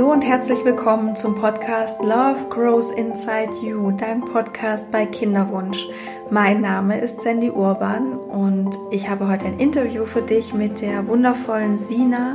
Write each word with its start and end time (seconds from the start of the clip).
Hallo 0.00 0.12
und 0.12 0.22
herzlich 0.22 0.64
willkommen 0.64 1.14
zum 1.14 1.34
Podcast 1.34 2.00
Love 2.00 2.48
Grows 2.48 2.90
Inside 2.90 3.50
You, 3.60 3.90
dein 3.90 4.22
Podcast 4.22 4.90
bei 4.90 5.04
Kinderwunsch. 5.04 5.86
Mein 6.30 6.62
Name 6.62 6.98
ist 6.98 7.20
Sandy 7.20 7.50
Urban 7.50 8.14
und 8.14 8.78
ich 8.90 9.10
habe 9.10 9.28
heute 9.28 9.44
ein 9.44 9.58
Interview 9.58 10.06
für 10.06 10.22
dich 10.22 10.54
mit 10.54 10.80
der 10.80 11.06
wundervollen 11.06 11.76
Sina. 11.76 12.34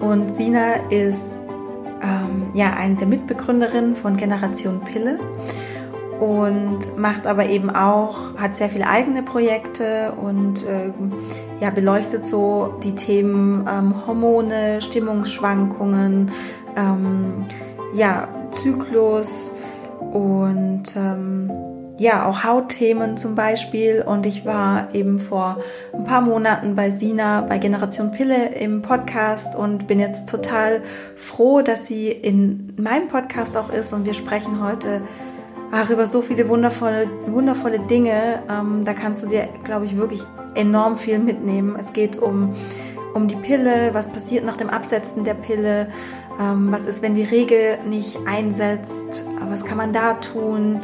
Und 0.00 0.34
Sina 0.34 0.72
ist 0.90 1.38
ähm, 2.02 2.48
ja 2.54 2.74
eine 2.76 2.96
der 2.96 3.06
Mitbegründerinnen 3.06 3.94
von 3.94 4.16
Generation 4.16 4.80
Pille 4.80 5.20
und 6.20 6.98
macht 6.98 7.26
aber 7.26 7.46
eben 7.46 7.70
auch, 7.70 8.36
hat 8.36 8.54
sehr 8.54 8.68
viele 8.68 8.86
eigene 8.86 9.22
Projekte 9.22 10.12
und 10.12 10.66
äh, 10.66 10.92
ja, 11.60 11.70
beleuchtet 11.70 12.26
so 12.26 12.74
die 12.82 12.94
Themen 12.94 13.66
ähm, 13.66 14.06
Hormone, 14.06 14.82
Stimmungsschwankungen, 14.82 16.30
ähm, 16.76 17.46
ja, 17.94 18.28
Zyklus 18.52 19.52
und 20.12 20.84
ähm, 20.96 21.50
ja, 21.98 22.26
auch 22.26 22.44
Hautthemen 22.44 23.18
zum 23.18 23.34
Beispiel. 23.34 24.02
Und 24.02 24.24
ich 24.24 24.46
war 24.46 24.94
eben 24.94 25.18
vor 25.18 25.58
ein 25.92 26.04
paar 26.04 26.22
Monaten 26.22 26.74
bei 26.74 26.88
Sina 26.88 27.42
bei 27.42 27.58
Generation 27.58 28.10
Pille 28.10 28.54
im 28.54 28.80
Podcast 28.80 29.54
und 29.54 29.86
bin 29.86 30.00
jetzt 30.00 30.26
total 30.26 30.80
froh, 31.14 31.60
dass 31.60 31.86
sie 31.86 32.08
in 32.08 32.72
meinem 32.78 33.08
Podcast 33.08 33.54
auch 33.56 33.70
ist. 33.70 33.92
Und 33.92 34.06
wir 34.06 34.14
sprechen 34.14 34.64
heute 34.64 35.02
ach, 35.72 35.90
über 35.90 36.06
so 36.06 36.22
viele 36.22 36.48
wundervolle, 36.48 37.06
wundervolle 37.26 37.80
Dinge. 37.80 38.42
Ähm, 38.48 38.82
da 38.84 38.94
kannst 38.94 39.22
du 39.22 39.28
dir, 39.28 39.48
glaube 39.64 39.84
ich, 39.84 39.96
wirklich 39.96 40.22
enorm 40.54 40.96
viel 40.96 41.18
mitnehmen. 41.18 41.76
Es 41.78 41.92
geht 41.92 42.16
um, 42.16 42.54
um 43.14 43.28
die 43.28 43.36
Pille, 43.36 43.90
was 43.92 44.08
passiert 44.08 44.44
nach 44.44 44.56
dem 44.56 44.70
Absetzen 44.70 45.24
der 45.24 45.34
Pille, 45.34 45.88
was 46.42 46.86
ist, 46.86 47.02
wenn 47.02 47.14
die 47.14 47.24
Regel 47.24 47.78
nicht 47.86 48.18
einsetzt, 48.26 49.26
was 49.48 49.64
kann 49.64 49.76
man 49.76 49.92
da 49.92 50.14
tun, 50.14 50.80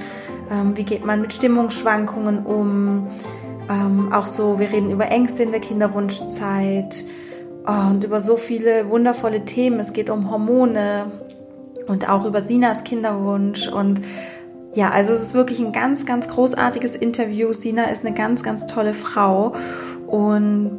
ähm, 0.51 0.77
wie 0.77 0.85
geht 0.85 1.05
man 1.05 1.23
mit 1.23 1.33
Stimmungsschwankungen 1.33 2.45
um. 2.45 3.09
Ähm, 3.69 4.13
auch 4.13 4.27
so, 4.27 4.59
wir 4.59 4.71
reden 4.71 4.91
über 4.91 5.11
Ängste 5.11 5.43
in 5.43 5.51
der 5.51 5.61
Kinderwunschzeit 5.61 7.05
oh, 7.67 7.91
und 7.91 8.05
über 8.05 8.21
so 8.21 8.37
viele 8.37 8.91
wundervolle 8.91 9.45
Themen. 9.45 9.81
Es 9.81 9.93
geht 9.93 10.11
um 10.11 10.31
Hormone 10.31 11.07
und 11.89 12.09
auch 12.09 12.25
über 12.25 12.43
Sinas 12.43 12.85
Kinderwunsch 12.85 13.69
und 13.69 14.01
ja, 14.75 14.91
also 14.91 15.15
es 15.15 15.23
ist 15.23 15.35
wirklich 15.35 15.59
ein 15.59 15.73
ganz, 15.73 16.05
ganz 16.05 16.29
großartiges 16.29 16.95
Interview. 16.95 17.55
Sina 17.55 17.85
ist 17.85 18.05
eine 18.05 18.15
ganz, 18.15 18.43
ganz 18.43 18.67
tolle 18.67 18.93
Frau 18.93 19.55
und 20.07 20.77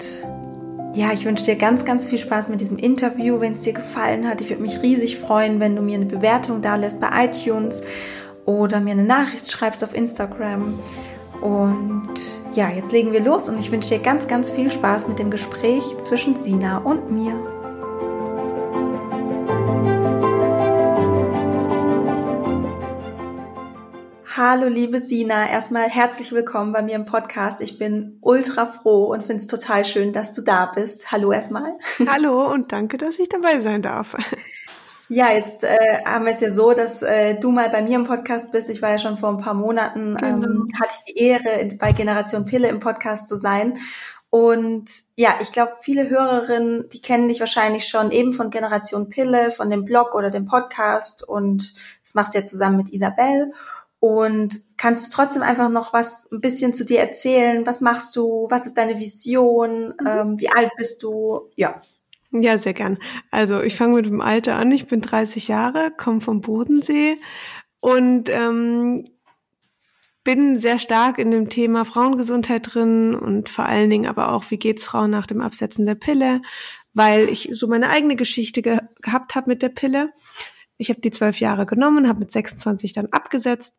ja, 0.98 1.12
ich 1.14 1.26
wünsche 1.26 1.46
dir 1.46 1.56
ganz, 1.56 1.86
ganz 1.86 2.08
viel 2.08 2.18
Spaß 2.18 2.50
mit 2.50 2.60
diesem 2.60 2.80
Interview. 2.80 3.40
Wenn 3.40 3.54
es 3.54 3.62
dir 3.62 3.74
gefallen 3.74 4.28
hat, 4.28 4.42
ich 4.42 4.50
würde 4.50 4.64
mich 4.64 4.82
riesig 4.82 5.20
freuen, 5.20 5.60
wenn 5.60 5.76
du 5.76 5.82
mir 5.84 5.96
eine 5.96 6.08
Bewertung 6.08 6.64
da 6.64 6.76
lässt 6.76 7.00
bei 7.00 7.10
iTunes 7.26 7.84
oder 8.46 8.80
mir 8.80 8.92
eine 8.92 9.04
Nachricht 9.04 9.52
schreibst 9.52 9.84
auf 9.84 9.96
Instagram. 9.96 10.80
Und 11.40 12.14
ja, 12.54 12.70
jetzt 12.70 12.92
legen 12.92 13.14
wir 13.14 13.20
los 13.20 13.48
und 13.48 13.60
ich 13.60 13.72
wünsche 13.72 13.90
dir 13.90 14.00
ganz, 14.00 14.28
ganz 14.28 14.50
viel 14.50 14.72
Spaß 14.72 15.08
mit 15.08 15.20
dem 15.20 15.30
Gespräch 15.30 15.84
zwischen 16.02 16.40
Sina 16.40 16.80
und 16.80 17.12
mir. 17.12 17.57
Hallo 24.38 24.68
liebe 24.68 25.02
Sina, 25.02 25.50
erstmal 25.50 25.90
herzlich 25.90 26.32
willkommen 26.32 26.72
bei 26.72 26.84
mir 26.84 26.94
im 26.94 27.06
Podcast. 27.06 27.60
Ich 27.60 27.80
bin 27.80 28.20
ultra 28.22 28.68
froh 28.68 29.06
und 29.06 29.24
finde 29.24 29.38
es 29.38 29.48
total 29.48 29.84
schön, 29.84 30.14
dass 30.14 30.32
du 30.32 30.44
da 30.44 30.68
bist. 30.68 31.12
Hallo 31.12 31.32
erstmal. 31.32 31.72
Hallo 32.08 32.54
und 32.54 32.72
danke, 32.72 32.98
dass 32.98 33.18
ich 33.18 33.30
dabei 33.30 33.62
sein 33.62 33.82
darf. 33.82 34.16
Ja, 35.08 35.32
jetzt 35.32 35.64
äh, 35.64 36.04
haben 36.06 36.26
wir 36.26 36.34
es 36.34 36.42
ja 36.42 36.52
so, 36.52 36.74
dass 36.74 37.02
äh, 37.02 37.40
du 37.40 37.50
mal 37.50 37.70
bei 37.70 37.82
mir 37.82 37.96
im 37.96 38.04
Podcast 38.04 38.52
bist. 38.52 38.70
Ich 38.70 38.80
war 38.84 38.92
ja 38.92 39.00
schon 39.00 39.18
vor 39.18 39.30
ein 39.30 39.40
paar 39.40 39.56
Monaten, 39.56 40.16
genau. 40.18 40.46
ähm, 40.46 40.68
hatte 40.80 40.94
ich 41.00 41.16
die 41.16 41.20
Ehre, 41.20 41.70
bei 41.80 41.92
Generation 41.92 42.46
Pille 42.46 42.68
im 42.68 42.80
Podcast 42.80 43.28
zu 43.28 43.38
sein. 43.38 43.80
Und 44.30 44.92
ja, 45.16 45.36
ich 45.42 45.52
glaube, 45.52 45.78
viele 45.80 46.10
Hörerinnen, 46.10 46.90
die 46.90 47.02
kennen 47.02 47.28
dich 47.28 47.40
wahrscheinlich 47.40 47.88
schon 47.88 48.12
eben 48.12 48.34
von 48.34 48.52
Generation 48.52 49.10
Pille, 49.10 49.52
von 49.52 49.72
dem 49.72 49.84
Blog 49.84 50.14
oder 50.14 50.30
dem 50.30 50.46
Podcast. 50.46 51.28
Und 51.28 51.74
das 52.04 52.14
machst 52.14 52.36
du 52.36 52.38
ja 52.38 52.44
zusammen 52.44 52.78
mit 52.78 52.94
Isabel. 52.94 53.52
Und 54.00 54.62
kannst 54.78 55.08
du 55.08 55.16
trotzdem 55.16 55.42
einfach 55.42 55.70
noch 55.70 55.92
was 55.92 56.32
ein 56.32 56.40
bisschen 56.40 56.74
zu 56.74 56.86
dir 56.86 57.00
erzählen? 57.00 57.66
Was 57.66 57.82
machst 57.82 58.16
du? 58.16 58.48
Was 58.50 58.66
ist 58.66 58.78
deine 58.78 59.00
Vision? 59.00 59.96
Mhm. 60.00 60.08
Ähm, 60.08 60.40
wie 60.40 60.50
alt 60.50 60.72
bist 60.78 61.02
du? 61.04 61.50
Ja. 61.56 61.82
Ja, 62.32 62.58
sehr 62.58 62.74
gern. 62.74 62.98
Also 63.32 63.62
ich 63.62 63.76
fange 63.76 63.96
mit 63.96 64.06
dem 64.06 64.22
Alter 64.22 64.56
an. 64.56 64.72
Ich 64.72 64.88
bin 64.88 65.02
30 65.02 65.48
Jahre, 65.48 65.92
komme 65.96 66.22
vom 66.22 66.42
Bodensee 66.42 67.18
und 67.80 68.30
ähm, 68.30 69.04
bin 70.24 70.58
sehr 70.58 70.78
stark 70.78 71.20
in 71.20 71.32
dem 71.32 71.50
Thema 71.50 71.86
Frauengesundheit 71.86 72.74
drin 72.74 73.16
und 73.16 73.48
vor 73.48 73.66
allen 73.66 73.90
Dingen 73.90 74.08
aber 74.08 74.34
auch, 74.34 74.52
wie 74.52 74.58
geht's 74.58 74.84
Frauen 74.84 75.10
nach 75.10 75.26
dem 75.26 75.40
Absetzen 75.40 75.86
der 75.86 75.96
Pille, 75.96 76.42
weil 76.94 77.30
ich 77.30 77.50
so 77.54 77.68
meine 77.68 77.90
eigene 77.90 78.18
Geschichte 78.18 78.62
ge 78.62 78.80
gehabt 79.02 79.36
habe 79.36 79.50
mit 79.50 79.62
der 79.62 79.70
Pille. 79.70 80.12
Ich 80.78 80.90
habe 80.90 81.02
die 81.02 81.12
zwölf 81.12 81.40
Jahre 81.40 81.66
genommen, 81.66 82.08
habe 82.08 82.20
mit 82.20 82.32
26 82.32 82.94
dann 82.94 83.08
abgesetzt. 83.08 83.76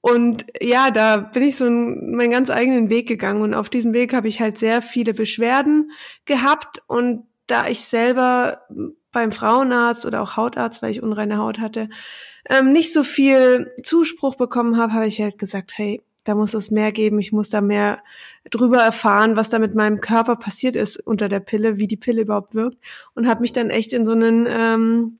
Und 0.00 0.46
ja, 0.60 0.90
da 0.90 1.16
bin 1.18 1.44
ich 1.44 1.56
so 1.56 1.64
meinen 1.64 2.30
ganz 2.30 2.50
eigenen 2.50 2.90
Weg 2.90 3.06
gegangen. 3.06 3.40
Und 3.40 3.54
auf 3.54 3.70
diesem 3.70 3.92
Weg 3.92 4.12
habe 4.12 4.28
ich 4.28 4.40
halt 4.40 4.58
sehr 4.58 4.82
viele 4.82 5.14
Beschwerden 5.14 5.92
gehabt. 6.24 6.82
Und 6.88 7.24
da 7.46 7.68
ich 7.68 7.80
selber 7.80 8.62
beim 9.12 9.30
Frauenarzt 9.30 10.04
oder 10.04 10.22
auch 10.22 10.36
Hautarzt, 10.36 10.82
weil 10.82 10.90
ich 10.90 11.02
unreine 11.02 11.38
Haut 11.38 11.60
hatte, 11.60 11.88
ähm, 12.48 12.72
nicht 12.72 12.92
so 12.92 13.04
viel 13.04 13.70
Zuspruch 13.82 14.34
bekommen 14.34 14.76
habe, 14.76 14.92
habe 14.94 15.06
ich 15.06 15.20
halt 15.20 15.38
gesagt, 15.38 15.72
hey, 15.76 16.02
da 16.24 16.34
muss 16.34 16.54
es 16.54 16.70
mehr 16.70 16.92
geben, 16.92 17.18
ich 17.18 17.32
muss 17.32 17.50
da 17.50 17.60
mehr 17.60 18.02
drüber 18.50 18.82
erfahren, 18.82 19.36
was 19.36 19.50
da 19.50 19.58
mit 19.58 19.74
meinem 19.74 20.00
Körper 20.00 20.36
passiert 20.36 20.76
ist 20.76 20.96
unter 20.98 21.28
der 21.28 21.40
Pille, 21.40 21.78
wie 21.78 21.88
die 21.88 21.96
Pille 21.96 22.22
überhaupt 22.22 22.54
wirkt. 22.54 22.78
Und 23.14 23.28
habe 23.28 23.40
mich 23.40 23.52
dann 23.52 23.70
echt 23.70 23.92
in 23.92 24.06
so 24.06 24.12
einen 24.12 24.46
ähm, 24.48 25.18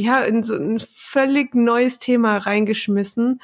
ja 0.00 0.22
in 0.24 0.42
so 0.42 0.54
ein 0.54 0.80
völlig 0.80 1.54
neues 1.54 1.98
Thema 1.98 2.38
reingeschmissen 2.38 3.40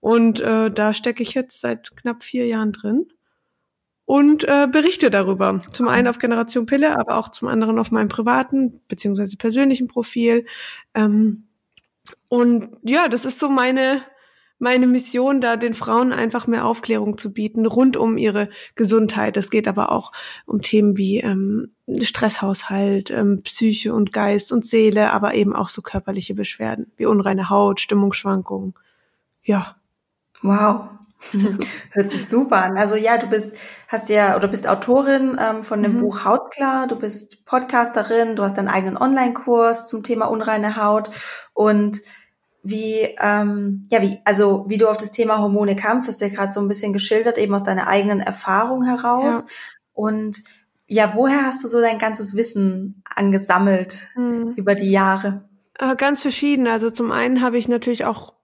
und 0.00 0.40
äh, 0.40 0.70
da 0.70 0.94
stecke 0.94 1.22
ich 1.22 1.34
jetzt 1.34 1.60
seit 1.60 1.96
knapp 1.96 2.22
vier 2.22 2.46
Jahren 2.46 2.72
drin 2.72 3.08
und 4.04 4.44
äh, 4.44 4.66
berichte 4.70 5.10
darüber. 5.10 5.60
Zum 5.72 5.86
einen 5.88 6.08
auf 6.08 6.18
Generation 6.18 6.66
Pille, 6.66 6.98
aber 6.98 7.18
auch 7.18 7.28
zum 7.28 7.48
anderen 7.48 7.78
auf 7.78 7.90
meinem 7.90 8.08
privaten 8.08 8.80
beziehungsweise 8.88 9.36
persönlichen 9.36 9.86
Profil. 9.86 10.46
Ähm, 10.94 11.48
und 12.28 12.70
ja, 12.82 13.08
das 13.08 13.24
ist 13.24 13.38
so 13.38 13.48
meine 13.48 14.02
meine 14.58 14.86
Mission, 14.86 15.40
da 15.40 15.56
den 15.56 15.74
Frauen 15.74 16.12
einfach 16.12 16.46
mehr 16.46 16.66
Aufklärung 16.66 17.16
zu 17.16 17.32
bieten 17.32 17.66
rund 17.66 17.96
um 17.96 18.18
ihre 18.18 18.48
Gesundheit. 18.74 19.36
Es 19.36 19.50
geht 19.50 19.68
aber 19.68 19.92
auch 19.92 20.12
um 20.46 20.62
Themen 20.62 20.96
wie 20.96 21.20
ähm, 21.20 21.72
Stresshaushalt, 22.00 23.10
ähm, 23.10 23.42
Psyche 23.42 23.94
und 23.94 24.12
Geist 24.12 24.52
und 24.52 24.66
Seele, 24.66 25.12
aber 25.12 25.34
eben 25.34 25.54
auch 25.54 25.68
so 25.68 25.80
körperliche 25.80 26.34
Beschwerden 26.34 26.92
wie 26.96 27.06
unreine 27.06 27.50
Haut, 27.50 27.80
Stimmungsschwankungen. 27.80 28.74
Ja. 29.42 29.76
Wow. 30.42 30.88
Hört 31.92 32.10
sich 32.10 32.28
super 32.28 32.62
an. 32.62 32.78
Also 32.78 32.94
ja, 32.94 33.18
du 33.18 33.26
bist, 33.26 33.54
hast 33.88 34.08
ja 34.08 34.36
oder 34.36 34.46
bist 34.46 34.68
Autorin 34.68 35.36
ähm, 35.40 35.64
von 35.64 35.82
dem 35.82 35.94
mhm. 35.96 36.00
Buch 36.00 36.24
Hautklar, 36.24 36.86
du 36.86 36.96
bist 36.96 37.44
Podcasterin, 37.44 38.36
du 38.36 38.44
hast 38.44 38.56
deinen 38.56 38.68
eigenen 38.68 38.96
Online-Kurs 38.96 39.86
zum 39.86 40.02
Thema 40.02 40.26
unreine 40.26 40.76
Haut 40.76 41.10
und 41.54 42.00
wie, 42.68 43.16
ähm, 43.20 43.86
ja, 43.90 44.02
wie, 44.02 44.18
also 44.24 44.64
wie 44.68 44.78
du 44.78 44.88
auf 44.88 44.96
das 44.96 45.10
Thema 45.10 45.38
Hormone 45.38 45.76
kamst, 45.76 46.08
hast 46.08 46.20
du 46.20 46.26
ja 46.26 46.34
gerade 46.34 46.52
so 46.52 46.60
ein 46.60 46.68
bisschen 46.68 46.92
geschildert, 46.92 47.38
eben 47.38 47.54
aus 47.54 47.62
deiner 47.62 47.88
eigenen 47.88 48.20
Erfahrung 48.20 48.84
heraus. 48.84 49.36
Ja. 49.36 49.54
Und 49.94 50.42
ja, 50.86 51.12
woher 51.14 51.44
hast 51.44 51.62
du 51.64 51.68
so 51.68 51.80
dein 51.80 51.98
ganzes 51.98 52.34
Wissen 52.34 53.02
angesammelt 53.14 54.08
mhm. 54.16 54.54
über 54.56 54.74
die 54.74 54.90
Jahre? 54.90 55.48
Äh, 55.78 55.96
ganz 55.96 56.22
verschieden. 56.22 56.66
Also 56.66 56.90
zum 56.90 57.12
einen 57.12 57.42
habe 57.42 57.58
ich 57.58 57.68
natürlich 57.68 58.04
auch 58.04 58.34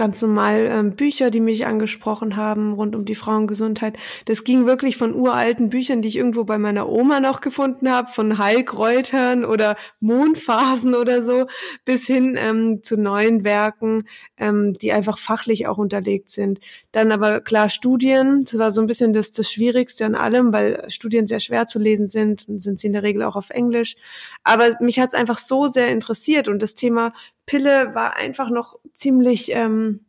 ganz 0.00 0.22
normal 0.22 0.66
ähm, 0.70 0.96
Bücher, 0.96 1.30
die 1.30 1.40
mich 1.40 1.66
angesprochen 1.66 2.36
haben 2.36 2.72
rund 2.72 2.96
um 2.96 3.04
die 3.04 3.14
Frauengesundheit. 3.14 3.98
Das 4.24 4.44
ging 4.44 4.64
wirklich 4.64 4.96
von 4.96 5.14
uralten 5.14 5.68
Büchern, 5.68 6.00
die 6.00 6.08
ich 6.08 6.16
irgendwo 6.16 6.44
bei 6.44 6.56
meiner 6.56 6.88
Oma 6.88 7.20
noch 7.20 7.42
gefunden 7.42 7.90
habe, 7.90 8.10
von 8.10 8.38
Heilkräutern 8.38 9.44
oder 9.44 9.76
Mondphasen 10.00 10.94
oder 10.94 11.22
so, 11.22 11.48
bis 11.84 12.06
hin 12.06 12.38
ähm, 12.40 12.82
zu 12.82 12.96
neuen 12.96 13.44
Werken, 13.44 14.04
ähm, 14.38 14.72
die 14.72 14.90
einfach 14.90 15.18
fachlich 15.18 15.66
auch 15.66 15.76
unterlegt 15.76 16.30
sind. 16.30 16.60
Dann 16.92 17.12
aber 17.12 17.42
klar 17.42 17.68
Studien, 17.68 18.42
das 18.42 18.58
war 18.58 18.72
so 18.72 18.80
ein 18.80 18.86
bisschen 18.86 19.12
das, 19.12 19.32
das 19.32 19.52
Schwierigste 19.52 20.06
an 20.06 20.14
allem, 20.14 20.50
weil 20.50 20.82
Studien 20.88 21.26
sehr 21.26 21.40
schwer 21.40 21.66
zu 21.66 21.78
lesen 21.78 22.08
sind 22.08 22.48
und 22.48 22.62
sind 22.62 22.80
sie 22.80 22.86
in 22.86 22.94
der 22.94 23.02
Regel 23.02 23.22
auch 23.22 23.36
auf 23.36 23.50
Englisch. 23.50 23.96
Aber 24.44 24.76
mich 24.80 24.98
hat 24.98 25.12
es 25.12 25.18
einfach 25.20 25.36
so 25.36 25.68
sehr 25.68 25.88
interessiert 25.88 26.48
und 26.48 26.62
das 26.62 26.74
Thema 26.74 27.10
Pille 27.50 27.96
war 27.96 28.16
einfach 28.16 28.48
noch 28.48 28.78
ziemlich, 28.92 29.50
ähm, 29.50 30.06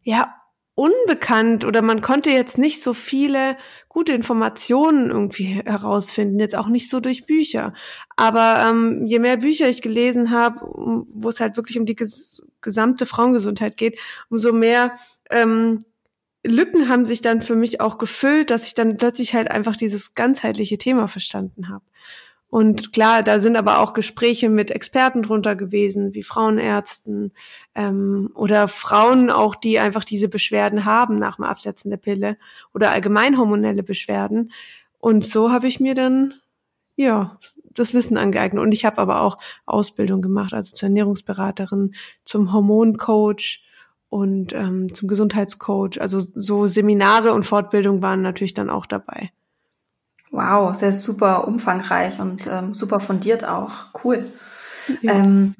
ja, 0.00 0.32
unbekannt 0.76 1.64
oder 1.64 1.82
man 1.82 2.02
konnte 2.02 2.30
jetzt 2.30 2.56
nicht 2.56 2.84
so 2.84 2.94
viele 2.94 3.56
gute 3.88 4.12
Informationen 4.12 5.10
irgendwie 5.10 5.60
herausfinden, 5.66 6.38
jetzt 6.38 6.54
auch 6.54 6.68
nicht 6.68 6.88
so 6.88 7.00
durch 7.00 7.26
Bücher. 7.26 7.74
Aber 8.14 8.64
ähm, 8.64 9.06
je 9.06 9.18
mehr 9.18 9.38
Bücher 9.38 9.68
ich 9.68 9.82
gelesen 9.82 10.30
habe, 10.30 10.60
wo 10.60 11.28
es 11.28 11.40
halt 11.40 11.56
wirklich 11.56 11.80
um 11.80 11.84
die 11.84 11.96
ges 11.96 12.40
gesamte 12.60 13.06
Frauengesundheit 13.06 13.76
geht, 13.76 13.98
umso 14.28 14.52
mehr 14.52 14.94
ähm, 15.30 15.80
Lücken 16.46 16.88
haben 16.88 17.06
sich 17.06 17.22
dann 17.22 17.42
für 17.42 17.56
mich 17.56 17.80
auch 17.80 17.98
gefüllt, 17.98 18.50
dass 18.50 18.68
ich 18.68 18.74
dann 18.74 18.96
plötzlich 18.98 19.34
halt 19.34 19.50
einfach 19.50 19.74
dieses 19.74 20.14
ganzheitliche 20.14 20.78
Thema 20.78 21.08
verstanden 21.08 21.68
habe. 21.68 21.84
Und 22.50 22.92
klar, 22.92 23.22
da 23.22 23.38
sind 23.38 23.56
aber 23.56 23.78
auch 23.78 23.94
Gespräche 23.94 24.48
mit 24.48 24.72
Experten 24.72 25.22
drunter 25.22 25.54
gewesen, 25.54 26.14
wie 26.14 26.24
Frauenärzten 26.24 27.32
ähm, 27.76 28.30
oder 28.34 28.66
Frauen 28.66 29.30
auch, 29.30 29.54
die 29.54 29.78
einfach 29.78 30.04
diese 30.04 30.28
Beschwerden 30.28 30.84
haben 30.84 31.14
nach 31.14 31.36
dem 31.36 31.44
Absetzen 31.44 31.90
der 31.90 31.98
Pille 31.98 32.36
oder 32.74 32.90
allgemein 32.90 33.38
hormonelle 33.38 33.84
Beschwerden. 33.84 34.50
Und 34.98 35.24
so 35.24 35.52
habe 35.52 35.68
ich 35.68 35.78
mir 35.78 35.94
dann 35.94 36.34
ja 36.96 37.38
das 37.72 37.94
Wissen 37.94 38.16
angeeignet. 38.16 38.62
Und 38.62 38.72
ich 38.72 38.84
habe 38.84 38.98
aber 38.98 39.22
auch 39.22 39.38
Ausbildung 39.64 40.20
gemacht, 40.20 40.52
also 40.52 40.74
zur 40.74 40.88
Ernährungsberaterin, 40.88 41.94
zum 42.24 42.52
Hormoncoach 42.52 43.62
und 44.08 44.52
ähm, 44.54 44.92
zum 44.92 45.08
Gesundheitscoach. 45.08 46.00
Also 46.00 46.18
so 46.18 46.66
Seminare 46.66 47.32
und 47.32 47.46
Fortbildung 47.46 48.02
waren 48.02 48.22
natürlich 48.22 48.54
dann 48.54 48.70
auch 48.70 48.86
dabei. 48.86 49.30
Wow, 50.32 50.74
sehr 50.74 50.92
super 50.92 51.48
umfangreich 51.48 52.20
und 52.20 52.46
ähm, 52.46 52.72
super 52.72 53.00
fundiert 53.00 53.44
auch. 53.44 53.86
Cool. 54.04 54.32
Ja. 55.02 55.14
Ähm, 55.14 55.54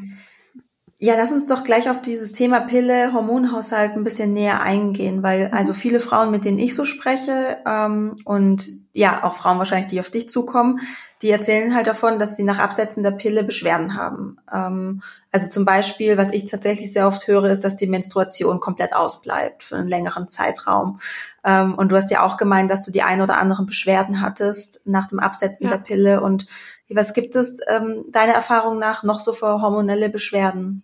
ja, 1.03 1.15
lass 1.17 1.33
uns 1.33 1.47
doch 1.47 1.65
gleich 1.65 1.89
auf 1.89 2.03
dieses 2.03 2.31
Thema 2.31 2.61
Pille, 2.61 3.15
Hormonhaushalt 3.15 3.93
ein 3.93 4.05
bisschen 4.05 4.35
näher 4.35 4.61
eingehen, 4.61 5.23
weil 5.23 5.49
mhm. 5.49 5.55
also 5.55 5.73
viele 5.73 5.99
Frauen, 5.99 6.31
mit 6.31 6.45
denen 6.45 6.59
ich 6.59 6.75
so 6.75 6.85
spreche 6.85 7.57
ähm, 7.67 8.17
und 8.27 8.69
ja, 8.93 9.25
auch 9.25 9.35
Frauen 9.35 9.57
wahrscheinlich, 9.57 9.87
die 9.87 10.01
auf 10.01 10.11
dich 10.11 10.29
zukommen, 10.29 10.81
die 11.23 11.31
erzählen 11.31 11.75
halt 11.75 11.87
davon, 11.87 12.19
dass 12.19 12.37
sie 12.37 12.43
nach 12.43 12.59
Absetzen 12.59 13.03
der 13.03 13.13
Pille 13.13 13.45
Beschwerden 13.45 13.97
haben. 13.97 14.37
Ähm, 14.53 15.03
also 15.33 15.49
zum 15.49 15.65
Beispiel, 15.65 16.19
was 16.19 16.33
ich 16.33 16.45
tatsächlich 16.45 16.93
sehr 16.93 17.07
oft 17.07 17.27
höre, 17.27 17.45
ist, 17.45 17.65
dass 17.65 17.77
die 17.77 17.87
Menstruation 17.87 18.61
komplett 18.61 18.95
ausbleibt 18.95 19.63
für 19.63 19.77
einen 19.77 19.89
längeren 19.89 20.29
Zeitraum. 20.29 21.01
Ähm, 21.45 21.77
und 21.77 21.91
du 21.93 21.97
hast 21.97 22.11
ja 22.11 22.23
auch 22.23 22.37
gemeint, 22.37 22.71
dass 22.71 22.85
du 22.85 22.91
die 22.91 23.03
ein 23.03 23.23
oder 23.23 23.39
anderen 23.39 23.65
Beschwerden 23.65 24.21
hattest 24.21 24.83
nach 24.85 25.07
dem 25.07 25.21
Absetzen 25.21 25.65
ja. 25.65 25.77
der 25.77 25.83
Pille. 25.83 26.21
Und 26.21 26.47
was 26.91 27.15
gibt 27.15 27.37
es 27.37 27.59
ähm, 27.69 28.05
deiner 28.09 28.35
Erfahrung 28.35 28.79
nach 28.79 29.03
noch 29.03 29.21
so 29.21 29.33
für 29.33 29.63
hormonelle 29.63 30.11
Beschwerden? 30.11 30.83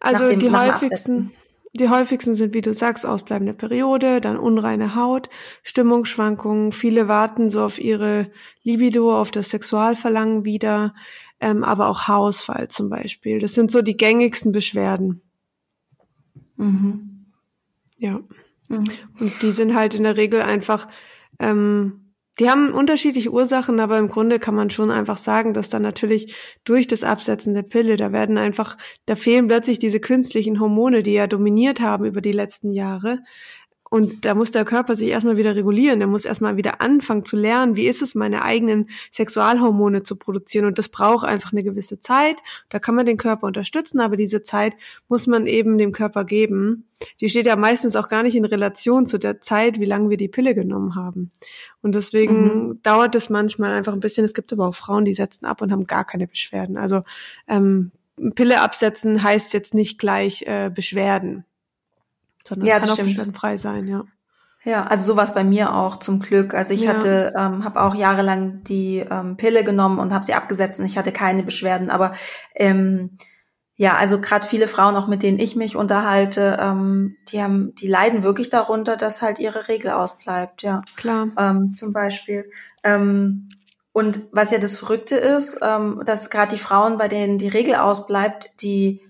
Also 0.00 0.28
dem, 0.28 0.38
die 0.38 0.50
häufigsten, 0.50 1.32
die 1.74 1.88
häufigsten 1.88 2.34
sind, 2.34 2.54
wie 2.54 2.60
du 2.60 2.72
sagst, 2.72 3.04
ausbleibende 3.04 3.54
Periode, 3.54 4.20
dann 4.20 4.36
unreine 4.36 4.94
Haut, 4.94 5.28
Stimmungsschwankungen. 5.62 6.72
Viele 6.72 7.08
warten 7.08 7.50
so 7.50 7.62
auf 7.62 7.78
ihre 7.78 8.30
Libido, 8.62 9.18
auf 9.18 9.30
das 9.30 9.50
Sexualverlangen 9.50 10.44
wieder, 10.44 10.94
ähm, 11.40 11.64
aber 11.64 11.88
auch 11.88 12.02
Haarausfall 12.08 12.68
zum 12.68 12.88
Beispiel. 12.88 13.38
Das 13.38 13.54
sind 13.54 13.70
so 13.70 13.82
die 13.82 13.96
gängigsten 13.96 14.52
Beschwerden. 14.52 15.22
Mhm. 16.56 17.26
Ja. 17.98 18.20
Mhm. 18.68 18.90
Und 19.20 19.42
die 19.42 19.52
sind 19.52 19.74
halt 19.74 19.94
in 19.94 20.04
der 20.04 20.16
Regel 20.16 20.42
einfach 20.42 20.88
ähm, 21.38 22.07
die 22.38 22.48
haben 22.48 22.72
unterschiedliche 22.72 23.30
Ursachen, 23.30 23.80
aber 23.80 23.98
im 23.98 24.08
Grunde 24.08 24.38
kann 24.38 24.54
man 24.54 24.70
schon 24.70 24.90
einfach 24.90 25.18
sagen, 25.18 25.54
dass 25.54 25.68
dann 25.68 25.82
natürlich 25.82 26.36
durch 26.64 26.86
das 26.86 27.02
Absetzen 27.02 27.54
der 27.54 27.62
Pille, 27.62 27.96
da 27.96 28.12
werden 28.12 28.38
einfach, 28.38 28.76
da 29.06 29.16
fehlen 29.16 29.48
plötzlich 29.48 29.78
diese 29.78 30.00
künstlichen 30.00 30.60
Hormone, 30.60 31.02
die 31.02 31.14
ja 31.14 31.26
dominiert 31.26 31.80
haben 31.80 32.04
über 32.04 32.20
die 32.20 32.32
letzten 32.32 32.70
Jahre. 32.70 33.20
Und 33.90 34.24
da 34.24 34.34
muss 34.34 34.50
der 34.50 34.64
Körper 34.64 34.96
sich 34.96 35.08
erstmal 35.08 35.36
wieder 35.36 35.54
regulieren. 35.54 35.98
Der 35.98 36.08
muss 36.08 36.24
erstmal 36.24 36.56
wieder 36.56 36.80
anfangen 36.80 37.24
zu 37.24 37.36
lernen, 37.36 37.76
wie 37.76 37.86
ist 37.86 38.02
es, 38.02 38.14
meine 38.14 38.42
eigenen 38.42 38.88
Sexualhormone 39.12 40.02
zu 40.02 40.16
produzieren. 40.16 40.66
Und 40.66 40.78
das 40.78 40.88
braucht 40.88 41.26
einfach 41.26 41.52
eine 41.52 41.62
gewisse 41.62 42.00
Zeit. 42.00 42.36
Da 42.68 42.78
kann 42.78 42.94
man 42.94 43.06
den 43.06 43.16
Körper 43.16 43.46
unterstützen, 43.46 44.00
aber 44.00 44.16
diese 44.16 44.42
Zeit 44.42 44.74
muss 45.08 45.26
man 45.26 45.46
eben 45.46 45.78
dem 45.78 45.92
Körper 45.92 46.24
geben. 46.24 46.88
Die 47.20 47.28
steht 47.28 47.46
ja 47.46 47.56
meistens 47.56 47.96
auch 47.96 48.08
gar 48.08 48.22
nicht 48.22 48.34
in 48.34 48.44
Relation 48.44 49.06
zu 49.06 49.18
der 49.18 49.40
Zeit, 49.40 49.78
wie 49.78 49.84
lange 49.84 50.10
wir 50.10 50.16
die 50.16 50.28
Pille 50.28 50.54
genommen 50.54 50.94
haben. 50.94 51.30
Und 51.80 51.94
deswegen 51.94 52.42
mhm. 52.42 52.82
dauert 52.82 53.14
es 53.14 53.30
manchmal 53.30 53.72
einfach 53.72 53.92
ein 53.92 54.00
bisschen. 54.00 54.24
Es 54.24 54.34
gibt 54.34 54.52
aber 54.52 54.66
auch 54.66 54.74
Frauen, 54.74 55.04
die 55.04 55.14
setzen 55.14 55.46
ab 55.46 55.62
und 55.62 55.72
haben 55.72 55.86
gar 55.86 56.04
keine 56.04 56.26
Beschwerden. 56.26 56.76
Also 56.76 57.02
ähm, 57.46 57.92
Pille 58.34 58.60
absetzen 58.60 59.22
heißt 59.22 59.54
jetzt 59.54 59.74
nicht 59.74 59.98
gleich 59.98 60.42
äh, 60.42 60.70
Beschwerden 60.74 61.44
sondern 62.48 62.66
ja, 62.66 62.76
es 62.76 62.80
kann 62.80 62.90
auch 62.90 62.94
stimmt. 62.94 63.08
beschwerdenfrei 63.10 63.56
sein, 63.56 63.86
ja. 63.86 64.04
Ja, 64.64 64.84
also 64.84 65.12
sowas 65.12 65.34
bei 65.34 65.44
mir 65.44 65.74
auch 65.74 65.96
zum 65.96 66.20
Glück. 66.20 66.52
Also 66.52 66.74
ich 66.74 66.82
ja. 66.82 66.90
hatte, 66.90 67.32
ähm, 67.36 67.64
habe 67.64 67.80
auch 67.80 67.94
jahrelang 67.94 68.64
die 68.64 68.98
ähm, 68.98 69.36
Pille 69.36 69.64
genommen 69.64 69.98
und 69.98 70.12
habe 70.12 70.24
sie 70.24 70.34
abgesetzt 70.34 70.80
und 70.80 70.86
ich 70.86 70.98
hatte 70.98 71.12
keine 71.12 71.42
Beschwerden. 71.44 71.90
Aber 71.90 72.12
ähm, 72.54 73.16
ja, 73.76 73.96
also 73.96 74.20
gerade 74.20 74.44
viele 74.44 74.66
Frauen, 74.66 74.96
auch 74.96 75.06
mit 75.06 75.22
denen 75.22 75.38
ich 75.38 75.54
mich 75.54 75.76
unterhalte, 75.76 76.58
ähm, 76.60 77.16
die 77.28 77.40
haben, 77.40 77.74
die 77.76 77.86
leiden 77.86 78.24
wirklich 78.24 78.50
darunter, 78.50 78.96
dass 78.96 79.22
halt 79.22 79.38
ihre 79.38 79.68
Regel 79.68 79.92
ausbleibt. 79.92 80.62
Ja, 80.62 80.82
klar. 80.96 81.28
Ähm, 81.38 81.74
zum 81.74 81.92
Beispiel. 81.92 82.50
Ähm, 82.82 83.50
und 83.92 84.26
was 84.32 84.50
ja 84.50 84.58
das 84.58 84.76
Verrückte 84.76 85.16
ist, 85.16 85.60
ähm, 85.62 86.02
dass 86.04 86.28
gerade 86.28 86.54
die 86.56 86.60
Frauen, 86.60 86.98
bei 86.98 87.06
denen 87.06 87.38
die 87.38 87.48
Regel 87.48 87.76
ausbleibt, 87.76 88.50
die 88.62 89.00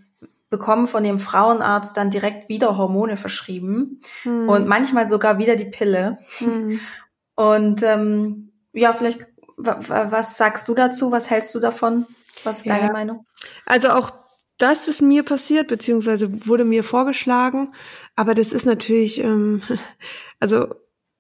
bekommen 0.50 0.86
von 0.86 1.02
dem 1.02 1.18
Frauenarzt 1.18 1.96
dann 1.96 2.10
direkt 2.10 2.48
wieder 2.48 2.76
Hormone 2.76 3.16
verschrieben 3.16 4.00
hm. 4.22 4.48
und 4.48 4.66
manchmal 4.66 5.06
sogar 5.06 5.38
wieder 5.38 5.56
die 5.56 5.66
Pille. 5.66 6.18
Hm. 6.38 6.80
Und 7.34 7.84
ähm, 7.84 8.50
ja, 8.72 8.92
vielleicht, 8.92 9.28
was 9.56 10.36
sagst 10.36 10.66
du 10.66 10.74
dazu? 10.74 11.12
Was 11.12 11.30
hältst 11.30 11.54
du 11.54 11.60
davon? 11.60 12.04
Was 12.42 12.58
ist 12.58 12.66
ja. 12.66 12.76
deine 12.76 12.92
Meinung? 12.92 13.26
Also 13.64 13.90
auch 13.90 14.10
das 14.58 14.88
ist 14.88 15.00
mir 15.00 15.22
passiert, 15.22 15.68
beziehungsweise 15.68 16.46
wurde 16.48 16.64
mir 16.64 16.82
vorgeschlagen, 16.82 17.72
aber 18.16 18.34
das 18.34 18.52
ist 18.52 18.66
natürlich, 18.66 19.20
ähm, 19.20 19.62
also 20.40 20.74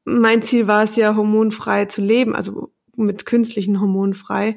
mein 0.04 0.42
Ziel 0.42 0.66
war 0.66 0.82
es 0.82 0.96
ja, 0.96 1.14
hormonfrei 1.14 1.84
zu 1.84 2.00
leben, 2.00 2.34
also 2.34 2.72
mit 2.96 3.24
künstlichen 3.24 3.80
Hormonen 3.80 4.14
frei. 4.14 4.56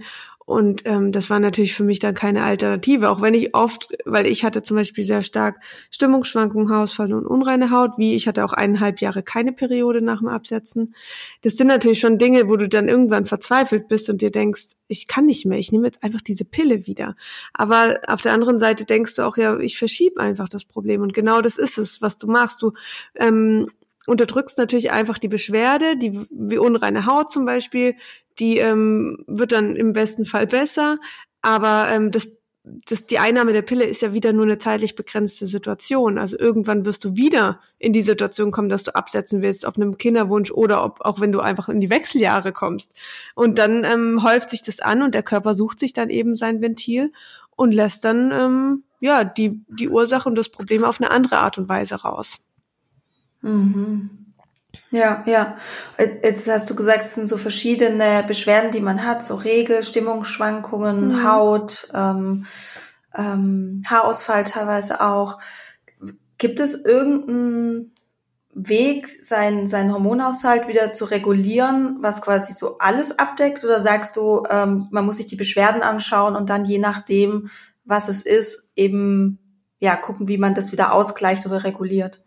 Und 0.52 0.82
ähm, 0.84 1.14
das 1.14 1.30
war 1.30 1.40
natürlich 1.40 1.74
für 1.74 1.86
mich 1.86 2.00
dann 2.00 2.14
keine 2.14 2.44
Alternative, 2.44 3.10
auch 3.10 3.22
wenn 3.22 3.34
ich 3.34 3.56
oft, 3.56 3.88
weil 4.04 4.26
ich 4.26 4.44
hatte 4.44 4.62
zum 4.62 4.76
Beispiel 4.76 5.06
sehr 5.06 5.24
stark 5.24 5.62
Stimmungsschwankungen, 5.92 6.70
Haarausfall 6.70 7.14
und 7.14 7.26
unreine 7.26 7.72
Haut, 7.72 7.92
wie 7.98 8.16
ich 8.16 8.28
hatte 8.28 8.44
auch 8.44 8.52
eineinhalb 8.52 9.00
Jahre 9.00 9.24
keine 9.24 9.54
Periode 9.54 10.02
nach 10.02 10.20
dem 10.20 10.28
Absetzen. 10.28 10.94
Das 11.42 11.56
sind 11.56 11.68
natürlich 11.68 12.02
schon 12.02 12.18
Dinge, 12.18 12.50
wo 12.50 12.58
du 12.58 12.68
dann 12.68 12.90
irgendwann 12.90 13.26
verzweifelt 13.26 13.88
bist 13.88 14.10
und 14.10 14.22
dir 14.22 14.30
denkst, 14.30 14.76
ich 14.90 15.08
kann 15.08 15.26
nicht 15.26 15.46
mehr, 15.46 15.58
ich 15.58 15.72
nehme 15.72 15.86
jetzt 15.86 16.04
einfach 16.04 16.22
diese 16.22 16.44
Pille 16.44 16.86
wieder. 16.86 17.16
Aber 17.54 18.02
auf 18.08 18.20
der 18.20 18.34
anderen 18.34 18.60
Seite 18.60 18.84
denkst 18.84 19.16
du 19.16 19.22
auch, 19.22 19.38
ja, 19.38 19.58
ich 19.58 19.78
verschiebe 19.78 20.20
einfach 20.20 20.50
das 20.50 20.66
Problem. 20.66 21.02
Und 21.02 21.14
genau 21.14 21.40
das 21.40 21.58
ist 21.58 21.78
es, 21.78 22.02
was 22.02 22.18
du 22.18 22.28
machst. 22.28 22.62
Du 22.62 22.74
ähm, 23.16 23.70
unterdrückst 24.08 24.58
natürlich 24.58 24.92
einfach 24.92 25.18
die 25.18 25.28
Beschwerde, 25.28 25.98
die 25.98 26.20
wie 26.30 26.58
unreine 26.58 27.06
Haut 27.06 27.32
zum 27.32 27.46
Beispiel, 27.46 27.96
die 28.40 28.58
ähm, 28.58 29.24
wird 29.28 29.52
dann 29.52 29.76
im 29.76 29.94
besten 29.94 30.26
Fall 30.26 30.48
besser, 30.48 30.98
aber 31.42 31.88
ähm, 31.92 32.12
das 32.12 32.28
das, 32.64 33.08
die 33.08 33.18
Einnahme 33.18 33.54
der 33.54 33.64
Pille 33.64 33.86
ist 33.86 34.04
ja 34.04 34.14
wieder 34.14 34.34
nur 34.34 34.46
eine 34.46 34.60
zeitlich 34.60 34.96
begrenzte 34.96 35.48
Situation. 35.48 36.20
Also 36.20 36.38
irgendwann 36.38 36.86
wirst 36.86 37.04
du 37.04 37.16
wieder 37.16 37.60
in 37.80 37.92
die 37.92 38.04
Situation 38.04 38.52
kommen, 38.52 38.70
dass 38.70 38.84
du 38.84 38.94
absetzen 38.94 39.42
willst, 39.42 39.66
ob 39.66 39.78
einem 39.78 39.98
Kinderwunsch 39.98 40.52
oder 40.52 40.86
ob 40.86 41.02
auch 41.02 41.20
wenn 41.20 41.32
du 41.32 41.40
einfach 41.40 41.70
in 41.70 41.80
die 41.80 41.90
Wechseljahre 41.90 42.52
kommst. 42.52 42.94
Und 43.34 43.58
dann 43.58 43.84
ähm, 43.84 44.24
häuft 44.24 44.52
sich 44.52 44.62
das 44.62 44.80
an 44.80 45.02
und 45.02 45.16
der 45.16 45.24
Körper 45.24 45.56
sucht 45.56 45.80
sich 45.80 45.94
dann 45.94 46.10
eben 46.10 46.36
sein 46.36 46.62
Ventil 46.62 47.12
und 47.56 47.74
lässt 47.74 48.06
dann 48.06 48.32
ähm, 48.32 48.84
ja 49.00 49.24
die 49.24 49.60
die 49.68 49.90
Ursache 49.90 50.30
und 50.30 50.36
das 50.36 50.50
Problem 50.50 50.84
auf 50.84 51.02
eine 51.02 51.10
andere 51.10 51.40
Art 51.40 51.58
und 51.58 51.68
Weise 51.68 51.96
raus. 51.96 52.42
Mhm. 53.42 54.22
Ja, 54.92 55.24
ja. 55.26 55.58
Jetzt 55.98 56.50
hast 56.50 56.70
du 56.70 56.76
gesagt, 56.76 57.06
es 57.06 57.16
sind 57.16 57.28
so 57.28 57.38
verschiedene 57.38 58.24
Beschwerden, 58.28 58.72
die 58.72 58.82
man 58.82 59.06
hat, 59.06 59.24
so 59.24 59.36
Regel, 59.36 59.84
Stimmungsschwankungen, 59.84 61.08
mhm. 61.08 61.24
Haut, 61.24 61.88
ähm, 61.94 62.46
ähm, 63.16 63.84
Haarausfall 63.88 64.44
teilweise 64.44 65.02
auch. 65.02 65.40
Gibt 66.38 66.60
es 66.60 66.74
irgendeinen 66.74 67.94
Weg, 68.54 69.08
seinen 69.24 69.68
sein 69.68 69.94
Hormonhaushalt 69.94 70.68
wieder 70.68 70.92
zu 70.92 71.06
regulieren, 71.06 71.98
was 72.02 72.22
quasi 72.22 72.54
so 72.54 72.78
alles 72.80 73.18
abdeckt? 73.18 73.64
Oder 73.64 73.80
sagst 73.80 74.18
du, 74.18 74.44
ähm, 74.50 74.88
man 74.92 75.06
muss 75.06 75.18
sich 75.18 75.28
die 75.28 75.38
Beschwerden 75.38 75.84
anschauen 75.84 76.36
und 76.36 76.50
dann 76.50 76.66
je 76.66 76.80
nachdem, 76.80 77.50
was 77.86 78.10
es 78.10 78.22
ist, 78.24 78.70
eben 78.76 79.40
ja 79.80 79.96
gucken, 79.96 80.28
wie 80.28 80.38
man 80.38 80.54
das 80.54 80.74
wieder 80.74 80.92
ausgleicht 80.92 81.46
oder 81.46 81.64
reguliert? 81.64 82.22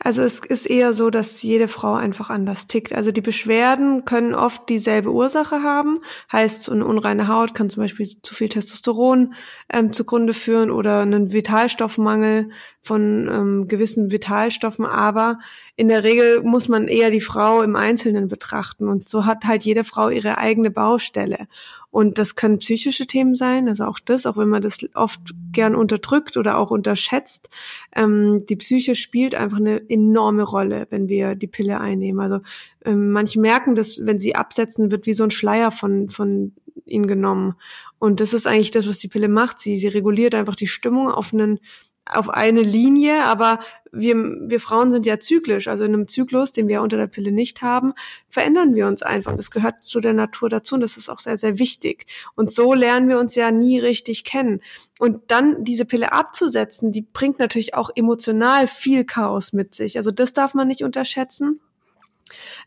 Also 0.00 0.22
es 0.22 0.38
ist 0.38 0.66
eher 0.66 0.92
so, 0.92 1.10
dass 1.10 1.42
jede 1.42 1.66
Frau 1.66 1.94
einfach 1.94 2.30
anders 2.30 2.68
tickt. 2.68 2.92
Also 2.92 3.10
die 3.10 3.20
Beschwerden 3.20 4.04
können 4.04 4.32
oft 4.32 4.68
dieselbe 4.68 5.10
Ursache 5.10 5.62
haben. 5.64 5.98
Heißt, 6.30 6.70
eine 6.70 6.84
unreine 6.84 7.26
Haut 7.26 7.52
kann 7.52 7.68
zum 7.68 7.82
Beispiel 7.82 8.08
zu 8.22 8.32
viel 8.32 8.48
Testosteron 8.48 9.34
ähm, 9.72 9.92
zugrunde 9.92 10.34
führen 10.34 10.70
oder 10.70 11.00
einen 11.00 11.32
Vitalstoffmangel 11.32 12.50
von 12.80 13.28
ähm, 13.28 13.68
gewissen 13.68 14.12
Vitalstoffen. 14.12 14.86
Aber 14.86 15.40
in 15.74 15.88
der 15.88 16.04
Regel 16.04 16.42
muss 16.42 16.68
man 16.68 16.86
eher 16.86 17.10
die 17.10 17.20
Frau 17.20 17.62
im 17.62 17.74
Einzelnen 17.74 18.28
betrachten. 18.28 18.86
Und 18.88 19.08
so 19.08 19.26
hat 19.26 19.44
halt 19.44 19.64
jede 19.64 19.82
Frau 19.82 20.10
ihre 20.10 20.38
eigene 20.38 20.70
Baustelle. 20.70 21.48
Und 21.90 22.18
das 22.18 22.36
können 22.36 22.58
psychische 22.58 23.06
Themen 23.06 23.34
sein, 23.34 23.66
also 23.66 23.84
auch 23.84 23.98
das, 23.98 24.26
auch 24.26 24.36
wenn 24.36 24.48
man 24.48 24.60
das 24.60 24.78
oft 24.94 25.20
gern 25.52 25.74
unterdrückt 25.74 26.36
oder 26.36 26.58
auch 26.58 26.70
unterschätzt. 26.70 27.48
Ähm, 27.96 28.44
die 28.46 28.56
Psyche 28.56 28.94
spielt 28.94 29.34
einfach 29.34 29.56
eine 29.56 29.88
enorme 29.88 30.42
Rolle, 30.42 30.86
wenn 30.90 31.08
wir 31.08 31.34
die 31.34 31.46
Pille 31.46 31.80
einnehmen. 31.80 32.20
Also 32.20 32.40
ähm, 32.84 33.10
manche 33.10 33.40
merken 33.40 33.74
dass 33.74 34.04
wenn 34.04 34.20
sie 34.20 34.34
absetzen, 34.34 34.90
wird 34.90 35.06
wie 35.06 35.14
so 35.14 35.24
ein 35.24 35.30
Schleier 35.30 35.70
von, 35.70 36.10
von 36.10 36.52
ihnen 36.84 37.06
genommen. 37.06 37.54
Und 37.98 38.20
das 38.20 38.32
ist 38.32 38.46
eigentlich 38.46 38.70
das, 38.70 38.86
was 38.86 38.98
die 38.98 39.08
Pille 39.08 39.28
macht. 39.28 39.60
Sie, 39.60 39.76
sie 39.76 39.88
reguliert 39.88 40.34
einfach 40.34 40.54
die 40.54 40.66
Stimmung 40.66 41.10
auf 41.10 41.32
einen 41.32 41.58
auf 42.10 42.28
eine 42.28 42.62
Linie, 42.62 43.24
aber 43.24 43.60
wir, 43.92 44.16
wir 44.16 44.60
Frauen 44.60 44.92
sind 44.92 45.06
ja 45.06 45.18
zyklisch, 45.18 45.68
also 45.68 45.84
in 45.84 45.94
einem 45.94 46.08
Zyklus, 46.08 46.52
den 46.52 46.68
wir 46.68 46.82
unter 46.82 46.96
der 46.96 47.06
Pille 47.06 47.32
nicht 47.32 47.62
haben, 47.62 47.94
verändern 48.28 48.74
wir 48.74 48.86
uns 48.86 49.02
einfach. 49.02 49.34
Das 49.36 49.50
gehört 49.50 49.82
zu 49.82 50.00
der 50.00 50.14
Natur 50.14 50.48
dazu 50.48 50.74
und 50.74 50.80
das 50.80 50.96
ist 50.96 51.08
auch 51.08 51.18
sehr, 51.18 51.38
sehr 51.38 51.58
wichtig. 51.58 52.06
Und 52.34 52.52
so 52.52 52.74
lernen 52.74 53.08
wir 53.08 53.18
uns 53.18 53.34
ja 53.34 53.50
nie 53.50 53.78
richtig 53.78 54.24
kennen. 54.24 54.60
Und 54.98 55.30
dann 55.30 55.64
diese 55.64 55.84
Pille 55.84 56.12
abzusetzen, 56.12 56.92
die 56.92 57.02
bringt 57.02 57.38
natürlich 57.38 57.74
auch 57.74 57.90
emotional 57.94 58.68
viel 58.68 59.04
Chaos 59.04 59.52
mit 59.52 59.74
sich. 59.74 59.96
Also 59.96 60.10
das 60.10 60.32
darf 60.32 60.54
man 60.54 60.68
nicht 60.68 60.84
unterschätzen. 60.84 61.60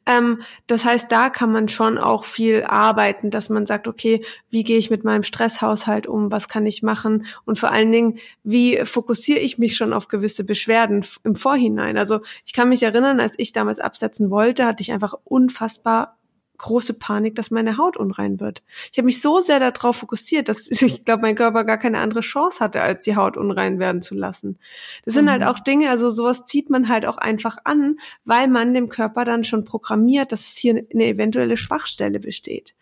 Ähm, 0.05 0.41
das 0.67 0.85
heißt, 0.85 1.11
da 1.11 1.29
kann 1.29 1.51
man 1.51 1.69
schon 1.69 1.97
auch 1.97 2.23
viel 2.23 2.63
arbeiten, 2.63 3.29
dass 3.29 3.49
man 3.49 3.65
sagt, 3.65 3.87
okay, 3.87 4.23
wie 4.49 4.63
gehe 4.63 4.77
ich 4.77 4.89
mit 4.89 5.03
meinem 5.03 5.23
Stresshaushalt 5.23 6.07
um, 6.07 6.31
was 6.31 6.47
kann 6.47 6.65
ich 6.65 6.83
machen 6.83 7.25
und 7.45 7.59
vor 7.59 7.71
allen 7.71 7.91
Dingen, 7.91 8.19
wie 8.43 8.77
fokussiere 8.85 9.39
ich 9.39 9.57
mich 9.57 9.75
schon 9.75 9.93
auf 9.93 10.07
gewisse 10.07 10.43
Beschwerden 10.43 11.05
im 11.23 11.35
Vorhinein. 11.35 11.97
Also 11.97 12.21
ich 12.45 12.53
kann 12.53 12.69
mich 12.69 12.83
erinnern, 12.83 13.19
als 13.19 13.35
ich 13.37 13.51
damals 13.51 13.79
absetzen 13.79 14.29
wollte, 14.29 14.65
hatte 14.65 14.81
ich 14.81 14.91
einfach 14.91 15.13
unfassbar 15.23 16.17
große 16.61 16.93
Panik, 16.93 17.35
dass 17.35 17.51
meine 17.51 17.77
Haut 17.77 17.97
unrein 17.97 18.39
wird. 18.39 18.63
Ich 18.91 18.97
habe 18.97 19.07
mich 19.07 19.21
so 19.21 19.39
sehr 19.39 19.59
darauf 19.59 19.97
fokussiert, 19.97 20.47
dass 20.47 20.69
ich 20.81 21.03
glaube, 21.03 21.23
mein 21.23 21.35
Körper 21.35 21.63
gar 21.63 21.77
keine 21.77 21.99
andere 21.99 22.21
Chance 22.21 22.59
hatte, 22.59 22.81
als 22.81 23.01
die 23.01 23.15
Haut 23.15 23.35
unrein 23.35 23.79
werden 23.79 24.01
zu 24.01 24.15
lassen. 24.15 24.57
Das 25.03 25.13
sind 25.15 25.29
halt 25.29 25.41
mhm. 25.41 25.45
halt 25.45 25.55
auch 25.55 25.63
Dinge, 25.63 25.89
also 25.89 26.09
sowas 26.11 26.45
zieht 26.45 26.69
man 26.69 26.87
halt 26.87 27.05
auch 27.05 27.17
einfach 27.17 27.57
an, 27.63 27.97
weil 28.23 28.47
man 28.47 28.73
dem 28.73 28.89
Körper 28.89 29.25
dann 29.25 29.43
schon 29.43 29.65
programmiert, 29.65 30.31
dass 30.31 30.41
es 30.41 30.57
hier 30.57 30.85
eine 30.93 31.05
eventuelle 31.05 31.57
Schwachstelle 31.57 32.19
besteht. 32.19 32.75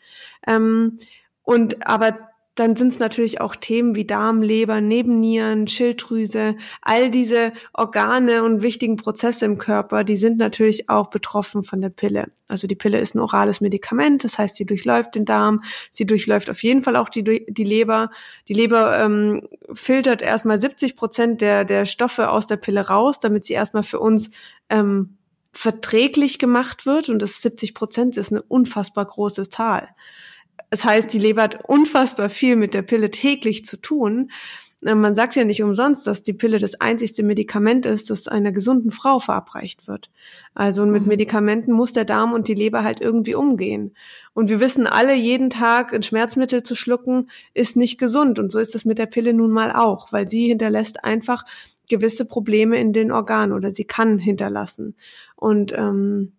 Ähm, 0.46 0.98
und 1.44 1.88
aber 1.88 2.29
dann 2.60 2.76
sind 2.76 2.94
es 2.94 3.00
natürlich 3.00 3.40
auch 3.40 3.56
Themen 3.56 3.96
wie 3.96 4.06
Darm, 4.06 4.42
Leber, 4.42 4.82
Nebennieren, 4.82 5.68
Schilddrüse, 5.68 6.56
all 6.82 7.10
diese 7.10 7.54
Organe 7.74 8.44
und 8.44 8.62
wichtigen 8.62 8.98
Prozesse 8.98 9.46
im 9.46 9.58
Körper, 9.58 10.04
die 10.04 10.18
sind 10.18 10.38
natürlich 10.38 10.90
auch 10.90 11.08
betroffen 11.08 11.64
von 11.64 11.80
der 11.80 11.90
Pille. 11.90 12.32
Also 12.50 12.68
die 12.68 12.76
Pille 12.76 13.00
ist 13.00 13.16
ein 13.16 13.20
orales 13.20 13.62
Medikament, 13.62 14.26
das 14.26 14.38
heißt, 14.38 14.56
sie 14.56 14.66
durchläuft 14.66 15.16
den 15.16 15.24
Darm, 15.24 15.64
sie 15.90 16.06
durchläuft 16.06 16.50
auf 16.50 16.62
jeden 16.62 16.84
Fall 16.84 16.98
auch 16.98 17.08
die, 17.08 17.24
die 17.24 17.64
Leber. 17.64 18.12
Die 18.50 18.54
Leber 18.54 19.00
ähm, 19.00 19.48
filtert 19.74 20.22
erstmal 20.22 20.60
70 20.60 20.98
Prozent 20.98 21.42
der, 21.42 21.64
der 21.64 21.86
Stoffe 21.86 22.30
aus 22.30 22.48
der 22.48 22.58
Pille 22.58 22.88
raus, 22.88 23.20
damit 23.20 23.46
sie 23.46 23.54
erstmal 23.54 23.84
für 23.84 24.00
uns 24.00 24.32
ähm, 24.70 25.18
verträglich 25.54 26.40
gemacht 26.40 26.86
wird. 26.86 27.08
Und 27.08 27.20
das 27.20 27.42
70 27.42 27.74
Prozent 27.74 28.18
ist 28.18 28.32
eine 28.32 28.42
unfassbar 28.42 29.06
große 29.06 29.50
Zahl. 29.50 29.90
Das 30.70 30.86
heißt, 30.86 31.12
die 31.14 31.20
Leber 31.20 31.44
hat 31.44 31.68
unfassbar 31.68 32.30
viel 32.30 32.56
mit 32.56 32.74
der 32.74 32.82
Pille 32.82 33.12
täglich 33.12 33.66
zu 33.66 33.78
tun. 33.78 34.32
Äh, 34.84 34.96
man 34.96 35.16
sagt 35.16 35.36
ja 35.36 35.44
nicht 35.44 35.64
umsonst, 35.64 36.08
dass 36.08 36.24
die 36.24 36.34
Pille 36.34 36.60
das 36.60 36.80
einzigste 36.80 37.24
Medikament 37.24 37.86
ist, 37.86 38.10
das 38.10 38.28
einer 38.28 38.52
gesunden 38.52 38.92
Frau 38.92 39.20
verabreicht 39.20 39.88
wird. 39.88 40.10
Also 40.54 40.86
mit 40.86 41.04
mhm. 41.04 41.10
Medikamenten 41.10 41.72
muss 41.72 41.94
der 41.94 42.06
Darm 42.06 42.34
und 42.34 42.48
die 42.48 42.54
Leber 42.54 42.84
halt 42.84 43.02
irgendwie 43.02 43.36
umgehen. 43.36 43.96
Und 44.34 44.50
wir 44.50 44.60
wissen 44.60 44.88
alle, 44.88 45.16
jeden 45.16 45.50
Tag 45.50 45.94
ein 45.94 46.04
Schmerzmittel 46.04 46.64
zu 46.64 46.76
schlucken, 46.76 47.30
ist 47.54 47.76
nicht 47.76 47.98
gesund. 47.98 48.40
Und 48.40 48.52
so 48.52 48.60
ist 48.60 48.76
es 48.76 48.86
mit 48.86 48.98
der 48.98 49.08
Pille 49.08 49.34
nun 49.34 49.52
mal 49.52 49.72
auch, 49.72 50.12
weil 50.12 50.30
sie 50.30 50.48
hinterlässt 50.48 51.04
einfach 51.04 51.44
gewisse 51.90 52.24
Probleme 52.24 52.80
in 52.80 52.94
den 52.94 53.12
Organen 53.12 53.54
oder 53.54 53.72
sie 53.72 53.86
kann 53.86 54.20
hinterlassen. 54.20 54.96
Und 55.36 55.74
ähm, 55.74 56.34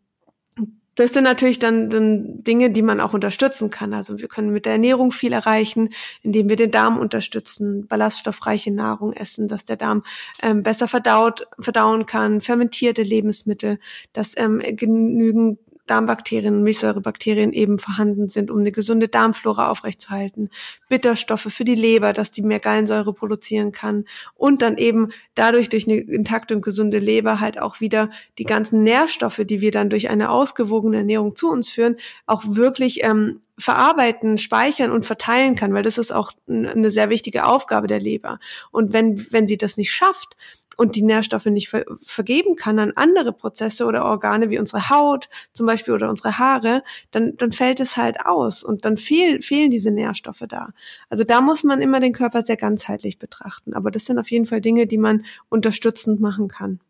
das 1.01 1.15
sind 1.15 1.25
natürlich 1.25 1.59
dann, 1.59 1.89
dann 1.89 2.45
Dinge, 2.45 2.71
die 2.71 2.83
man 2.83 3.01
auch 3.01 3.15
unterstützen 3.15 3.71
kann. 3.71 3.95
Also 3.95 4.19
wir 4.19 4.29
können 4.29 4.51
mit 4.51 4.67
der 4.67 4.75
Ernährung 4.75 5.13
viel 5.13 5.33
erreichen, 5.33 5.89
indem 6.23 6.51
wir 6.51 6.57
den 6.57 6.71
Darm 6.71 6.99
unterstützen, 6.99 7.87
ballaststoffreiche 7.89 8.71
Nahrung 8.71 9.15
essen, 9.15 9.49
dass 9.49 9.65
der 9.65 9.77
Darm 9.77 10.03
ähm, 10.43 10.63
besser 10.63 10.89
verdaut, 10.89 11.47
verdauen 11.59 12.05
kann, 12.05 12.43
fermentierte 12.43 13.03
Lebensmittel, 13.03 13.79
dass 14.13 14.37
ähm, 14.37 14.61
genügend 14.77 15.59
Darmbakterien, 15.91 16.63
Milchsäurebakterien 16.63 17.53
eben 17.53 17.79
vorhanden 17.79 18.29
sind, 18.29 18.51
um 18.51 18.61
eine 18.61 18.71
gesunde 18.71 19.09
Darmflora 19.09 19.71
aufrechtzuerhalten. 19.71 20.51
Bitterstoffe 20.89 21.49
für 21.53 21.65
die 21.65 21.75
Leber, 21.75 22.13
dass 22.13 22.31
die 22.31 22.43
mehr 22.43 22.61
Gallensäure 22.61 23.13
produzieren 23.13 23.73
kann 23.73 24.05
und 24.35 24.63
dann 24.63 24.79
eben 24.79 25.11
dadurch 25.35 25.69
durch 25.69 25.89
eine 25.89 25.99
intakte 25.99 26.55
und 26.55 26.63
gesunde 26.63 26.99
Leber 26.99 27.41
halt 27.41 27.61
auch 27.61 27.81
wieder 27.81 28.11
die 28.39 28.45
ganzen 28.45 28.85
Nährstoffe, 28.85 29.43
die 29.45 29.61
wir 29.61 29.73
dann 29.73 29.91
durch 29.91 30.09
eine 30.09 30.31
ausgewogene 30.31 30.99
Ernährung 30.99 31.35
zu 31.35 31.51
uns 31.51 31.71
führen, 31.71 31.97
auch 32.27 32.45
wirklich 32.47 33.03
ähm, 33.03 33.41
verarbeiten, 33.59 34.39
speichern 34.39 34.91
und 34.91 35.05
verteilen 35.05 35.55
kann, 35.55 35.75
weil 35.75 35.83
das 35.83 35.99
ist 35.99 36.13
auch 36.13 36.33
eine 36.49 36.91
sehr 36.91 37.11
wichtige 37.11 37.45
Aufgabe 37.45 37.87
der 37.87 38.01
Leber. 38.01 38.39
Und 38.71 38.93
wenn, 38.93 39.27
wenn 39.31 39.47
sie 39.47 39.59
das 39.59 39.77
nicht 39.77 39.93
schafft, 39.93 40.37
und 40.81 40.97
die 40.97 41.03
Nährstoffe 41.03 41.45
nicht 41.45 41.69
ver 41.69 41.85
vergeben 42.03 42.57
kann 42.57 42.79
an 42.79 42.93
andere 42.97 43.35
Prozesse 43.35 43.85
oder 43.85 44.07
Organe 44.07 44.49
wie 44.49 44.59
unsere 44.59 44.89
Haut 44.89 45.29
zum 45.53 45.67
Beispiel 45.67 45.93
oder 45.93 46.09
unsere 46.09 46.39
Haare, 46.39 46.83
dann, 47.11 47.37
dann 47.37 47.53
fällt 47.53 47.81
es 47.81 47.99
halt 47.99 48.25
aus 48.25 48.65
und 48.65 48.87
dann 48.87 48.97
fehl, 48.97 49.43
fehlen 49.43 49.71
diese 49.71 49.91
Nährstoffe 49.91 50.43
da. 50.49 50.71
Also 51.11 51.23
da 51.23 51.43
muss 51.43 51.65
man 51.65 51.83
immer 51.83 52.01
den 52.01 52.15
Körper 52.15 52.43
sehr 52.43 52.57
ganzheitlich 52.57 53.19
betrachten. 53.19 53.75
Aber 53.75 53.91
das 53.91 54.07
sind 54.07 54.19
auf 54.19 54.31
jeden 54.31 54.47
Fall 54.47 54.63
Dinge, 54.63 54.87
die 54.87 54.97
man 54.97 55.27
unterstützend 55.51 56.19
machen 56.19 56.49
kann. 56.49 56.81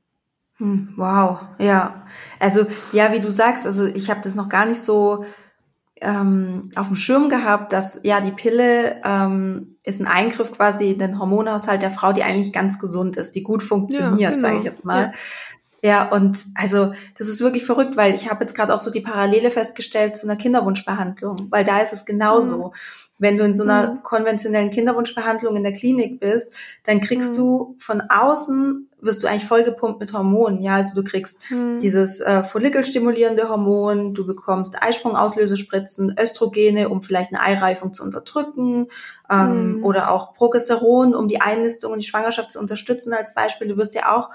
Hm, 0.58 0.94
wow, 0.96 1.40
ja. 1.58 2.06
Also 2.38 2.66
ja, 2.92 3.12
wie 3.12 3.18
du 3.18 3.28
sagst, 3.28 3.66
also 3.66 3.86
ich 3.86 4.08
habe 4.08 4.20
das 4.22 4.36
noch 4.36 4.48
gar 4.48 4.66
nicht 4.66 4.80
so 4.80 5.24
ähm, 6.00 6.62
auf 6.76 6.86
dem 6.88 6.96
Schirm 6.96 7.28
gehabt, 7.28 7.72
dass 7.72 8.00
ja 8.02 8.20
die 8.20 8.32
Pille 8.32 9.00
ähm, 9.04 9.76
ist 9.82 10.00
ein 10.00 10.06
Eingriff 10.06 10.52
quasi 10.52 10.92
in 10.92 10.98
den 10.98 11.18
Hormonhaushalt 11.18 11.82
der 11.82 11.90
Frau, 11.90 12.12
die 12.12 12.22
eigentlich 12.22 12.52
ganz 12.52 12.78
gesund 12.78 13.16
ist, 13.16 13.34
die 13.34 13.42
gut 13.42 13.62
funktioniert, 13.62 14.20
ja, 14.20 14.30
genau. 14.30 14.40
sage 14.42 14.58
ich 14.58 14.64
jetzt 14.64 14.84
mal. 14.84 15.12
Ja. 15.82 15.90
ja, 15.90 16.08
und 16.10 16.44
also 16.54 16.92
das 17.18 17.28
ist 17.28 17.40
wirklich 17.40 17.64
verrückt, 17.64 17.96
weil 17.96 18.14
ich 18.14 18.30
habe 18.30 18.44
jetzt 18.44 18.54
gerade 18.54 18.74
auch 18.74 18.78
so 18.78 18.90
die 18.90 19.00
Parallele 19.00 19.50
festgestellt 19.50 20.16
zu 20.16 20.26
einer 20.26 20.36
Kinderwunschbehandlung, 20.36 21.48
weil 21.50 21.64
da 21.64 21.80
ist 21.80 21.92
es 21.92 22.04
genauso. 22.04 22.68
Mhm. 22.68 22.72
Wenn 23.18 23.36
du 23.36 23.44
in 23.44 23.52
so 23.52 23.64
einer 23.64 23.92
mhm. 23.92 24.02
konventionellen 24.02 24.70
Kinderwunschbehandlung 24.70 25.54
in 25.56 25.62
der 25.62 25.74
Klinik 25.74 26.20
bist, 26.20 26.54
dann 26.84 27.00
kriegst 27.00 27.32
mhm. 27.32 27.36
du 27.36 27.76
von 27.78 28.02
außen 28.08 28.89
wirst 29.02 29.22
du 29.22 29.26
eigentlich 29.26 29.46
vollgepumpt 29.46 30.00
mit 30.00 30.12
Hormonen. 30.12 30.60
Ja, 30.60 30.76
also 30.76 30.94
du 30.94 31.02
kriegst 31.02 31.38
mhm. 31.50 31.78
dieses 31.80 32.20
äh, 32.20 32.42
follikelstimulierende 32.42 33.48
Hormon, 33.48 34.14
du 34.14 34.26
bekommst 34.26 34.82
Eisprungauslösespritzen, 34.82 36.16
Östrogene, 36.18 36.88
um 36.88 37.02
vielleicht 37.02 37.32
eine 37.32 37.42
Eireifung 37.42 37.92
zu 37.92 38.02
unterdrücken, 38.02 38.88
ähm, 39.30 39.78
mhm. 39.78 39.84
oder 39.84 40.10
auch 40.10 40.34
Progesteron, 40.34 41.14
um 41.14 41.28
die 41.28 41.40
Einnistung 41.40 41.92
und 41.92 42.02
die 42.02 42.06
Schwangerschaft 42.06 42.52
zu 42.52 42.58
unterstützen 42.58 43.12
als 43.12 43.34
Beispiel. 43.34 43.68
Du 43.68 43.76
wirst 43.76 43.94
ja 43.94 44.16
auch 44.16 44.30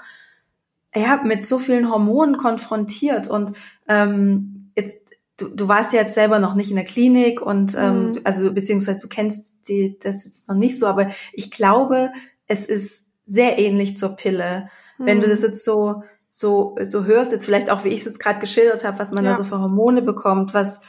ja, 0.94 1.20
mit 1.22 1.46
so 1.46 1.58
vielen 1.58 1.90
Hormonen 1.90 2.36
konfrontiert 2.36 3.28
und 3.28 3.52
ähm, 3.88 4.70
jetzt 4.76 5.06
du, 5.36 5.48
du 5.48 5.68
warst 5.68 5.92
ja 5.92 6.00
jetzt 6.00 6.14
selber 6.14 6.38
noch 6.38 6.54
nicht 6.54 6.70
in 6.70 6.76
der 6.76 6.84
Klinik 6.84 7.40
und 7.40 7.74
ähm, 7.78 8.10
mhm. 8.10 8.20
also 8.24 8.52
beziehungsweise 8.52 9.00
du 9.00 9.08
kennst 9.08 9.54
die, 9.68 9.98
das 9.98 10.24
jetzt 10.24 10.48
noch 10.48 10.56
nicht 10.56 10.78
so, 10.78 10.86
aber 10.86 11.10
ich 11.32 11.50
glaube, 11.50 12.10
es 12.46 12.64
ist 12.64 13.05
sehr 13.26 13.58
ähnlich 13.58 13.96
zur 13.96 14.16
Pille. 14.16 14.68
Mhm. 14.98 15.06
Wenn 15.06 15.20
du 15.20 15.28
das 15.28 15.40
mhm. 15.40 15.46
jetzt 15.46 15.64
so 15.64 16.02
so 16.28 16.76
so 16.88 17.04
hörst, 17.04 17.32
jetzt 17.32 17.44
vielleicht 17.44 17.70
auch 17.70 17.84
wie 17.84 17.88
ich 17.88 18.00
es 18.00 18.06
jetzt 18.06 18.20
gerade 18.20 18.38
geschildert 18.38 18.84
habe, 18.84 18.98
was 18.98 19.10
man 19.10 19.24
ja. 19.24 19.30
da 19.30 19.36
so 19.36 19.44
für 19.44 19.60
Hormone 19.60 20.02
bekommt, 20.02 20.54
was 20.54 20.80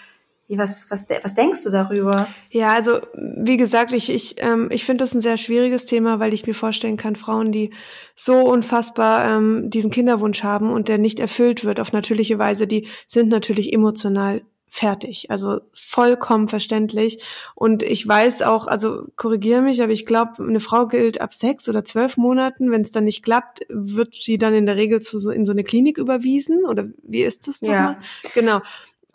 was, 0.56 0.89
was, 0.89 1.08
was 1.24 1.36
denkst 1.36 1.63
du 1.63 1.70
darüber? 1.70 2.27
Ja, 2.50 2.72
also 2.72 3.00
wie 3.13 3.58
gesagt, 3.58 3.91
ich, 3.91 4.10
ich, 4.10 4.36
ähm, 4.38 4.70
ich 4.72 4.86
finde 4.86 5.03
das 5.03 5.13
ein 5.13 5.22
sehr 5.22 5.38
schwieriges 5.38 5.86
Thema, 5.86 6.20
weil 6.20 6.34
ich 6.34 6.48
mir 6.48 6.53
vorstellen 6.53 6.96
kann, 6.96 7.17
Frauen, 7.17 7.51
die 7.51 7.74
so 8.15 8.39
unfassbar 8.39 9.25
ähm, 9.25 9.70
diesen 9.70 9.91
Kinderwunsch 9.91 10.44
haben 10.44 10.72
und 10.72 10.88
der 10.88 11.00
nicht 11.00 11.20
erfüllt 11.20 11.65
wird 11.65 11.82
auf 11.82 11.91
natürliche 11.91 12.39
Weise, 12.39 12.65
die 12.65 12.88
sind 13.08 13.27
natürlich 13.27 13.74
emotional 13.74 14.41
fertig. 14.69 15.31
Also 15.31 15.59
vollkommen 15.74 16.47
verständlich. 16.47 17.24
Und 17.55 17.83
ich 17.83 18.07
weiß 18.07 18.41
auch, 18.43 18.67
also 18.67 19.05
korrigiere 19.15 19.62
mich, 19.62 19.81
aber 19.81 19.91
ich 19.91 20.05
glaube, 20.05 20.43
eine 20.43 20.59
Frau 20.59 20.88
gilt 20.88 21.21
ab 21.21 21.33
sechs 21.33 21.67
oder 21.69 21.86
zwölf 21.86 22.17
Monaten. 22.17 22.71
Wenn 22.71 22.81
es 22.81 22.91
dann 22.91 23.05
nicht 23.05 23.24
klappt, 23.24 23.62
wird 23.69 24.15
sie 24.15 24.38
dann 24.38 24.53
in 24.53 24.65
der 24.65 24.75
Regel 24.75 25.01
zu, 25.01 25.29
in 25.29 25.45
so 25.45 25.51
eine 25.51 25.63
Klinik 25.63 25.97
überwiesen. 25.97 26.65
Oder 26.65 26.86
wie 27.03 27.24
ist 27.24 27.47
das 27.47 27.62
nochmal? 27.62 27.97
Ja. 28.24 28.31
Genau. 28.33 28.62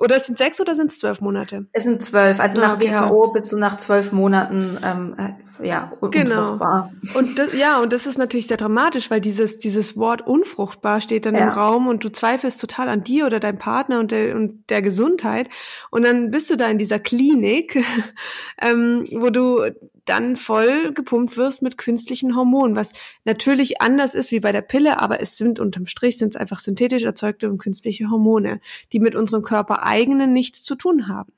Oder 0.02 0.16
es 0.16 0.26
sind 0.26 0.36
sechs 0.36 0.60
oder 0.60 0.74
sind 0.74 0.90
es 0.90 0.98
zwölf 0.98 1.20
Monate? 1.20 1.66
Es 1.70 1.84
sind 1.84 2.02
zwölf. 2.02 2.40
Also 2.40 2.60
ah, 2.60 2.66
nach 2.66 2.74
okay, 2.74 2.92
WHO 2.92 3.30
bist 3.30 3.52
du 3.52 3.56
nach 3.56 3.76
zwölf 3.76 4.10
Monaten 4.10 4.76
ähm, 4.84 5.14
äh, 5.16 5.64
ja 5.64 5.92
genau. 6.10 6.54
unfruchtbar. 6.54 6.92
Und 7.14 7.38
das, 7.38 7.56
ja, 7.56 7.80
und 7.80 7.92
das 7.92 8.06
ist 8.06 8.18
natürlich 8.18 8.48
sehr 8.48 8.56
dramatisch, 8.56 9.12
weil 9.12 9.20
dieses 9.20 9.58
dieses 9.58 9.96
Wort 9.96 10.26
unfruchtbar 10.26 11.00
steht 11.00 11.24
dann 11.24 11.36
ja. 11.36 11.44
im 11.44 11.50
Raum 11.50 11.86
und 11.86 12.02
du 12.02 12.10
zweifelst 12.10 12.60
total 12.60 12.88
an 12.88 13.04
dir 13.04 13.26
oder 13.26 13.38
deinem 13.38 13.58
Partner 13.58 14.00
und 14.00 14.10
der 14.10 14.34
und 14.34 14.68
der 14.70 14.82
Gesundheit. 14.82 15.48
Und 15.92 16.02
dann 16.02 16.32
bist 16.32 16.50
du 16.50 16.56
da 16.56 16.66
in 16.66 16.78
dieser 16.78 16.98
Klinik, 16.98 17.84
ähm, 18.60 19.06
wo 19.12 19.30
du 19.30 19.70
dann 20.04 20.36
voll 20.36 20.92
gepumpt 20.92 21.36
wirst 21.36 21.62
mit 21.62 21.78
künstlichen 21.78 22.36
Hormonen, 22.36 22.76
was 22.76 22.90
natürlich 23.24 23.80
anders 23.80 24.14
ist 24.14 24.32
wie 24.32 24.40
bei 24.40 24.52
der 24.52 24.62
Pille, 24.62 25.00
aber 25.00 25.20
es 25.20 25.36
sind 25.36 25.60
unterm 25.60 25.86
Strich 25.86 26.18
sind 26.18 26.34
es 26.34 26.40
einfach 26.40 26.60
synthetisch 26.60 27.04
erzeugte 27.04 27.48
und 27.48 27.58
künstliche 27.58 28.10
Hormone, 28.10 28.60
die 28.92 29.00
mit 29.00 29.14
unserem 29.14 29.42
Körper 29.42 29.84
eigenen 29.84 30.32
nichts 30.32 30.64
zu 30.64 30.74
tun 30.74 31.08
haben. 31.08 31.32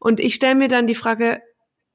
Und 0.00 0.20
ich 0.20 0.34
stelle 0.34 0.56
mir 0.56 0.68
dann 0.68 0.86
die 0.86 0.94
Frage, 0.94 1.40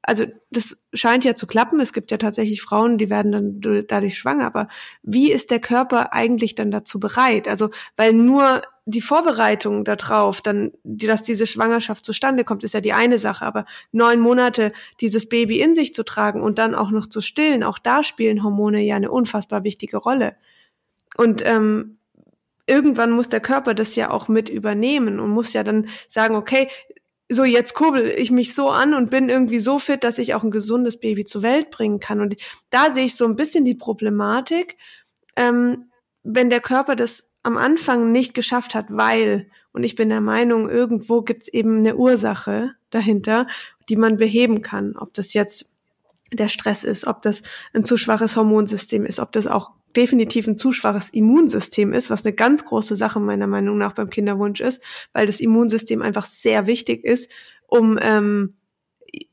also 0.08 0.26
das 0.52 0.78
scheint 0.94 1.26
ja 1.26 1.36
zu 1.36 1.48
klappen. 1.48 1.80
Es 1.80 1.92
gibt 1.92 2.12
ja 2.12 2.18
tatsächlich 2.18 2.62
Frauen, 2.62 2.98
die 2.98 3.10
werden 3.10 3.32
dann 3.32 3.86
dadurch 3.88 4.18
schwanger. 4.18 4.46
Aber 4.46 4.68
wie 5.02 5.32
ist 5.32 5.52
der 5.52 5.60
Körper 5.60 6.14
eigentlich 6.14 6.56
dann 6.56 6.72
dazu 6.72 7.00
bereit? 7.00 7.48
Also, 7.48 7.72
weil 7.98 8.14
nur 8.14 8.62
die 8.86 9.02
Vorbereitung 9.02 9.84
darauf, 9.84 10.42
dann, 10.42 10.72
dass 10.84 11.24
diese 11.24 11.48
Schwangerschaft 11.48 12.06
zustande 12.06 12.44
kommt, 12.44 12.64
ist 12.64 12.76
ja 12.76 12.82
die 12.82 12.94
eine 12.94 13.18
Sache. 13.18 13.46
Aber 13.46 13.66
neun 13.92 14.20
Monate 14.20 14.72
dieses 15.02 15.28
Baby 15.28 15.60
in 15.60 15.74
sich 15.74 15.94
zu 15.94 16.06
tragen 16.06 16.42
und 16.42 16.60
dann 16.60 16.76
auch 16.76 16.92
noch 16.92 17.08
zu 17.08 17.22
stillen, 17.22 17.64
auch 17.64 17.80
da 17.80 18.04
spielen 18.04 18.44
Hormone 18.44 18.82
ja 18.82 18.96
eine 18.96 19.12
unfassbar 19.12 19.64
wichtige 19.64 19.98
Rolle. 19.98 20.36
Und 21.18 21.44
ähm, 21.46 21.98
irgendwann 22.68 23.12
muss 23.12 23.30
der 23.30 23.40
Körper 23.40 23.74
das 23.74 23.96
ja 23.96 24.12
auch 24.12 24.28
mit 24.28 24.50
übernehmen 24.50 25.20
und 25.20 25.30
muss 25.30 25.54
ja 25.54 25.64
dann 25.64 25.88
sagen, 26.08 26.36
okay, 26.36 26.70
so 27.28 27.44
jetzt 27.44 27.74
kurbel 27.74 28.08
ich 28.16 28.30
mich 28.30 28.54
so 28.54 28.70
an 28.70 28.94
und 28.94 29.10
bin 29.10 29.30
irgendwie 29.30 29.58
so 29.58 29.80
fit, 29.80 30.04
dass 30.04 30.20
ich 30.20 30.36
auch 30.36 30.44
ein 30.44 30.52
gesundes 30.52 31.00
Baby 31.00 31.26
zur 31.26 31.42
Welt 31.42 31.72
bringen 31.72 32.00
kann. 32.00 32.22
Und 32.22 32.36
da 32.70 32.94
sehe 32.94 33.06
ich 33.06 33.16
so 33.16 33.26
ein 33.26 33.36
bisschen 33.36 33.66
die 33.66 33.74
Problematik, 33.74 34.78
ähm, 35.36 35.90
wenn 36.22 36.52
der 36.52 36.62
Körper 36.62 36.96
das 36.96 37.32
am 37.46 37.58
Anfang 37.58 38.12
nicht 38.12 38.34
geschafft 38.34 38.74
hat, 38.74 38.88
weil, 38.90 39.48
und 39.72 39.84
ich 39.84 39.96
bin 39.96 40.10
der 40.10 40.22
Meinung, 40.22 40.70
irgendwo 40.70 41.22
gibt's 41.22 41.48
eben 41.48 41.80
eine 41.80 41.96
Ursache 41.96 42.72
dahinter, 42.90 43.48
die 43.88 43.96
man 43.96 44.18
beheben 44.18 44.62
kann. 44.62 44.96
Ob 44.98 45.14
das 45.14 45.34
jetzt 45.34 45.70
der 46.34 46.48
Stress 46.48 46.84
ist, 46.84 47.06
ob 47.06 47.22
das 47.22 47.44
ein 47.74 47.86
zu 47.86 47.98
schwaches 47.98 48.36
Hormonsystem 48.36 49.06
ist, 49.06 49.20
ob 49.20 49.32
das 49.32 49.46
auch 49.46 49.72
definitiv 49.96 50.48
ein 50.48 50.58
zu 50.58 50.72
schwaches 50.72 51.10
Immunsystem 51.10 51.94
ist, 51.94 52.10
was 52.10 52.26
eine 52.26 52.34
ganz 52.34 52.66
große 52.66 52.96
Sache 52.96 53.20
meiner 53.20 53.48
Meinung 53.48 53.78
nach 53.78 53.94
beim 53.94 54.10
Kinderwunsch 54.10 54.60
ist, 54.60 54.82
weil 55.14 55.28
das 55.28 55.40
Immunsystem 55.40 56.02
einfach 56.02 56.26
sehr 56.26 56.66
wichtig 56.66 57.04
ist, 57.06 57.32
um 57.68 57.98
ähm, 58.02 58.56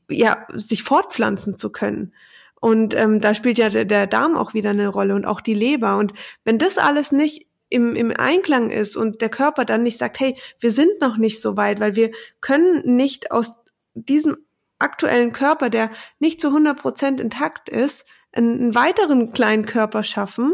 ja 0.07 0.47
sich 0.55 0.83
fortpflanzen 0.83 1.57
zu 1.57 1.71
können. 1.71 2.13
Und 2.61 2.95
ähm, 2.95 3.19
da 3.19 3.33
spielt 3.33 3.57
ja 3.57 3.69
der, 3.69 3.85
der 3.85 4.07
Darm 4.07 4.37
auch 4.37 4.53
wieder 4.53 4.69
eine 4.69 4.87
Rolle 4.87 5.15
und 5.15 5.25
auch 5.25 5.41
die 5.41 5.53
Leber. 5.53 5.97
Und 5.97 6.13
wenn 6.45 6.59
das 6.59 6.77
alles 6.77 7.11
nicht 7.11 7.47
im, 7.73 7.95
im 7.95 8.11
Einklang 8.15 8.69
ist 8.69 8.95
und 8.95 9.21
der 9.21 9.29
Körper 9.29 9.65
dann 9.65 9.83
nicht 9.83 9.97
sagt, 9.97 10.19
hey, 10.19 10.37
wir 10.59 10.71
sind 10.71 11.01
noch 11.01 11.17
nicht 11.17 11.41
so 11.41 11.57
weit, 11.57 11.79
weil 11.79 11.95
wir 11.95 12.11
können 12.39 12.95
nicht 12.95 13.31
aus 13.31 13.53
diesem 13.95 14.37
aktuellen 14.79 15.31
Körper, 15.31 15.69
der 15.69 15.89
nicht 16.19 16.39
zu 16.39 16.47
100 16.47 16.79
Prozent 16.79 17.19
intakt 17.19 17.69
ist, 17.69 18.05
einen 18.31 18.75
weiteren 18.75 19.31
kleinen 19.33 19.65
Körper 19.65 20.03
schaffen, 20.03 20.53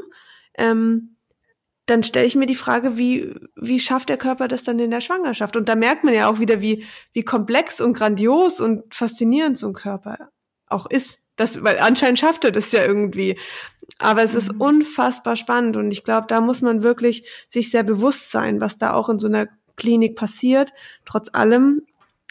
ähm, 0.58 1.16
dann 1.86 2.04
stelle 2.04 2.28
ich 2.28 2.36
mir 2.36 2.46
die 2.46 2.56
Frage, 2.56 2.98
wie, 2.98 3.34
wie 3.56 3.80
schafft 3.80 4.10
der 4.10 4.18
Körper 4.18 4.48
das 4.48 4.64
dann 4.64 4.78
in 4.80 4.92
der 4.92 5.02
Schwangerschaft? 5.02 5.58
Und 5.58 5.68
da 5.68 5.76
merkt 5.76 6.04
man 6.04 6.14
ja 6.14 6.30
auch 6.30 6.40
wieder, 6.40 6.62
wie, 6.62 6.86
wie 7.14 7.24
komplex 7.24 7.82
und 7.82 7.94
grandios 7.94 8.62
und 8.62 8.94
faszinierend 8.94 9.58
so 9.58 9.68
ein 9.68 9.74
Körper 9.74 10.30
auch 10.68 10.86
ist. 10.86 11.24
Das, 11.40 11.64
weil 11.64 11.80
anscheinend 11.80 12.20
schafft 12.20 12.44
er 12.44 12.52
das 12.52 12.74
ja 12.74 12.84
irgendwie. 12.84 13.40
Aber 13.98 14.24
es 14.24 14.36
ist 14.36 14.54
mhm. 14.54 14.62
unfassbar 14.62 15.38
spannend 15.38 15.78
und 15.78 15.90
ich 15.90 16.04
glaube, 16.04 16.28
da 16.28 16.42
muss 16.42 16.62
man 16.62 16.84
wirklich 16.84 17.26
sich 17.48 17.72
sehr 17.72 17.84
bewusst 17.84 18.32
sein, 18.32 18.60
was 18.60 18.78
da 18.78 18.92
auch 18.94 19.08
in 19.08 19.20
so 19.20 19.28
einer 19.28 19.48
Klinik 19.78 20.18
passiert. 20.18 20.74
Trotz 21.06 21.30
allem 21.32 21.84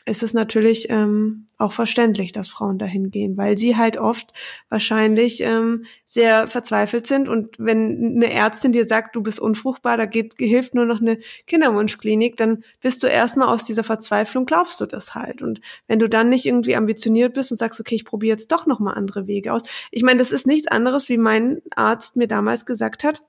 ist 0.09 0.23
es 0.23 0.35
natürlich 0.35 0.91
ähm, 0.91 1.47
auch 1.59 1.73
verständlich, 1.73 2.33
dass 2.33 2.49
Frauen 2.49 2.79
dahin 2.79 3.11
gehen, 3.11 3.37
weil 3.37 3.59
sie 3.59 3.77
halt 3.77 3.97
oft 3.97 4.33
wahrscheinlich 4.69 5.41
ähm, 5.43 5.85
sehr 6.07 6.49
verzweifelt 6.49 7.07
sind. 7.07 7.29
Und 7.29 7.57
wenn 7.59 8.17
eine 8.17 8.33
Ärztin 8.33 8.73
dir 8.73 8.87
sagt, 8.87 9.15
du 9.15 9.23
bist 9.23 9.41
unfruchtbar, 9.41 9.97
da 9.97 10.07
geht, 10.07 10.35
hilft 10.39 10.75
nur 10.75 10.87
noch 10.87 11.01
eine 11.01 11.19
Kinderwunschklinik, 11.47 12.37
dann 12.37 12.65
bist 12.81 13.03
du 13.03 13.07
erstmal 13.07 13.49
aus 13.49 13.65
dieser 13.65 13.85
Verzweiflung, 13.85 14.47
glaubst 14.47 14.81
du 14.81 14.87
das 14.87 15.15
halt. 15.15 15.43
Und 15.43 15.61
wenn 15.87 15.99
du 15.99 16.09
dann 16.09 16.29
nicht 16.29 16.47
irgendwie 16.47 16.77
ambitioniert 16.77 17.35
bist 17.35 17.53
und 17.53 17.59
sagst, 17.59 17.81
okay, 17.81 17.95
ich 17.95 18.05
probiere 18.05 18.37
jetzt 18.37 18.53
doch 18.53 18.67
nochmal 18.67 18.95
andere 18.95 19.27
Wege 19.27 19.53
aus. 19.53 19.63
Ich 19.91 20.03
meine, 20.03 20.19
das 20.19 20.33
ist 20.33 20.47
nichts 20.47 20.69
anderes, 20.69 21.09
wie 21.09 21.19
mein 21.19 21.61
Arzt 21.75 22.17
mir 22.17 22.29
damals 22.29 22.67
gesagt 22.67 23.05
hat 23.05 23.23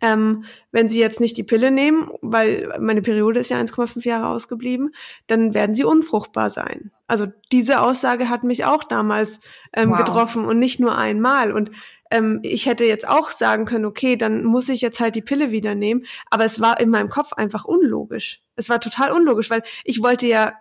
ähm, 0.00 0.44
wenn 0.72 0.88
Sie 0.88 1.00
jetzt 1.00 1.20
nicht 1.20 1.36
die 1.36 1.42
Pille 1.42 1.70
nehmen, 1.70 2.10
weil 2.22 2.72
meine 2.80 3.02
Periode 3.02 3.40
ist 3.40 3.50
ja 3.50 3.58
1,5 3.58 4.06
Jahre 4.06 4.28
ausgeblieben, 4.28 4.94
dann 5.26 5.54
werden 5.54 5.74
Sie 5.74 5.84
unfruchtbar 5.84 6.50
sein. 6.50 6.90
Also 7.06 7.26
diese 7.52 7.80
Aussage 7.80 8.28
hat 8.28 8.44
mich 8.44 8.64
auch 8.64 8.84
damals 8.84 9.40
ähm, 9.74 9.90
wow. 9.90 9.98
getroffen 9.98 10.44
und 10.44 10.58
nicht 10.58 10.80
nur 10.80 10.96
einmal. 10.96 11.52
Und 11.52 11.70
ähm, 12.10 12.40
ich 12.42 12.66
hätte 12.66 12.84
jetzt 12.84 13.08
auch 13.08 13.30
sagen 13.30 13.64
können, 13.64 13.84
okay, 13.84 14.16
dann 14.16 14.44
muss 14.44 14.68
ich 14.68 14.80
jetzt 14.80 15.00
halt 15.00 15.16
die 15.16 15.22
Pille 15.22 15.50
wieder 15.50 15.74
nehmen. 15.74 16.04
Aber 16.30 16.44
es 16.44 16.60
war 16.60 16.80
in 16.80 16.90
meinem 16.90 17.08
Kopf 17.08 17.32
einfach 17.32 17.64
unlogisch. 17.64 18.42
Es 18.56 18.68
war 18.68 18.80
total 18.80 19.12
unlogisch, 19.12 19.50
weil 19.50 19.62
ich 19.84 20.02
wollte 20.02 20.26
ja 20.26 20.54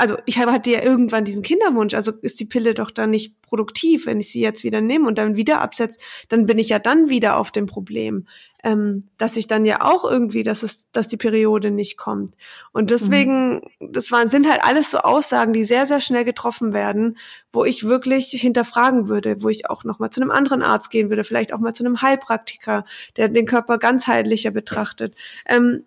also 0.00 0.16
ich 0.24 0.38
hatte 0.38 0.70
ja 0.70 0.82
irgendwann 0.82 1.26
diesen 1.26 1.42
Kinderwunsch, 1.42 1.92
also 1.92 2.10
ist 2.22 2.40
die 2.40 2.46
Pille 2.46 2.72
doch 2.72 2.90
dann 2.90 3.10
nicht 3.10 3.42
produktiv, 3.42 4.06
wenn 4.06 4.18
ich 4.18 4.32
sie 4.32 4.40
jetzt 4.40 4.64
wieder 4.64 4.80
nehme 4.80 5.06
und 5.06 5.18
dann 5.18 5.36
wieder 5.36 5.60
absetze, 5.60 5.98
dann 6.30 6.46
bin 6.46 6.58
ich 6.58 6.70
ja 6.70 6.78
dann 6.78 7.10
wieder 7.10 7.36
auf 7.36 7.50
dem 7.50 7.66
Problem 7.66 8.26
ähm, 8.62 9.08
dass 9.18 9.36
ich 9.36 9.46
dann 9.46 9.64
ja 9.64 9.80
auch 9.80 10.04
irgendwie, 10.04 10.42
dass 10.42 10.62
es, 10.62 10.90
dass 10.92 11.08
die 11.08 11.16
Periode 11.16 11.70
nicht 11.70 11.96
kommt. 11.96 12.34
Und 12.72 12.90
deswegen, 12.90 13.62
mhm. 13.78 13.92
das 13.92 14.10
waren, 14.10 14.28
sind 14.28 14.48
halt 14.48 14.62
alles 14.62 14.90
so 14.90 14.98
Aussagen, 14.98 15.52
die 15.52 15.64
sehr, 15.64 15.86
sehr 15.86 16.00
schnell 16.00 16.24
getroffen 16.24 16.74
werden, 16.74 17.16
wo 17.52 17.64
ich 17.64 17.84
wirklich 17.84 18.30
hinterfragen 18.30 19.08
würde, 19.08 19.42
wo 19.42 19.48
ich 19.48 19.68
auch 19.70 19.84
nochmal 19.84 20.10
zu 20.10 20.20
einem 20.20 20.30
anderen 20.30 20.62
Arzt 20.62 20.90
gehen 20.90 21.08
würde, 21.10 21.24
vielleicht 21.24 21.52
auch 21.52 21.60
mal 21.60 21.74
zu 21.74 21.84
einem 21.84 22.02
Heilpraktiker, 22.02 22.84
der 23.16 23.28
den 23.28 23.46
Körper 23.46 23.78
ganzheitlicher 23.78 24.50
betrachtet. 24.50 25.14
Ähm, 25.46 25.84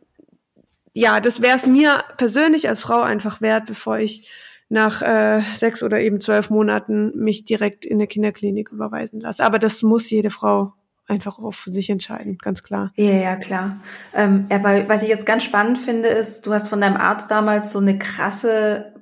ja, 0.93 1.19
das 1.19 1.41
wäre 1.41 1.55
es 1.55 1.65
mir 1.65 2.03
persönlich 2.17 2.69
als 2.69 2.81
Frau 2.81 3.01
einfach 3.01 3.41
wert, 3.41 3.65
bevor 3.65 3.97
ich 3.97 4.29
nach 4.69 5.01
äh, 5.01 5.41
sechs 5.53 5.83
oder 5.83 5.99
eben 5.99 6.19
zwölf 6.19 6.49
Monaten 6.49 7.11
mich 7.15 7.45
direkt 7.45 7.85
in 7.85 7.97
eine 7.97 8.07
Kinderklinik 8.07 8.71
überweisen 8.71 9.19
lasse. 9.19 9.43
Aber 9.43 9.59
das 9.59 9.81
muss 9.81 10.09
jede 10.09 10.31
Frau 10.31 10.73
einfach 11.07 11.39
auch 11.39 11.53
für 11.53 11.69
sich 11.69 11.89
entscheiden, 11.89 12.37
ganz 12.37 12.63
klar. 12.63 12.91
Ja, 12.95 13.11
ja, 13.11 13.35
klar. 13.35 13.81
Ähm, 14.13 14.47
aber 14.49 14.87
was 14.87 15.03
ich 15.03 15.09
jetzt 15.09 15.25
ganz 15.25 15.43
spannend 15.43 15.77
finde, 15.77 16.09
ist, 16.09 16.45
du 16.45 16.53
hast 16.53 16.67
von 16.67 16.81
deinem 16.81 16.97
Arzt 16.97 17.29
damals 17.31 17.71
so 17.71 17.79
eine 17.79 17.97
krasse, 17.97 18.93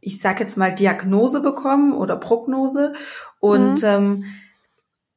ich 0.00 0.20
sag 0.20 0.40
jetzt 0.40 0.56
mal, 0.56 0.74
Diagnose 0.74 1.40
bekommen 1.40 1.92
oder 1.92 2.16
Prognose. 2.16 2.94
Und 3.40 3.82
mhm. 3.82 3.88
ähm, 3.88 4.24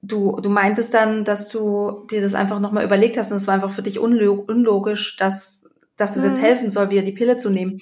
du, 0.01 0.39
du 0.41 0.49
meintest 0.49 0.93
dann, 0.93 1.23
dass 1.23 1.49
du 1.49 2.06
dir 2.10 2.21
das 2.21 2.34
einfach 2.34 2.60
nochmal 2.60 2.84
überlegt 2.84 3.17
hast 3.17 3.32
und 3.32 3.38
es 3.38 3.47
war 3.47 3.53
einfach 3.53 3.71
für 3.71 3.84
dich 3.84 3.99
unlogisch, 3.99 5.17
dass, 5.17 5.65
dass 5.97 6.13
das 6.13 6.23
mhm. 6.23 6.30
jetzt 6.30 6.41
helfen 6.41 6.69
soll, 6.69 6.89
wieder 6.89 7.03
die 7.03 7.12
Pille 7.12 7.38
zu 7.38 7.49
nehmen. 7.49 7.77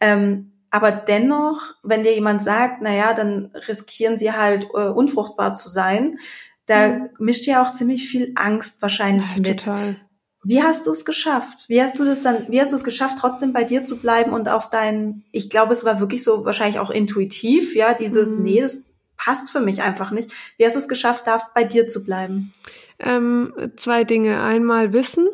Ähm, 0.00 0.52
aber 0.70 0.90
dennoch, 0.90 1.74
wenn 1.84 2.02
dir 2.02 2.12
jemand 2.12 2.42
sagt, 2.42 2.82
na 2.82 2.92
ja, 2.92 3.14
dann 3.14 3.52
riskieren 3.68 4.18
sie 4.18 4.32
halt 4.32 4.66
äh, 4.74 4.88
unfruchtbar 4.88 5.54
zu 5.54 5.68
sein, 5.68 6.18
da 6.66 6.88
mhm. 6.88 7.08
mischt 7.18 7.46
ja 7.46 7.62
auch 7.62 7.72
ziemlich 7.72 8.08
viel 8.08 8.32
Angst 8.34 8.82
wahrscheinlich 8.82 9.30
ja, 9.30 9.42
mit. 9.42 9.64
Total. 9.64 9.96
Wie 10.44 10.62
hast 10.62 10.86
du 10.86 10.92
es 10.92 11.04
geschafft? 11.04 11.64
Wie 11.68 11.82
hast 11.82 11.98
du 11.98 12.04
das 12.04 12.22
dann, 12.22 12.46
wie 12.48 12.60
hast 12.60 12.70
du 12.70 12.76
es 12.76 12.84
geschafft, 12.84 13.16
trotzdem 13.18 13.52
bei 13.52 13.64
dir 13.64 13.84
zu 13.84 13.96
bleiben 13.98 14.32
und 14.32 14.48
auf 14.48 14.68
deinen, 14.68 15.24
ich 15.32 15.50
glaube, 15.50 15.72
es 15.72 15.84
war 15.84 15.98
wirklich 15.98 16.22
so 16.22 16.44
wahrscheinlich 16.44 16.78
auch 16.78 16.90
intuitiv, 16.90 17.74
ja, 17.74 17.94
dieses, 17.94 18.30
mhm. 18.30 18.42
nee, 18.42 18.60
das 18.60 18.84
passt 19.16 19.50
für 19.50 19.60
mich 19.60 19.82
einfach 19.82 20.12
nicht. 20.12 20.30
Wie 20.56 20.64
hast 20.64 20.74
du 20.74 20.78
es 20.78 20.88
geschafft, 20.88 21.26
da 21.26 21.38
bei 21.54 21.64
dir 21.64 21.88
zu 21.88 22.04
bleiben? 22.04 22.52
Ähm, 22.98 23.52
zwei 23.76 24.04
Dinge. 24.04 24.42
Einmal 24.42 24.92
Wissen. 24.92 25.28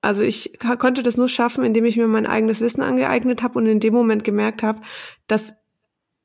Also 0.00 0.22
ich 0.22 0.58
konnte 0.78 1.02
das 1.02 1.16
nur 1.16 1.28
schaffen, 1.28 1.64
indem 1.64 1.84
ich 1.84 1.96
mir 1.96 2.06
mein 2.06 2.26
eigenes 2.26 2.60
Wissen 2.60 2.82
angeeignet 2.82 3.42
habe 3.42 3.58
und 3.58 3.66
in 3.66 3.80
dem 3.80 3.94
Moment 3.94 4.22
gemerkt 4.22 4.62
habe, 4.62 4.80
dass 5.26 5.54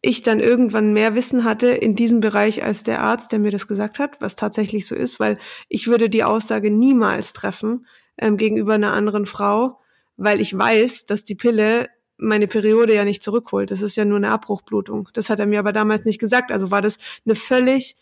ich 0.05 0.21
dann 0.21 0.41
irgendwann 0.41 0.91
mehr 0.91 1.15
Wissen 1.15 1.45
hatte 1.45 1.69
in 1.69 1.95
diesem 1.95 2.19
Bereich 2.19 2.61
als 2.61 2.83
der 2.83 2.99
Arzt, 3.01 3.31
der 3.31 3.39
mir 3.39 3.51
das 3.51 3.67
gesagt 3.67 3.99
hat, 3.99 4.19
was 4.19 4.35
tatsächlich 4.35 4.85
so 4.85 4.95
ist, 4.95 5.17
weil 5.19 5.37
ich 5.69 5.87
würde 5.87 6.09
die 6.09 6.25
Aussage 6.25 6.69
niemals 6.69 7.31
treffen 7.31 7.87
ähm, 8.17 8.35
gegenüber 8.35 8.73
einer 8.73 8.91
anderen 8.91 9.25
Frau, 9.25 9.79
weil 10.17 10.41
ich 10.41 10.55
weiß, 10.55 11.05
dass 11.05 11.23
die 11.23 11.35
Pille 11.35 11.87
meine 12.17 12.47
Periode 12.47 12.93
ja 12.93 13.05
nicht 13.05 13.23
zurückholt. 13.23 13.71
Das 13.71 13.81
ist 13.81 13.95
ja 13.95 14.03
nur 14.03 14.17
eine 14.17 14.29
Abbruchblutung. 14.31 15.07
Das 15.13 15.29
hat 15.29 15.39
er 15.39 15.45
mir 15.45 15.59
aber 15.59 15.71
damals 15.71 16.03
nicht 16.03 16.19
gesagt. 16.19 16.51
Also 16.51 16.69
war 16.69 16.81
das 16.81 16.97
eine 17.25 17.35
völlig 17.35 17.95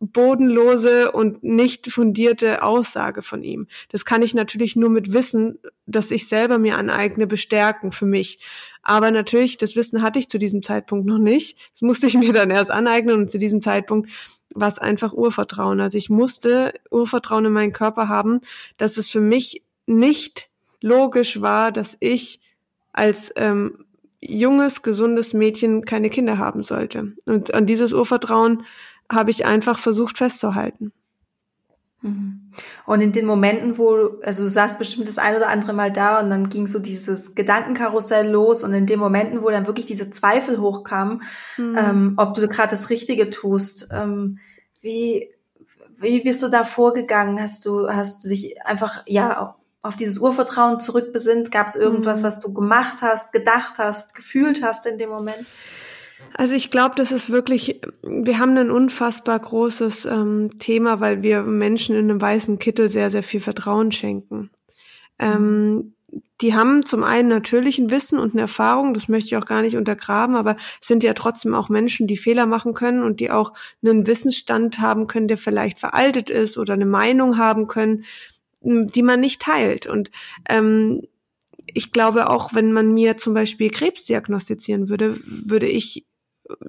bodenlose 0.00 1.10
und 1.10 1.42
nicht 1.42 1.90
fundierte 1.90 2.62
Aussage 2.62 3.22
von 3.22 3.42
ihm. 3.42 3.66
Das 3.88 4.04
kann 4.04 4.22
ich 4.22 4.32
natürlich 4.32 4.76
nur 4.76 4.90
mit 4.90 5.12
Wissen, 5.12 5.58
das 5.86 6.12
ich 6.12 6.28
selber 6.28 6.58
mir 6.58 6.76
aneigne, 6.76 7.26
bestärken 7.26 7.90
für 7.90 8.06
mich. 8.06 8.38
Aber 8.88 9.10
natürlich, 9.10 9.58
das 9.58 9.76
Wissen 9.76 10.00
hatte 10.00 10.18
ich 10.18 10.30
zu 10.30 10.38
diesem 10.38 10.62
Zeitpunkt 10.62 11.06
noch 11.06 11.18
nicht. 11.18 11.58
Das 11.74 11.82
musste 11.82 12.06
ich 12.06 12.14
mir 12.14 12.32
dann 12.32 12.50
erst 12.50 12.70
aneignen 12.70 13.16
und 13.16 13.30
zu 13.30 13.36
diesem 13.36 13.60
Zeitpunkt 13.60 14.08
war 14.54 14.68
es 14.68 14.78
einfach 14.78 15.12
Urvertrauen. 15.12 15.78
Also 15.82 15.98
ich 15.98 16.08
musste 16.08 16.72
Urvertrauen 16.90 17.44
in 17.44 17.52
meinen 17.52 17.74
Körper 17.74 18.08
haben, 18.08 18.40
dass 18.78 18.96
es 18.96 19.06
für 19.06 19.20
mich 19.20 19.62
nicht 19.84 20.48
logisch 20.80 21.42
war, 21.42 21.70
dass 21.70 21.98
ich 22.00 22.40
als 22.94 23.30
ähm, 23.36 23.84
junges, 24.22 24.80
gesundes 24.80 25.34
Mädchen 25.34 25.84
keine 25.84 26.08
Kinder 26.08 26.38
haben 26.38 26.62
sollte. 26.62 27.12
Und 27.26 27.52
an 27.52 27.66
dieses 27.66 27.92
Urvertrauen 27.92 28.64
habe 29.12 29.30
ich 29.30 29.44
einfach 29.44 29.78
versucht 29.78 30.16
festzuhalten. 30.16 30.92
Mhm. 32.08 32.50
Und 32.86 33.00
in 33.00 33.12
den 33.12 33.26
Momenten, 33.26 33.78
wo, 33.78 34.18
also 34.22 34.44
du 34.44 34.48
saßt 34.48 34.78
bestimmt 34.78 35.08
das 35.08 35.18
ein 35.18 35.36
oder 35.36 35.48
andere 35.48 35.72
Mal 35.72 35.92
da 35.92 36.20
und 36.20 36.30
dann 36.30 36.48
ging 36.48 36.66
so 36.66 36.78
dieses 36.78 37.34
Gedankenkarussell 37.34 38.28
los 38.28 38.64
und 38.64 38.72
in 38.74 38.86
den 38.86 38.98
Momenten, 38.98 39.42
wo 39.42 39.50
dann 39.50 39.66
wirklich 39.66 39.86
diese 39.86 40.10
Zweifel 40.10 40.58
hochkamen, 40.58 41.22
mhm. 41.56 41.76
ähm, 41.78 42.14
ob 42.16 42.34
du 42.34 42.48
gerade 42.48 42.70
das 42.70 42.90
Richtige 42.90 43.30
tust, 43.30 43.88
ähm, 43.92 44.38
wie, 44.80 45.28
wie 45.98 46.20
bist 46.20 46.42
du 46.42 46.48
da 46.48 46.64
vorgegangen? 46.64 47.40
Hast 47.40 47.66
du, 47.66 47.88
hast 47.88 48.24
du 48.24 48.28
dich 48.28 48.64
einfach, 48.64 49.02
ja, 49.06 49.56
auf 49.82 49.96
dieses 49.96 50.18
Urvertrauen 50.18 50.80
zurückbesinnt? 50.80 51.50
Gab 51.50 51.68
es 51.68 51.76
irgendwas, 51.76 52.20
mhm. 52.20 52.24
was 52.24 52.40
du 52.40 52.52
gemacht 52.52 52.98
hast, 53.02 53.32
gedacht 53.32 53.74
hast, 53.78 54.14
gefühlt 54.14 54.62
hast 54.62 54.86
in 54.86 54.98
dem 54.98 55.10
Moment? 55.10 55.46
Also 56.38 56.54
ich 56.54 56.70
glaube, 56.70 56.94
das 56.94 57.10
ist 57.10 57.30
wirklich, 57.30 57.80
wir 58.04 58.38
haben 58.38 58.56
ein 58.56 58.70
unfassbar 58.70 59.36
großes 59.40 60.04
ähm, 60.04 60.50
Thema, 60.60 61.00
weil 61.00 61.20
wir 61.20 61.42
Menschen 61.42 61.96
in 61.96 62.08
einem 62.08 62.20
weißen 62.20 62.60
Kittel 62.60 62.88
sehr, 62.88 63.10
sehr 63.10 63.24
viel 63.24 63.40
Vertrauen 63.40 63.90
schenken. 63.90 64.48
Ähm, 65.18 65.94
die 66.40 66.54
haben 66.54 66.86
zum 66.86 67.02
einen 67.02 67.28
natürlich 67.28 67.78
ein 67.78 67.90
Wissen 67.90 68.20
und 68.20 68.34
eine 68.34 68.42
Erfahrung, 68.42 68.94
das 68.94 69.08
möchte 69.08 69.26
ich 69.26 69.36
auch 69.36 69.46
gar 69.46 69.62
nicht 69.62 69.76
untergraben, 69.76 70.36
aber 70.36 70.56
sind 70.80 71.02
ja 71.02 71.12
trotzdem 71.12 71.56
auch 71.56 71.68
Menschen, 71.70 72.06
die 72.06 72.16
Fehler 72.16 72.46
machen 72.46 72.72
können 72.72 73.02
und 73.02 73.18
die 73.18 73.32
auch 73.32 73.52
einen 73.82 74.06
Wissensstand 74.06 74.78
haben 74.78 75.08
können, 75.08 75.26
der 75.26 75.38
vielleicht 75.38 75.80
veraltet 75.80 76.30
ist 76.30 76.56
oder 76.56 76.74
eine 76.74 76.86
Meinung 76.86 77.36
haben 77.36 77.66
können, 77.66 78.04
die 78.60 79.02
man 79.02 79.18
nicht 79.18 79.42
teilt. 79.42 79.86
Und 79.86 80.12
ähm, 80.48 81.02
ich 81.66 81.90
glaube 81.90 82.30
auch, 82.30 82.54
wenn 82.54 82.70
man 82.70 82.94
mir 82.94 83.16
zum 83.16 83.34
Beispiel 83.34 83.70
Krebs 83.70 84.04
diagnostizieren 84.04 84.88
würde, 84.88 85.18
würde 85.26 85.66
ich 85.66 86.04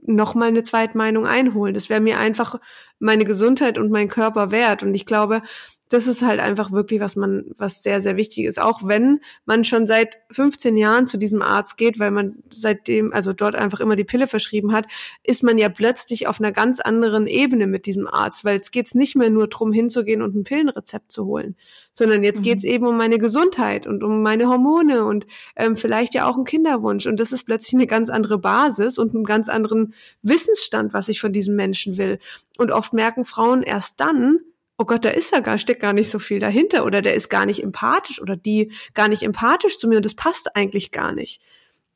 noch 0.02 0.36
mal 0.36 0.48
eine 0.48 0.64
Zweitmeinung 0.64 1.26
einholen. 1.26 1.74
Das 1.74 1.90
wäre 1.90 2.02
mir 2.02 2.20
einfach 2.20 2.60
meine 3.00 3.26
Gesundheit 3.26 3.78
und 3.78 3.92
mein 3.92 4.08
Körper 4.08 4.52
wert. 4.52 4.84
Und 4.84 4.94
ich 4.94 5.06
glaube, 5.06 5.42
das 5.90 6.06
ist 6.06 6.22
halt 6.22 6.40
einfach 6.40 6.72
wirklich, 6.72 7.02
was 7.02 7.16
man, 7.16 7.46
was 7.58 7.82
sehr, 7.82 8.02
sehr 8.04 8.16
wichtig 8.16 8.46
ist. 8.46 8.62
Auch 8.62 8.82
wenn 8.84 9.22
man 9.46 9.64
schon 9.64 9.88
seit 9.88 10.20
15 10.32 10.78
Jahren 10.78 11.08
zu 11.08 11.18
diesem 11.18 11.42
Arzt 11.42 11.78
geht, 11.78 11.98
weil 11.98 12.12
man 12.12 12.44
seitdem, 12.52 13.12
also 13.12 13.34
dort 13.34 13.56
einfach 13.56 13.80
immer 13.80 13.96
die 13.96 14.04
Pille 14.04 14.28
verschrieben 14.28 14.72
hat, 14.72 14.86
ist 15.24 15.42
man 15.42 15.58
ja 15.58 15.68
plötzlich 15.68 16.28
auf 16.28 16.40
einer 16.40 16.52
ganz 16.52 16.80
anderen 16.80 17.26
Ebene 17.26 17.66
mit 17.66 17.88
diesem 17.88 18.08
Arzt, 18.08 18.46
weil 18.46 18.58
jetzt 18.58 18.72
geht's 18.72 18.94
nicht 18.94 19.16
mehr 19.16 19.32
nur 19.32 19.48
drum 19.48 19.74
hinzugehen 19.74 20.22
und 20.22 20.36
ein 20.36 20.44
Pillenrezept 20.44 21.12
zu 21.12 21.26
holen, 21.26 21.56
sondern 21.92 22.24
jetzt 22.24 22.40
mhm. 22.40 22.44
geht's 22.44 22.64
eben 22.64 22.86
um 22.86 22.96
meine 22.96 23.18
Gesundheit 23.18 23.88
und 23.88 24.04
um 24.04 24.22
meine 24.22 24.48
Hormone 24.48 25.06
und 25.06 25.26
ähm, 25.56 25.76
vielleicht 25.76 26.14
ja 26.14 26.28
auch 26.30 26.36
einen 26.36 26.46
Kinderwunsch. 26.46 27.08
Und 27.08 27.20
das 27.20 27.32
ist 27.32 27.46
plötzlich 27.46 27.74
eine 27.74 27.88
ganz 27.88 28.12
andere 28.12 28.38
Basis 28.38 29.00
und 29.00 29.16
einen 29.16 29.24
ganz 29.24 29.50
anderen 29.50 29.96
Wissensstand, 30.22 30.94
was 30.94 31.10
ich 31.10 31.20
von 31.20 31.34
diesem 31.34 31.56
Menschen 31.56 31.98
will. 31.98 32.20
Und 32.60 32.74
oft 32.74 32.92
merken 32.92 33.24
Frauen 33.24 33.64
erst 33.64 34.02
dann, 34.02 34.40
oh 34.78 34.84
Gott, 34.84 35.06
da 35.06 35.10
ist 35.12 35.32
ja 35.32 35.40
gar, 35.40 35.58
steckt 35.58 35.82
gar 35.82 35.94
nicht 35.94 36.10
so 36.10 36.20
viel 36.20 36.40
dahinter 36.40 36.84
oder 36.84 37.02
der 37.02 37.14
ist 37.14 37.30
gar 37.30 37.46
nicht 37.46 37.64
empathisch 37.64 38.22
oder 38.22 38.36
die 38.36 38.74
gar 38.94 39.08
nicht 39.08 39.24
empathisch 39.24 39.78
zu 39.78 39.88
mir 39.88 39.96
und 39.96 40.06
das 40.06 40.14
passt 40.14 40.58
eigentlich 40.58 40.92
gar 40.92 41.14
nicht. 41.14 41.42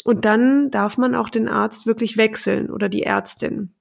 Und 0.06 0.23
dann 0.23 0.71
darf 0.71 0.97
man 0.97 1.15
auch 1.15 1.28
den 1.28 1.49
Arzt 1.49 1.86
wirklich 1.86 2.15
wechseln 2.15 2.69
oder 2.69 2.88
die 2.88 3.04
Ärztin. 3.04 3.73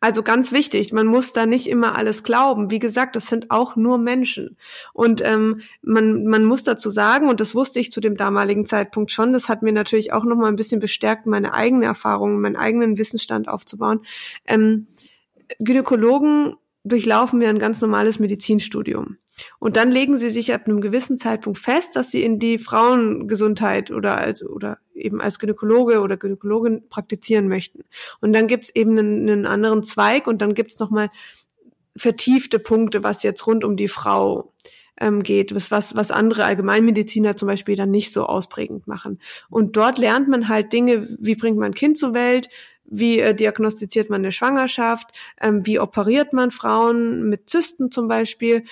Also 0.00 0.22
ganz 0.22 0.52
wichtig, 0.52 0.92
man 0.92 1.06
muss 1.06 1.32
da 1.32 1.46
nicht 1.46 1.66
immer 1.66 1.96
alles 1.96 2.22
glauben. 2.24 2.70
Wie 2.70 2.78
gesagt, 2.78 3.16
das 3.16 3.28
sind 3.28 3.50
auch 3.50 3.74
nur 3.74 3.96
Menschen. 3.96 4.58
Und 4.92 5.22
ähm, 5.24 5.62
man, 5.80 6.26
man 6.26 6.44
muss 6.44 6.62
dazu 6.62 6.90
sagen, 6.90 7.30
und 7.30 7.40
das 7.40 7.54
wusste 7.54 7.80
ich 7.80 7.90
zu 7.90 8.02
dem 8.02 8.18
damaligen 8.18 8.66
Zeitpunkt 8.66 9.12
schon, 9.12 9.32
das 9.32 9.48
hat 9.48 9.62
mir 9.62 9.72
natürlich 9.72 10.12
auch 10.12 10.24
nochmal 10.24 10.52
ein 10.52 10.56
bisschen 10.56 10.78
bestärkt, 10.78 11.24
meine 11.24 11.54
eigene 11.54 11.86
Erfahrung, 11.86 12.38
meinen 12.40 12.56
eigenen 12.56 12.98
Wissensstand 12.98 13.48
aufzubauen. 13.48 14.02
Ähm, 14.44 14.88
Gynäkologen 15.58 16.54
durchlaufen 16.84 17.40
wir 17.40 17.48
ein 17.48 17.58
ganz 17.58 17.80
normales 17.80 18.18
Medizinstudium. 18.18 19.18
Und 19.58 19.76
dann 19.76 19.90
legen 19.90 20.18
sie 20.18 20.30
sich 20.30 20.52
ab 20.52 20.66
einem 20.66 20.80
gewissen 20.80 21.16
Zeitpunkt 21.16 21.58
fest, 21.58 21.94
dass 21.94 22.10
sie 22.10 22.22
in 22.22 22.38
die 22.38 22.58
Frauengesundheit 22.58 23.90
oder 23.90 24.18
als 24.18 24.42
oder 24.42 24.78
eben 24.94 25.20
als 25.20 25.38
Gynäkologe 25.38 26.00
oder 26.00 26.16
Gynäkologin 26.16 26.88
praktizieren 26.88 27.48
möchten. 27.48 27.84
Und 28.20 28.32
dann 28.32 28.48
gibt's 28.48 28.70
eben 28.74 28.98
einen, 28.98 29.28
einen 29.28 29.46
anderen 29.46 29.84
Zweig 29.84 30.26
und 30.26 30.42
dann 30.42 30.54
gibt's 30.54 30.78
nochmal 30.78 31.10
vertiefte 31.96 32.58
Punkte, 32.58 33.02
was 33.02 33.22
jetzt 33.22 33.46
rund 33.46 33.64
um 33.64 33.76
die 33.76 33.88
Frau 33.88 34.52
ähm, 35.00 35.22
geht, 35.22 35.54
was, 35.54 35.70
was, 35.70 35.94
was 35.94 36.10
andere 36.10 36.44
Allgemeinmediziner 36.44 37.36
zum 37.36 37.48
Beispiel 37.48 37.76
dann 37.76 37.90
nicht 37.90 38.12
so 38.12 38.26
ausprägend 38.26 38.86
machen. 38.86 39.20
Und 39.50 39.76
dort 39.76 39.98
lernt 39.98 40.28
man 40.28 40.48
halt 40.48 40.72
Dinge, 40.72 41.16
wie 41.20 41.36
bringt 41.36 41.58
man 41.58 41.70
ein 41.70 41.74
Kind 41.74 41.98
zur 41.98 42.14
Welt, 42.14 42.48
wie 42.90 43.20
äh, 43.20 43.34
diagnostiziert 43.34 44.10
man 44.10 44.22
eine 44.22 44.32
Schwangerschaft? 44.32 45.08
Ähm, 45.40 45.64
wie 45.66 45.78
operiert 45.78 46.32
man 46.32 46.50
Frauen 46.50 47.28
mit 47.28 47.48
Zysten 47.48 47.90
zum 47.90 48.08
Beispiel? 48.08 48.64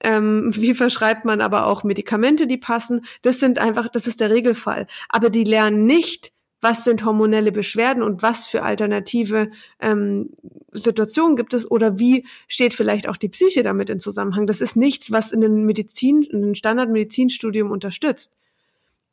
Ähm, 0.00 0.52
wie 0.54 0.74
verschreibt 0.74 1.24
man 1.24 1.40
aber 1.40 1.66
auch 1.66 1.84
Medikamente, 1.84 2.46
die 2.46 2.58
passen? 2.58 3.04
Das 3.22 3.40
sind 3.40 3.58
einfach, 3.58 3.88
das 3.88 4.06
ist 4.06 4.20
der 4.20 4.30
Regelfall. 4.30 4.86
Aber 5.08 5.30
die 5.30 5.44
lernen 5.44 5.86
nicht, 5.86 6.32
was 6.60 6.82
sind 6.82 7.04
hormonelle 7.04 7.52
Beschwerden 7.52 8.02
und 8.02 8.22
was 8.22 8.46
für 8.46 8.62
alternative 8.62 9.50
ähm, 9.80 10.30
Situationen 10.72 11.36
gibt 11.36 11.52
es 11.52 11.70
oder 11.70 11.98
wie 11.98 12.24
steht 12.48 12.72
vielleicht 12.72 13.06
auch 13.06 13.18
die 13.18 13.28
Psyche 13.28 13.62
damit 13.62 13.90
in 13.90 14.00
Zusammenhang. 14.00 14.46
Das 14.46 14.62
ist 14.62 14.74
nichts, 14.74 15.12
was 15.12 15.30
in 15.30 15.42
den 15.42 15.66
Medizin, 15.66 16.22
in 16.22 16.40
den 16.40 16.54
Standardmedizinstudium 16.54 17.70
unterstützt. 17.70 18.32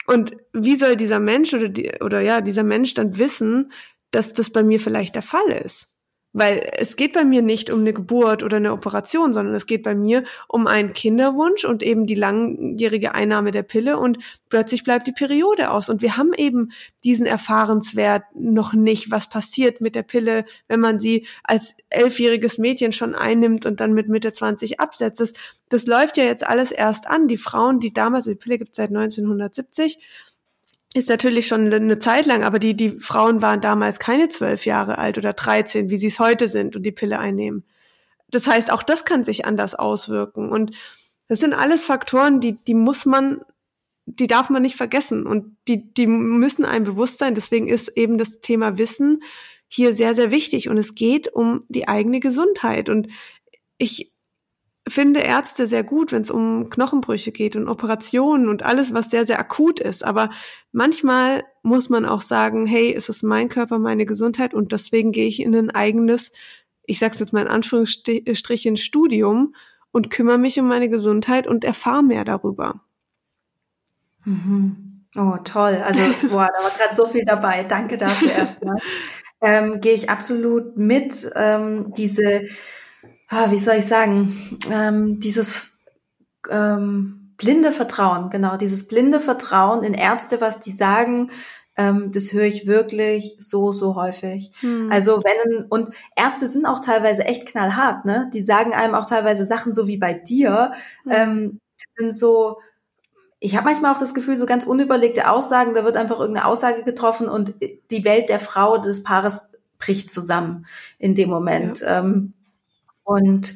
Und 0.08 0.38
wie 0.54 0.78
soll 0.78 0.96
dieser 0.96 1.20
Mensch 1.20 1.54
oder 1.54 1.68
die, 1.68 1.92
oder 2.02 2.22
ja, 2.22 2.40
dieser 2.40 2.64
Mensch 2.64 2.94
dann 2.94 3.18
wissen, 3.18 3.72
dass 4.12 4.34
das 4.34 4.50
bei 4.50 4.64
mir 4.64 4.80
vielleicht 4.80 5.16
der 5.16 5.24
Fall 5.24 5.50
ist. 5.50 5.92
Weil 6.34 6.66
es 6.78 6.96
geht 6.96 7.12
bei 7.12 7.26
mir 7.26 7.42
nicht 7.42 7.70
um 7.70 7.82
eine 7.82 7.92
Geburt 7.92 8.42
oder 8.42 8.56
eine 8.56 8.72
Operation, 8.72 9.34
sondern 9.34 9.54
es 9.54 9.66
geht 9.66 9.84
bei 9.84 9.96
mir 9.96 10.24
um 10.48 10.66
einen 10.66 10.94
Kinderwunsch 10.94 11.66
und 11.66 11.84
eben 11.84 12.06
die 12.06 12.16
langjährige 12.16 13.14
Einnahme 13.14 13.52
der 13.52 13.64
Pille 13.64 13.98
und 13.98 14.18
plötzlich 14.48 14.86
bleibt 14.86 15.08
die 15.08 15.12
Periode 15.12 15.72
aus. 15.72 15.90
Und 15.90 16.02
wir 16.02 16.16
haben 16.16 16.34
eben 16.34 16.72
diesen 17.04 17.26
Erfahrenswert 17.26 18.24
noch 18.34 18.72
nicht, 18.72 19.12
was 19.12 19.28
passiert 19.28 19.82
mit 19.82 19.94
der 19.94 20.04
Pille, 20.04 20.46
wenn 20.70 20.80
man 20.80 21.02
sie 21.02 21.28
als 21.44 21.76
elfjähriges 21.90 22.60
Mädchen 22.60 22.94
schon 22.94 23.14
einnimmt 23.14 23.66
und 23.66 23.82
dann 23.82 23.92
mit 23.92 24.08
Mitte 24.08 24.32
20 24.32 24.80
absetzt. 24.80 25.20
Das, 25.20 25.34
das 25.68 25.86
läuft 25.86 26.16
ja 26.16 26.24
jetzt 26.24 26.48
alles 26.48 26.72
erst 26.72 27.08
an. 27.08 27.28
Die 27.28 27.38
Frauen, 27.38 27.82
die 27.82 27.94
damals, 27.94 28.24
die 28.24 28.36
Pille 28.36 28.58
gibt 28.58 28.72
es 28.72 28.78
seit 28.78 28.90
1970, 28.90 30.00
ist 30.94 31.10
natürlich 31.10 31.48
schon 31.48 31.72
eine 31.72 32.00
Zeit 32.00 32.26
lang, 32.26 32.44
aber 32.44 32.60
die, 32.60 32.76
die 32.76 33.00
Frauen 33.00 33.42
waren 33.42 33.62
damals 33.62 34.00
keine 34.00 34.30
zwölf 34.30 34.66
Jahre 34.66 34.98
alt 34.98 35.18
oder 35.18 35.34
dreizehn, 35.34 35.90
wie 35.90 35.98
sie 35.98 36.08
es 36.08 36.20
heute 36.20 36.48
sind 36.48 36.76
und 36.76 36.84
die 36.84 36.92
Pille 36.92 37.20
einnehmen. 37.20 37.64
Das 38.30 38.48
heißt, 38.48 38.72
auch 38.72 38.84
das 38.84 39.06
kann 39.06 39.24
sich 39.24 39.46
anders 39.46 39.76
auswirken. 39.76 40.50
Und 40.50 40.72
das 41.28 41.40
sind 41.40 41.54
alles 41.54 41.86
Faktoren, 41.86 42.42
die, 42.42 42.58
die 42.66 42.74
muss 42.74 43.06
man, 43.06 43.42
die 44.06 44.28
darf 44.28 44.50
man 44.50 44.62
nicht 44.62 44.76
vergessen 44.76 45.26
und 45.26 45.56
die, 45.68 45.94
die 45.94 46.08
müssen 46.08 46.66
einem 46.66 46.86
bewusst 46.86 47.20
sein. 47.20 47.36
Deswegen 47.36 47.68
ist 47.68 47.90
eben 47.90 48.18
das 48.18 48.42
Thema 48.42 48.78
Wissen 48.78 49.24
hier 49.70 49.96
sehr, 49.96 50.16
sehr 50.16 50.32
wichtig. 50.32 50.68
Und 50.68 50.78
es 50.78 50.96
geht 50.96 51.32
um 51.32 51.64
die 51.70 51.88
eigene 51.88 52.20
Gesundheit. 52.20 52.90
Und 52.90 53.08
ich 53.78 54.11
finde 54.88 55.20
Ärzte 55.22 55.68
sehr 55.68 55.84
gut, 55.84 56.12
wenn 56.12 56.24
es 56.24 56.32
um 56.32 56.70
Knochenbrüche 56.70 57.32
geht 57.32 57.56
und 57.56 57.68
Operationen 57.68 58.50
und 58.50 58.64
alles, 58.64 58.94
was 58.94 59.10
sehr, 59.10 59.26
sehr 59.26 59.40
akut 59.40 59.80
ist. 59.80 60.04
Aber 60.04 60.32
manchmal 60.72 61.44
muss 61.62 61.90
man 61.90 62.06
auch 62.06 62.22
sagen, 62.22 62.66
hey, 62.66 62.94
es 62.94 63.10
ist 63.10 63.24
mein 63.24 63.50
Körper, 63.50 63.78
meine 63.80 64.06
Gesundheit 64.06 64.54
und 64.54 64.72
deswegen 64.72 65.12
gehe 65.12 65.28
ich 65.28 65.42
in 65.42 65.56
ein 65.56 65.70
eigenes, 65.70 66.32
ich 66.86 67.00
sag's 67.00 67.20
jetzt 67.20 67.34
mal 67.34 67.42
in 67.42 67.48
Anführungsstrichen, 67.48 68.78
Studium 68.78 69.56
und 69.92 70.10
kümmere 70.10 70.38
mich 70.38 70.60
um 70.60 70.68
meine 70.68 70.90
Gesundheit 70.90 71.48
und 71.48 71.64
erfahre 71.64 72.04
mehr 72.04 72.24
darüber. 72.24 72.82
Mhm. 74.26 75.06
Oh, 75.16 75.38
toll. 75.44 75.82
Also, 75.86 76.02
boah, 76.30 76.50
da 76.58 76.64
war 76.64 76.72
gerade 76.78 76.96
so 76.96 77.06
viel 77.06 77.26
dabei. 77.26 77.64
Danke 77.64 77.98
dafür 77.98 78.32
erstmal. 78.32 78.78
ähm, 79.42 79.82
gehe 79.82 79.94
ich 79.94 80.10
absolut 80.10 80.78
mit. 80.78 81.30
Ähm, 81.36 81.92
diese 81.96 82.46
ah, 83.32 83.50
wie 83.50 83.58
soll 83.58 83.78
ich 83.78 83.88
sagen, 83.88 84.60
ähm, 84.70 85.20
dieses 85.20 85.72
ähm, 86.50 87.34
blinde 87.38 87.72
Vertrauen, 87.72 88.30
genau, 88.30 88.58
dieses 88.58 88.88
blinde 88.88 89.20
Vertrauen 89.20 89.84
in 89.84 89.96
Ärzte, 89.96 90.42
was 90.42 90.60
die 90.60 90.74
sagen, 90.74 91.32
Ähm, 91.78 92.12
das 92.12 92.34
höre 92.34 92.44
ich 92.44 92.68
wirklich 92.68 93.38
so, 93.40 93.72
so 93.72 93.96
häufig. 93.96 94.52
Hm. 94.60 94.90
Also 94.92 95.24
wenn, 95.24 95.68
und 95.70 95.90
Ärzte 96.18 96.48
sind 96.48 96.66
auch 96.66 96.80
teilweise 96.80 97.24
echt 97.24 97.46
knallhart, 97.46 98.04
ne? 98.04 98.30
Die 98.34 98.44
sagen 98.44 98.74
einem 98.74 98.94
auch 98.94 99.06
teilweise 99.06 99.46
Sachen 99.46 99.74
so 99.74 99.88
wie 99.88 99.98
bei 99.98 100.14
dir, 100.14 100.74
hm. 101.04 101.12
ähm, 101.12 101.60
sind 101.96 102.14
so, 102.14 102.58
ich 103.40 103.56
habe 103.56 103.66
manchmal 103.66 103.94
auch 103.94 104.00
das 104.00 104.14
Gefühl, 104.14 104.38
so 104.38 104.46
ganz 104.46 104.66
unüberlegte 104.66 105.30
Aussagen, 105.30 105.74
da 105.74 105.86
wird 105.86 105.96
einfach 105.96 106.20
irgendeine 106.20 106.46
Aussage 106.46 106.84
getroffen 106.84 107.30
und 107.30 107.54
die 107.90 108.04
Welt 108.04 108.28
der 108.28 108.40
Frau, 108.40 108.78
des 108.78 109.04
Paares 109.04 109.50
bricht 109.80 110.12
zusammen 110.12 110.66
in 111.00 111.16
dem 111.16 111.30
Moment. 111.30 111.80
Ja. 111.80 112.00
Ähm, 112.00 112.34
und 113.12 113.54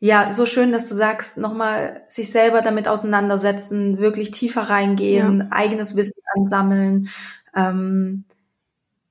ja, 0.00 0.32
so 0.32 0.46
schön, 0.46 0.72
dass 0.72 0.88
du 0.88 0.96
sagst, 0.96 1.36
nochmal 1.36 2.04
sich 2.08 2.32
selber 2.32 2.60
damit 2.60 2.88
auseinandersetzen, 2.88 3.98
wirklich 3.98 4.32
tiefer 4.32 4.62
reingehen, 4.62 5.40
ja. 5.40 5.46
eigenes 5.50 5.94
Wissen 5.94 6.20
ansammeln. 6.34 7.08
Ähm, 7.54 8.24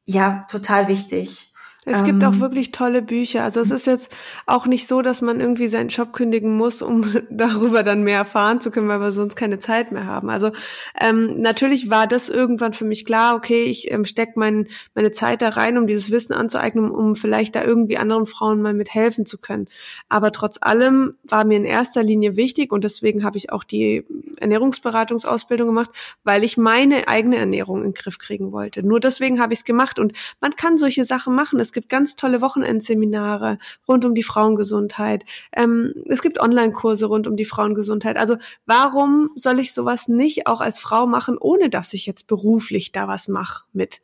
ja, 0.05 0.45
total 0.49 0.87
wichtig. 0.89 1.50
Es 1.83 2.03
gibt 2.03 2.23
auch 2.23 2.33
ähm. 2.33 2.41
wirklich 2.41 2.71
tolle 2.71 3.01
Bücher. 3.01 3.43
Also 3.43 3.59
es 3.59 3.71
ist 3.71 3.87
jetzt 3.87 4.09
auch 4.45 4.67
nicht 4.67 4.87
so, 4.87 5.01
dass 5.01 5.23
man 5.23 5.39
irgendwie 5.39 5.67
seinen 5.67 5.87
Job 5.87 6.13
kündigen 6.13 6.55
muss, 6.55 6.83
um 6.83 7.11
darüber 7.31 7.81
dann 7.81 8.03
mehr 8.03 8.19
erfahren 8.19 8.61
zu 8.61 8.69
können, 8.69 8.87
weil 8.87 8.99
wir 8.99 9.11
sonst 9.11 9.35
keine 9.35 9.57
Zeit 9.57 9.91
mehr 9.91 10.05
haben. 10.05 10.29
Also 10.29 10.51
ähm, 10.99 11.37
natürlich 11.37 11.89
war 11.89 12.05
das 12.05 12.29
irgendwann 12.29 12.73
für 12.73 12.85
mich 12.85 13.03
klar, 13.03 13.35
okay, 13.35 13.63
ich 13.63 13.89
ähm, 13.91 14.05
stecke 14.05 14.33
mein, 14.35 14.67
meine 14.93 15.11
Zeit 15.11 15.41
da 15.41 15.49
rein, 15.49 15.79
um 15.79 15.87
dieses 15.87 16.11
Wissen 16.11 16.33
anzueignen, 16.33 16.91
um 16.91 17.15
vielleicht 17.15 17.55
da 17.55 17.63
irgendwie 17.63 17.97
anderen 17.97 18.27
Frauen 18.27 18.61
mal 18.61 18.75
mit 18.75 18.93
helfen 18.93 19.25
zu 19.25 19.39
können. 19.39 19.67
Aber 20.07 20.31
trotz 20.31 20.59
allem 20.61 21.15
war 21.23 21.45
mir 21.45 21.57
in 21.57 21.65
erster 21.65 22.03
Linie 22.03 22.35
wichtig 22.35 22.71
und 22.71 22.83
deswegen 22.83 23.23
habe 23.23 23.37
ich 23.37 23.51
auch 23.51 23.63
die 23.63 24.05
Ernährungsberatungsausbildung 24.39 25.67
gemacht, 25.69 25.89
weil 26.23 26.43
ich 26.43 26.57
meine 26.57 27.07
eigene 27.07 27.37
Ernährung 27.37 27.77
in 27.77 27.89
den 27.89 27.93
Griff 27.95 28.19
kriegen 28.19 28.51
wollte. 28.51 28.83
Nur 28.83 28.99
deswegen 28.99 29.41
habe 29.41 29.53
ich 29.53 29.59
es 29.59 29.65
gemacht 29.65 29.97
und 29.97 30.13
man 30.41 30.55
kann 30.55 30.77
solche 30.77 31.05
Sachen 31.05 31.33
machen. 31.33 31.59
Es 31.59 31.70
gibt 31.71 31.89
ganz 31.89 32.15
tolle 32.15 32.41
Wochenendseminare 32.41 33.57
rund 33.87 34.05
um 34.05 34.15
die 34.15 34.23
Frauengesundheit. 34.23 35.25
Ähm, 35.55 35.93
es 36.05 36.21
gibt 36.21 36.39
Online-Kurse 36.39 37.05
rund 37.05 37.27
um 37.27 37.35
die 37.35 37.45
Frauengesundheit. 37.45 38.17
Also 38.17 38.37
warum 38.65 39.29
soll 39.35 39.59
ich 39.59 39.73
sowas 39.73 40.07
nicht 40.07 40.47
auch 40.47 40.61
als 40.61 40.79
Frau 40.79 41.07
machen, 41.07 41.37
ohne 41.37 41.69
dass 41.69 41.93
ich 41.93 42.05
jetzt 42.05 42.27
beruflich 42.27 42.91
da 42.91 43.07
was 43.07 43.27
mache 43.27 43.65
mit? 43.73 44.01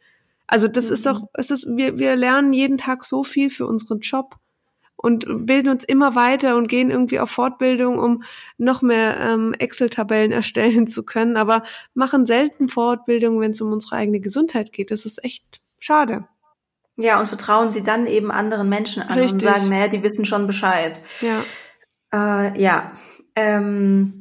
Also 0.48 0.68
das 0.68 0.88
mhm. 0.88 0.94
ist 0.94 1.06
doch, 1.06 1.24
es 1.34 1.52
ist, 1.52 1.68
wir, 1.68 2.00
wir 2.00 2.16
lernen 2.16 2.54
jeden 2.54 2.78
Tag 2.78 3.04
so 3.04 3.24
viel 3.24 3.50
für 3.50 3.68
unseren 3.68 4.00
Job 4.00 4.38
und 4.98 5.26
bilden 5.46 5.70
uns 5.70 5.84
immer 5.84 6.16
weiter 6.16 6.58
und 6.58 6.68
gehen 6.68 6.90
irgendwie 6.90 7.20
auf 7.20 7.30
Fortbildung, 7.30 8.00
um 8.00 8.24
noch 8.58 8.82
mehr 8.82 9.20
ähm, 9.20 9.54
Excel-Tabellen 9.54 10.32
erstellen 10.34 10.88
zu 10.88 11.04
können, 11.04 11.38
aber 11.38 11.64
machen 11.94 12.26
selten 12.26 12.68
Fortbildung, 12.68 13.40
wenn 13.40 13.52
es 13.52 13.62
um 13.62 13.72
unsere 13.72 13.96
eigene 13.98 14.20
Gesundheit 14.20 14.74
geht. 14.74 14.92
Das 14.92 15.06
ist 15.06 15.24
echt 15.24 15.62
schade. 15.80 16.28
Ja, 16.98 17.20
und 17.20 17.28
vertrauen 17.28 17.70
sie 17.70 17.84
dann 17.84 18.08
eben 18.08 18.32
anderen 18.32 18.70
Menschen 18.70 19.04
an 19.04 19.20
Richtig. 19.20 19.34
und 19.34 19.42
sagen, 19.42 19.70
naja, 19.70 19.88
die 19.88 20.02
wissen 20.02 20.26
schon 20.26 20.48
Bescheid. 20.48 21.02
Ja. 21.22 21.44
Äh, 22.12 22.60
ja. 22.62 22.92
Ähm, 23.36 24.17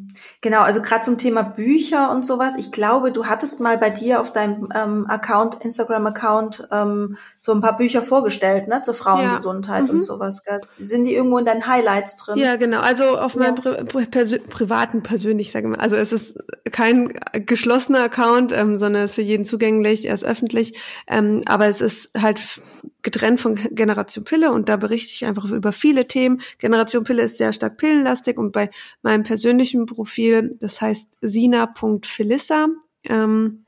Genau, 0.47 0.61
also 0.61 0.81
gerade 0.81 1.05
zum 1.05 1.19
Thema 1.19 1.43
Bücher 1.43 2.09
und 2.13 2.25
sowas. 2.25 2.55
Ich 2.57 2.71
glaube, 2.71 3.11
du 3.11 3.27
hattest 3.27 3.59
mal 3.59 3.79
bei 3.79 3.91
dir 3.91 4.21
auf 4.21 4.31
deinem 4.31 4.69
ähm, 4.77 5.05
Account, 5.09 5.57
Instagram-Account, 5.65 6.69
ähm, 6.71 7.17
so 7.41 7.51
ein 7.51 7.61
paar 7.61 7.77
Bücher 7.77 8.01
vorgestellt, 8.01 8.69
ne, 8.69 8.81
zur 8.81 8.95
Frauengesundheit 8.95 9.89
ja. 9.89 9.93
mhm. 9.93 9.99
und 9.99 10.03
sowas. 10.05 10.45
Gell? 10.45 10.61
Sind 10.79 11.03
die 11.03 11.15
irgendwo 11.17 11.39
in 11.39 11.47
deinen 11.47 11.67
Highlights 11.67 12.15
drin? 12.15 12.39
Ja, 12.39 12.55
genau. 12.55 12.79
Also 12.79 13.19
auf 13.19 13.35
meinem 13.35 13.57
Pri 13.57 13.83
Pri 13.87 14.39
privaten, 14.39 15.03
persönlich, 15.03 15.51
sage 15.51 15.67
ich 15.67 15.77
mal. 15.77 15.81
Also 15.81 15.97
es 15.97 16.13
ist 16.13 16.39
kein 16.71 17.19
geschlossener 17.33 18.05
Account, 18.05 18.53
ähm, 18.53 18.79
sondern 18.79 19.03
es 19.03 19.11
ist 19.11 19.15
für 19.17 19.23
jeden 19.23 19.45
zugänglich, 19.45 20.07
er 20.07 20.15
ist 20.15 20.25
öffentlich. 20.25 20.79
Ähm, 21.09 21.43
aber 21.47 21.67
es 21.67 21.81
ist 21.81 22.13
halt 22.17 22.61
getrennt 23.03 23.40
von 23.40 23.55
Generation 23.55 24.25
Pille 24.25 24.53
und 24.53 24.68
da 24.68 24.77
berichte 24.77 25.12
ich 25.12 25.25
einfach 25.25 25.44
über 25.51 25.72
viele 25.72 26.09
Themen. 26.09 26.40
Generation 26.59 27.05
Pille 27.05 27.22
ist 27.22 27.38
sehr 27.38 27.53
stark 27.53 27.77
pillenlastig 27.77 28.38
und 28.38 28.53
bei 28.53 28.70
meinem 29.03 29.22
persönlichen 29.22 29.87
Profil, 29.87 30.57
das 30.61 30.81
heißt 30.81 31.11
sina.philissa, 31.20 32.68
ähm, 33.05 33.66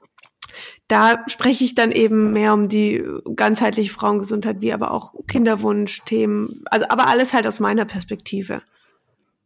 da 0.89 1.25
spreche 1.29 1.65
ich 1.65 1.75
dann 1.75 1.93
eben 1.93 2.33
mehr 2.33 2.55
um 2.55 2.69
die 2.69 3.05
ganzheitliche 3.37 3.93
Frauengesundheit, 3.93 4.61
wie 4.61 4.73
aber 4.73 4.91
auch 4.91 5.13
Kinderwunsch-Themen, 5.27 6.49
also 6.71 6.87
aber 6.89 7.09
alles 7.09 7.35
halt 7.35 7.47
aus 7.47 7.61
meiner 7.61 7.85
Perspektive. 7.85 8.63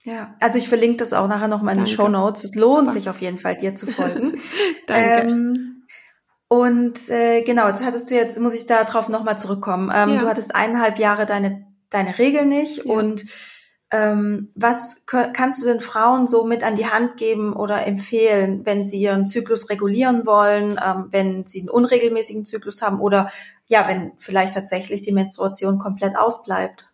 Ja, 0.04 0.34
also 0.40 0.58
ich 0.58 0.68
verlinke 0.68 0.96
das 0.98 1.12
auch 1.12 1.28
nachher 1.28 1.48
nochmal 1.48 1.74
in 1.74 1.84
den 1.84 1.86
Show 1.86 2.08
Notes. 2.08 2.44
Es 2.44 2.54
lohnt 2.54 2.80
Super. 2.80 2.92
sich 2.92 3.08
auf 3.08 3.20
jeden 3.20 3.38
Fall, 3.38 3.56
dir 3.56 3.74
zu 3.74 3.86
folgen. 3.86 4.40
Danke. 4.86 5.28
Ähm, 5.28 5.71
und 6.52 7.08
äh, 7.08 7.40
genau, 7.40 7.66
jetzt 7.68 7.82
hattest 7.82 8.10
du 8.10 8.14
jetzt, 8.14 8.38
muss 8.38 8.52
ich 8.52 8.66
da 8.66 8.84
drauf 8.84 9.08
nochmal 9.08 9.38
zurückkommen. 9.38 9.90
Ähm, 9.90 10.10
ja. 10.10 10.20
Du 10.20 10.26
hattest 10.26 10.54
eineinhalb 10.54 10.98
Jahre 10.98 11.24
deine, 11.24 11.64
deine 11.88 12.18
Regel 12.18 12.44
nicht. 12.44 12.84
Ja. 12.84 12.92
Und 12.92 13.24
ähm, 13.90 14.50
was 14.54 15.06
kannst 15.06 15.62
du 15.62 15.66
den 15.66 15.80
Frauen 15.80 16.26
so 16.26 16.44
mit 16.44 16.62
an 16.62 16.76
die 16.76 16.88
Hand 16.88 17.16
geben 17.16 17.54
oder 17.54 17.86
empfehlen, 17.86 18.66
wenn 18.66 18.84
sie 18.84 19.00
ihren 19.00 19.26
Zyklus 19.26 19.70
regulieren 19.70 20.26
wollen, 20.26 20.78
ähm, 20.86 21.06
wenn 21.08 21.46
sie 21.46 21.60
einen 21.60 21.70
unregelmäßigen 21.70 22.44
Zyklus 22.44 22.82
haben 22.82 23.00
oder 23.00 23.30
ja, 23.66 23.88
wenn 23.88 24.12
vielleicht 24.18 24.52
tatsächlich 24.52 25.00
die 25.00 25.12
Menstruation 25.12 25.78
komplett 25.78 26.18
ausbleibt? 26.18 26.90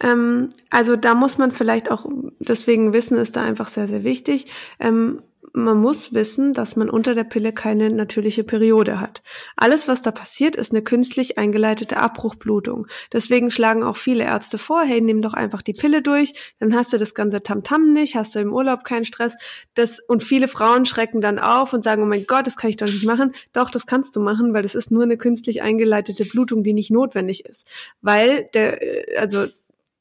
Ähm, 0.00 0.50
also 0.68 0.96
da 0.96 1.14
muss 1.14 1.38
man 1.38 1.50
vielleicht 1.50 1.90
auch, 1.90 2.04
deswegen 2.40 2.92
Wissen 2.92 3.16
ist 3.16 3.36
da 3.36 3.42
einfach 3.42 3.68
sehr, 3.68 3.88
sehr 3.88 4.04
wichtig. 4.04 4.52
Ähm, 4.78 5.22
man 5.52 5.78
muss 5.78 6.12
wissen, 6.14 6.54
dass 6.54 6.76
man 6.76 6.88
unter 6.88 7.14
der 7.14 7.24
Pille 7.24 7.52
keine 7.52 7.90
natürliche 7.90 8.44
Periode 8.44 9.00
hat. 9.00 9.22
Alles, 9.56 9.86
was 9.86 10.02
da 10.02 10.10
passiert, 10.10 10.56
ist 10.56 10.72
eine 10.72 10.82
künstlich 10.82 11.38
eingeleitete 11.38 11.98
Abbruchblutung. 11.98 12.86
Deswegen 13.12 13.50
schlagen 13.50 13.82
auch 13.82 13.96
viele 13.96 14.24
Ärzte 14.24 14.58
vor, 14.58 14.82
hey, 14.82 15.00
nimm 15.00 15.20
doch 15.20 15.34
einfach 15.34 15.62
die 15.62 15.74
Pille 15.74 16.02
durch, 16.02 16.32
dann 16.58 16.74
hast 16.74 16.92
du 16.92 16.98
das 16.98 17.14
ganze 17.14 17.42
Tamtam 17.42 17.82
-Tam 17.82 17.92
nicht, 17.92 18.16
hast 18.16 18.34
du 18.34 18.40
im 18.40 18.52
Urlaub 18.52 18.84
keinen 18.84 19.04
Stress. 19.04 19.36
Das, 19.74 19.98
und 20.00 20.22
viele 20.22 20.48
Frauen 20.48 20.86
schrecken 20.86 21.20
dann 21.20 21.38
auf 21.38 21.72
und 21.72 21.84
sagen, 21.84 22.02
oh 22.02 22.06
mein 22.06 22.26
Gott, 22.26 22.46
das 22.46 22.56
kann 22.56 22.70
ich 22.70 22.76
doch 22.76 22.86
nicht 22.86 23.04
machen. 23.04 23.34
Doch, 23.52 23.70
das 23.70 23.86
kannst 23.86 24.16
du 24.16 24.20
machen, 24.20 24.54
weil 24.54 24.62
das 24.62 24.74
ist 24.74 24.90
nur 24.90 25.02
eine 25.02 25.16
künstlich 25.16 25.62
eingeleitete 25.62 26.24
Blutung, 26.24 26.62
die 26.62 26.72
nicht 26.72 26.90
notwendig 26.90 27.44
ist. 27.44 27.66
Weil 28.00 28.48
der, 28.54 28.82
äh, 28.82 29.16
also 29.16 29.46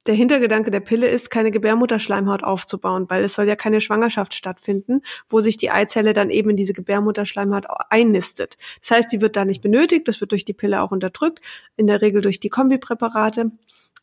der 0.08 0.16
Hintergedanke 0.16 0.72
der 0.72 0.80
Pille 0.80 1.08
ist, 1.08 1.30
keine 1.30 1.52
Gebärmutterschleimhaut 1.52 2.44
aufzubauen, 2.44 3.06
weil 3.10 3.24
es 3.24 3.36
soll 3.36 3.48
ja 3.48 3.56
keine 3.56 3.82
Schwangerschaft 3.82 4.34
stattfinden, 4.34 5.02
wo 5.30 5.42
sich 5.42 5.58
die 5.58 5.72
Eizelle 5.72 6.14
dann 6.14 6.30
eben 6.30 6.52
in 6.52 6.58
diese 6.58 6.74
Gebärmutterschleimhaut 6.74 7.66
einnistet. 7.90 8.58
Das 8.82 8.92
heißt, 8.98 9.12
die 9.12 9.22
wird 9.22 9.36
da 9.36 9.46
nicht 9.46 9.62
benötigt, 9.62 10.08
das 10.08 10.22
wird 10.22 10.32
durch 10.32 10.46
die 10.46 10.54
Pille 10.54 10.82
auch 10.82 10.92
unterdrückt, 10.92 11.42
in 11.78 11.88
der 11.88 12.02
Regel 12.02 12.22
durch 12.22 12.40
die 12.40 12.50
Kombipräparate, 12.50 13.52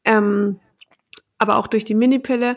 ähm, 0.04 0.60
aber 1.38 1.58
auch 1.58 1.66
durch 1.66 1.84
die 1.84 1.94
Minipille. 1.94 2.56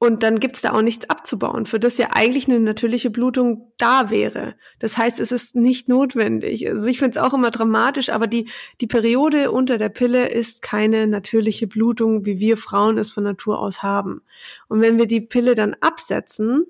Und 0.00 0.22
dann 0.22 0.38
gibt's 0.38 0.60
da 0.60 0.74
auch 0.74 0.82
nichts 0.82 1.10
abzubauen, 1.10 1.66
für 1.66 1.80
das 1.80 1.98
ja 1.98 2.10
eigentlich 2.12 2.46
eine 2.46 2.60
natürliche 2.60 3.10
Blutung 3.10 3.72
da 3.78 4.10
wäre. 4.10 4.54
Das 4.78 4.96
heißt, 4.96 5.18
es 5.18 5.32
ist 5.32 5.56
nicht 5.56 5.88
notwendig. 5.88 6.68
Also 6.68 6.86
ich 6.86 7.00
finde 7.00 7.18
es 7.18 7.24
auch 7.24 7.34
immer 7.34 7.50
dramatisch, 7.50 8.10
aber 8.10 8.28
die, 8.28 8.48
die 8.80 8.86
Periode 8.86 9.50
unter 9.50 9.76
der 9.76 9.88
Pille 9.88 10.28
ist 10.28 10.62
keine 10.62 11.08
natürliche 11.08 11.66
Blutung, 11.66 12.24
wie 12.24 12.38
wir 12.38 12.56
Frauen 12.56 12.96
es 12.96 13.10
von 13.10 13.24
Natur 13.24 13.58
aus 13.58 13.82
haben. 13.82 14.20
Und 14.68 14.80
wenn 14.80 14.98
wir 14.98 15.06
die 15.06 15.20
Pille 15.20 15.56
dann 15.56 15.74
absetzen, 15.80 16.64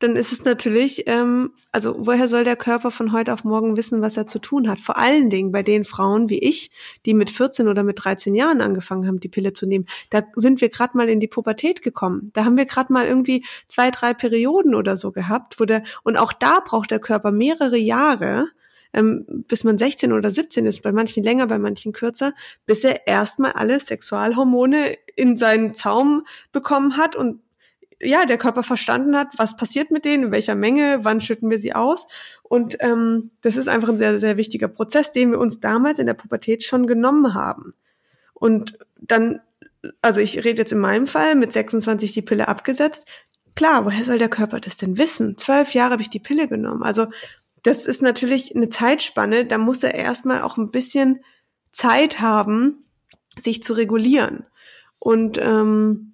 dann 0.00 0.16
ist 0.16 0.32
es 0.32 0.44
natürlich, 0.44 1.06
ähm, 1.06 1.52
also 1.70 1.94
woher 1.98 2.28
soll 2.28 2.44
der 2.44 2.56
Körper 2.56 2.90
von 2.90 3.12
heute 3.12 3.32
auf 3.32 3.44
morgen 3.44 3.76
wissen, 3.76 4.02
was 4.02 4.16
er 4.16 4.26
zu 4.26 4.38
tun 4.38 4.68
hat? 4.68 4.80
Vor 4.80 4.98
allen 4.98 5.30
Dingen 5.30 5.52
bei 5.52 5.62
den 5.62 5.84
Frauen 5.84 6.28
wie 6.28 6.40
ich, 6.40 6.70
die 7.06 7.14
mit 7.14 7.30
14 7.30 7.68
oder 7.68 7.84
mit 7.84 8.04
13 8.04 8.34
Jahren 8.34 8.60
angefangen 8.60 9.06
haben, 9.06 9.20
die 9.20 9.28
Pille 9.28 9.52
zu 9.52 9.66
nehmen. 9.66 9.86
Da 10.10 10.22
sind 10.34 10.60
wir 10.60 10.68
gerade 10.68 10.96
mal 10.96 11.08
in 11.08 11.20
die 11.20 11.28
Pubertät 11.28 11.80
gekommen. 11.82 12.30
Da 12.32 12.44
haben 12.44 12.56
wir 12.56 12.66
gerade 12.66 12.92
mal 12.92 13.06
irgendwie 13.06 13.44
zwei, 13.68 13.90
drei 13.90 14.14
Perioden 14.14 14.74
oder 14.74 14.96
so 14.96 15.12
gehabt, 15.12 15.60
wo 15.60 15.64
der, 15.64 15.84
und 16.02 16.16
auch 16.16 16.32
da 16.32 16.60
braucht 16.60 16.90
der 16.90 17.00
Körper 17.00 17.30
mehrere 17.30 17.78
Jahre, 17.78 18.48
ähm, 18.92 19.24
bis 19.48 19.64
man 19.64 19.78
16 19.78 20.12
oder 20.12 20.30
17 20.30 20.66
ist, 20.66 20.82
bei 20.82 20.92
manchen 20.92 21.22
länger, 21.22 21.46
bei 21.46 21.58
manchen 21.58 21.92
kürzer, 21.92 22.32
bis 22.66 22.84
er 22.84 23.06
erstmal 23.06 23.52
alle 23.52 23.78
Sexualhormone 23.80 24.96
in 25.16 25.36
seinen 25.36 25.74
Zaum 25.74 26.24
bekommen 26.52 26.96
hat 26.96 27.16
und 27.16 27.40
ja, 28.00 28.26
der 28.26 28.38
Körper 28.38 28.62
verstanden 28.62 29.16
hat, 29.16 29.28
was 29.36 29.56
passiert 29.56 29.90
mit 29.90 30.04
denen, 30.04 30.24
in 30.24 30.32
welcher 30.32 30.54
Menge, 30.54 31.00
wann 31.02 31.20
schütten 31.20 31.50
wir 31.50 31.58
sie 31.58 31.74
aus. 31.74 32.06
Und 32.42 32.76
ähm, 32.80 33.30
das 33.40 33.56
ist 33.56 33.68
einfach 33.68 33.88
ein 33.88 33.98
sehr, 33.98 34.18
sehr 34.20 34.36
wichtiger 34.36 34.68
Prozess, 34.68 35.12
den 35.12 35.30
wir 35.30 35.38
uns 35.38 35.60
damals 35.60 35.98
in 35.98 36.06
der 36.06 36.14
Pubertät 36.14 36.64
schon 36.64 36.86
genommen 36.86 37.34
haben. 37.34 37.74
Und 38.34 38.78
dann, 39.00 39.40
also 40.02 40.20
ich 40.20 40.44
rede 40.44 40.62
jetzt 40.62 40.72
in 40.72 40.78
meinem 40.78 41.06
Fall, 41.06 41.34
mit 41.34 41.52
26 41.52 42.12
die 42.12 42.22
Pille 42.22 42.48
abgesetzt. 42.48 43.06
Klar, 43.54 43.84
woher 43.84 44.04
soll 44.04 44.18
der 44.18 44.28
Körper 44.28 44.60
das 44.60 44.76
denn 44.76 44.98
wissen? 44.98 45.36
Zwölf 45.38 45.74
Jahre 45.74 45.92
habe 45.92 46.02
ich 46.02 46.10
die 46.10 46.18
Pille 46.18 46.48
genommen. 46.48 46.82
Also 46.82 47.06
das 47.62 47.86
ist 47.86 48.02
natürlich 48.02 48.54
eine 48.54 48.68
Zeitspanne, 48.68 49.46
da 49.46 49.58
muss 49.58 49.82
er 49.82 49.94
erstmal 49.94 50.42
auch 50.42 50.56
ein 50.58 50.70
bisschen 50.70 51.20
Zeit 51.72 52.20
haben, 52.20 52.84
sich 53.38 53.62
zu 53.62 53.72
regulieren. 53.72 54.44
Und 54.98 55.38
ähm, 55.38 56.13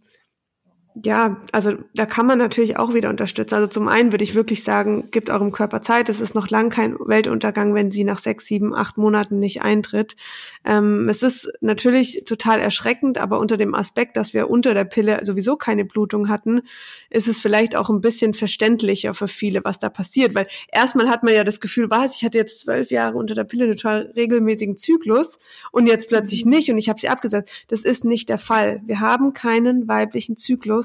ja, 1.05 1.41
also 1.53 1.75
da 1.95 2.05
kann 2.05 2.27
man 2.27 2.39
natürlich 2.39 2.77
auch 2.77 2.95
wieder 2.95 3.11
unterstützen. 3.11 3.55
Also 3.55 3.69
zum 3.69 3.87
einen 3.87 4.13
würde 4.13 4.25
ich 4.25 4.35
wirklich 4.35 4.65
sagen, 4.65 5.11
gibt 5.13 5.31
eurem 5.31 5.53
Körper 5.53 5.83
Zeit. 5.83 6.09
Es 6.09 6.21
ist 6.21 6.35
noch 6.35 6.51
lang 6.51 6.69
kein 6.69 6.97
Weltuntergang, 6.99 7.75
wenn 7.75 7.93
sie 7.93 8.03
nach 8.03 8.19
sechs, 8.19 8.47
sieben, 8.47 8.75
acht 8.75 8.99
Monaten 8.99 9.39
nicht 9.39 9.63
eintritt. 9.63 10.17
Ähm, 10.65 11.09
es 11.09 11.23
ist 11.23 11.53
natürlich 11.61 12.25
total 12.27 12.59
erschreckend, 12.59 13.19
aber 13.19 13.39
unter 13.39 13.57
dem 13.57 13.75
Aspekt, 13.75 14.17
dass 14.17 14.35
wir 14.35 14.51
unter 14.51 14.75
der 14.75 14.85
Pille 14.85 15.21
sowieso 15.25 15.55
keine 15.55 15.85
Blutung 15.85 16.29
hatten, 16.29 16.63
ist 17.09 17.29
es 17.29 17.39
vielleicht 17.39 17.77
auch 17.77 17.89
ein 17.89 18.01
bisschen 18.01 18.35
verständlicher 18.35 19.15
für 19.15 19.29
viele, 19.29 19.63
was 19.63 19.79
da 19.79 19.91
passiert. 19.91 20.35
Weil 20.35 20.49
erstmal 20.73 21.09
hat 21.09 21.23
man 21.23 21.35
ja 21.35 21.45
das 21.45 21.61
Gefühl, 21.61 21.89
was, 21.89 22.17
ich 22.17 22.25
hatte 22.25 22.39
jetzt 22.39 22.61
zwölf 22.61 22.91
Jahre 22.91 23.17
unter 23.17 23.37
der 23.37 23.45
Pille 23.45 23.65
einen 23.65 23.77
total 23.77 24.13
regelmäßigen 24.17 24.77
Zyklus 24.77 25.39
und 25.71 25.87
jetzt 25.87 26.09
plötzlich 26.09 26.45
nicht 26.45 26.69
und 26.69 26.79
ich 26.79 26.89
habe 26.89 27.01
sie 27.01 27.09
abgesetzt. 27.09 27.53
Das 27.69 27.83
ist 27.83 28.05
nicht 28.05 28.29
der 28.29 28.39
Fall. 28.39 28.83
Wir 28.87 28.99
haben 28.99 29.35
keinen 29.35 29.87
weiblichen 29.87 30.37
Zyklus 30.37 30.80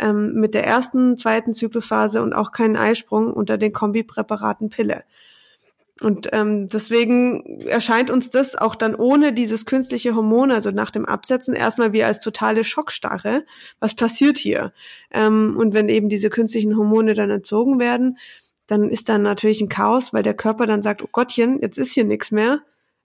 ähm, 0.00 0.34
mit 0.34 0.54
der 0.54 0.66
ersten, 0.66 1.16
zweiten 1.18 1.54
Zyklusphase 1.54 2.22
und 2.22 2.32
auch 2.32 2.52
keinen 2.52 2.76
Eisprung 2.76 3.32
unter 3.32 3.58
den 3.58 3.72
Kombipräparaten 3.72 4.70
Pille. 4.70 5.04
Und 6.02 6.30
ähm, 6.32 6.66
deswegen 6.68 7.60
erscheint 7.66 8.10
uns 8.10 8.30
das 8.30 8.56
auch 8.56 8.74
dann 8.74 8.94
ohne 8.94 9.34
dieses 9.34 9.66
künstliche 9.66 10.14
Hormon, 10.14 10.50
also 10.50 10.70
nach 10.70 10.90
dem 10.90 11.04
Absetzen, 11.04 11.54
erstmal 11.54 11.92
wie 11.92 12.02
als 12.02 12.20
totale 12.20 12.64
Schockstarre. 12.64 13.44
Was 13.80 13.94
passiert 13.94 14.38
hier? 14.38 14.72
Ähm, 15.10 15.56
und 15.58 15.74
wenn 15.74 15.90
eben 15.90 16.08
diese 16.08 16.30
künstlichen 16.30 16.76
Hormone 16.76 17.12
dann 17.12 17.28
entzogen 17.28 17.78
werden, 17.78 18.16
dann 18.66 18.88
ist 18.88 19.10
dann 19.10 19.22
natürlich 19.22 19.60
ein 19.60 19.68
Chaos, 19.68 20.14
weil 20.14 20.22
der 20.22 20.34
Körper 20.34 20.66
dann 20.66 20.82
sagt, 20.82 21.02
oh 21.02 21.08
Gottchen, 21.12 21.60
jetzt 21.60 21.76
ist 21.76 21.92
hier 21.92 22.04
nichts 22.04 22.30
mehr 22.30 22.60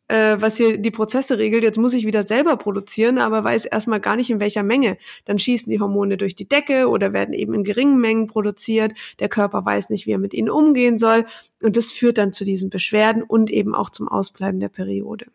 äh, 0.08 0.38
was 0.39 0.58
hier 0.58 0.78
die 0.78 0.91
Prozesse 0.91 1.38
regelt, 1.38 1.63
jetzt 1.63 1.78
muss 1.78 1.94
ich 1.94 2.06
wieder 2.06 2.26
selber 2.28 2.58
produzieren, 2.58 3.18
aber 3.18 3.44
weiß 3.44 3.65
erstmal 3.65 4.00
gar 4.00 4.15
nicht 4.15 4.30
in 4.30 4.39
welcher 4.39 4.63
Menge. 4.63 4.98
Dann 5.26 5.39
schießen 5.39 5.70
die 5.70 5.80
Hormone 5.80 6.18
durch 6.18 6.36
die 6.36 6.48
Decke 6.48 6.89
oder 6.89 7.13
werden 7.13 7.34
eben 7.34 7.54
in 7.54 7.63
geringen 7.63 8.00
Mengen 8.00 8.28
produziert. 8.28 8.94
Der 9.20 9.30
Körper 9.30 9.65
weiß 9.65 9.89
nicht, 9.89 10.06
wie 10.06 10.12
er 10.12 10.20
mit 10.20 10.34
ihnen 10.34 10.50
umgehen 10.50 10.98
soll. 10.98 11.26
Und 11.62 11.78
das 11.78 11.91
führt 11.91 12.18
dann 12.18 12.34
zu 12.34 12.46
diesen 12.46 12.70
Beschwerden 12.70 13.24
und 13.24 13.50
eben 13.50 13.74
auch 13.74 13.89
zum 13.89 14.08
Ausbleiben 14.08 14.60
der 14.60 14.70
Periode. 14.70 15.26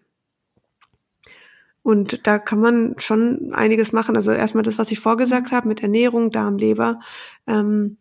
Und 1.82 2.26
da 2.26 2.38
kann 2.38 2.60
man 2.60 2.94
schon 2.98 3.52
einiges 3.52 3.92
machen. 3.92 4.14
Also 4.14 4.30
erstmal 4.30 4.62
das, 4.62 4.78
was 4.78 4.90
ich 4.92 5.00
vorgesagt 5.00 5.50
habe 5.50 5.66
mit 5.66 5.82
Ernährung, 5.82 6.30
Darm, 6.30 6.58
Leber. 6.58 7.00
Ähm, 7.46 7.96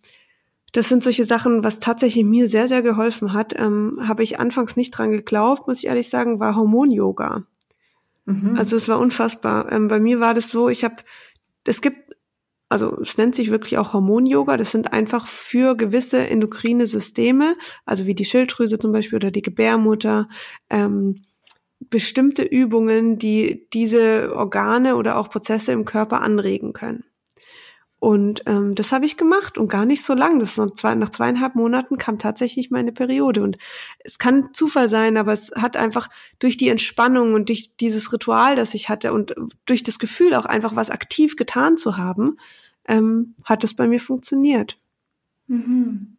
das 0.74 0.90
sind 0.90 1.04
solche 1.04 1.26
Sachen, 1.26 1.64
was 1.64 1.80
tatsächlich 1.80 2.24
mir 2.26 2.48
sehr, 2.48 2.68
sehr 2.68 2.82
geholfen 2.82 3.34
hat. 3.34 3.54
Ähm, 3.58 4.00
Habe 4.08 4.24
ich 4.24 4.40
anfangs 4.40 4.76
nicht 4.76 4.92
dran 4.92 5.12
geglaubt, 5.12 5.68
muss 5.68 5.80
ich 5.80 5.88
ehrlich 5.88 6.10
sagen, 6.10 6.40
war 6.40 6.56
Hormon-Yoga. 6.56 7.44
Mhm. 8.26 8.56
Also 8.58 8.76
es 8.76 8.88
war 8.88 9.00
unfassbar. 9.00 9.72
Ähm, 9.72 9.88
bei 9.88 10.00
mir 10.00 10.20
war 10.20 10.34
das 10.34 10.50
so, 10.50 10.70
ich 10.70 10.84
habe, 10.84 10.96
es 11.64 11.82
gibt, 11.82 12.16
also 12.70 13.00
es 13.02 13.18
nennt 13.18 13.34
sich 13.34 13.50
wirklich 13.50 13.78
auch 13.80 13.94
Hormon-Yoga. 13.94 14.58
Das 14.58 14.72
sind 14.72 14.94
einfach 14.94 15.28
für 15.28 15.76
gewisse 15.76 16.28
endokrine 16.28 16.86
Systeme, 16.86 17.56
also 17.86 18.06
wie 18.06 18.16
die 18.16 18.26
Schilddrüse 18.26 18.78
zum 18.78 18.92
Beispiel 18.92 19.16
oder 19.16 19.32
die 19.32 19.42
Gebärmutter, 19.42 20.30
ähm, 20.70 21.24
bestimmte 21.80 22.44
Übungen, 22.44 23.18
die 23.18 23.68
diese 23.74 24.36
Organe 24.36 24.96
oder 24.98 25.18
auch 25.18 25.30
Prozesse 25.30 25.72
im 25.72 25.86
Körper 25.86 26.22
anregen 26.22 26.74
können. 26.74 27.06
Und 28.00 28.44
ähm, 28.46 28.76
das 28.76 28.94
habe 28.94 29.06
ich 29.06 29.18
gemacht 29.18 29.58
und 29.58 29.68
gar 29.68 29.86
nicht 29.86 30.06
so 30.06 30.14
lang. 30.14 30.40
Das 30.40 30.58
ist 30.58 30.78
zwei, 30.78 30.96
nach 30.96 31.10
zweieinhalb 31.10 31.56
Monaten 31.56 31.98
kam 31.98 32.18
tatsächlich 32.18 32.72
meine 32.72 32.94
Periode. 32.94 33.44
Und 33.44 33.58
es 34.00 34.18
kann 34.18 34.54
Zufall 34.54 34.90
sein, 34.90 35.18
aber 35.18 35.34
es 35.34 35.52
hat 35.56 35.76
einfach 35.76 36.10
durch 36.40 36.56
die 36.56 36.70
Entspannung 36.70 37.34
und 37.34 37.50
durch 37.50 37.76
dieses 37.76 38.14
Ritual, 38.14 38.56
das 38.56 38.74
ich 38.74 38.88
hatte 38.88 39.12
und 39.12 39.36
durch 39.66 39.84
das 39.84 40.00
Gefühl 40.00 40.34
auch 40.34 40.46
einfach 40.46 40.78
was 40.78 40.90
aktiv 40.90 41.36
getan 41.36 41.78
zu 41.78 41.98
haben, 41.98 42.38
ähm, 42.88 43.36
hat 43.44 43.66
es 43.66 43.76
bei 43.76 43.86
mir 43.86 44.00
funktioniert. 44.00 44.78
Mhm. 45.48 46.16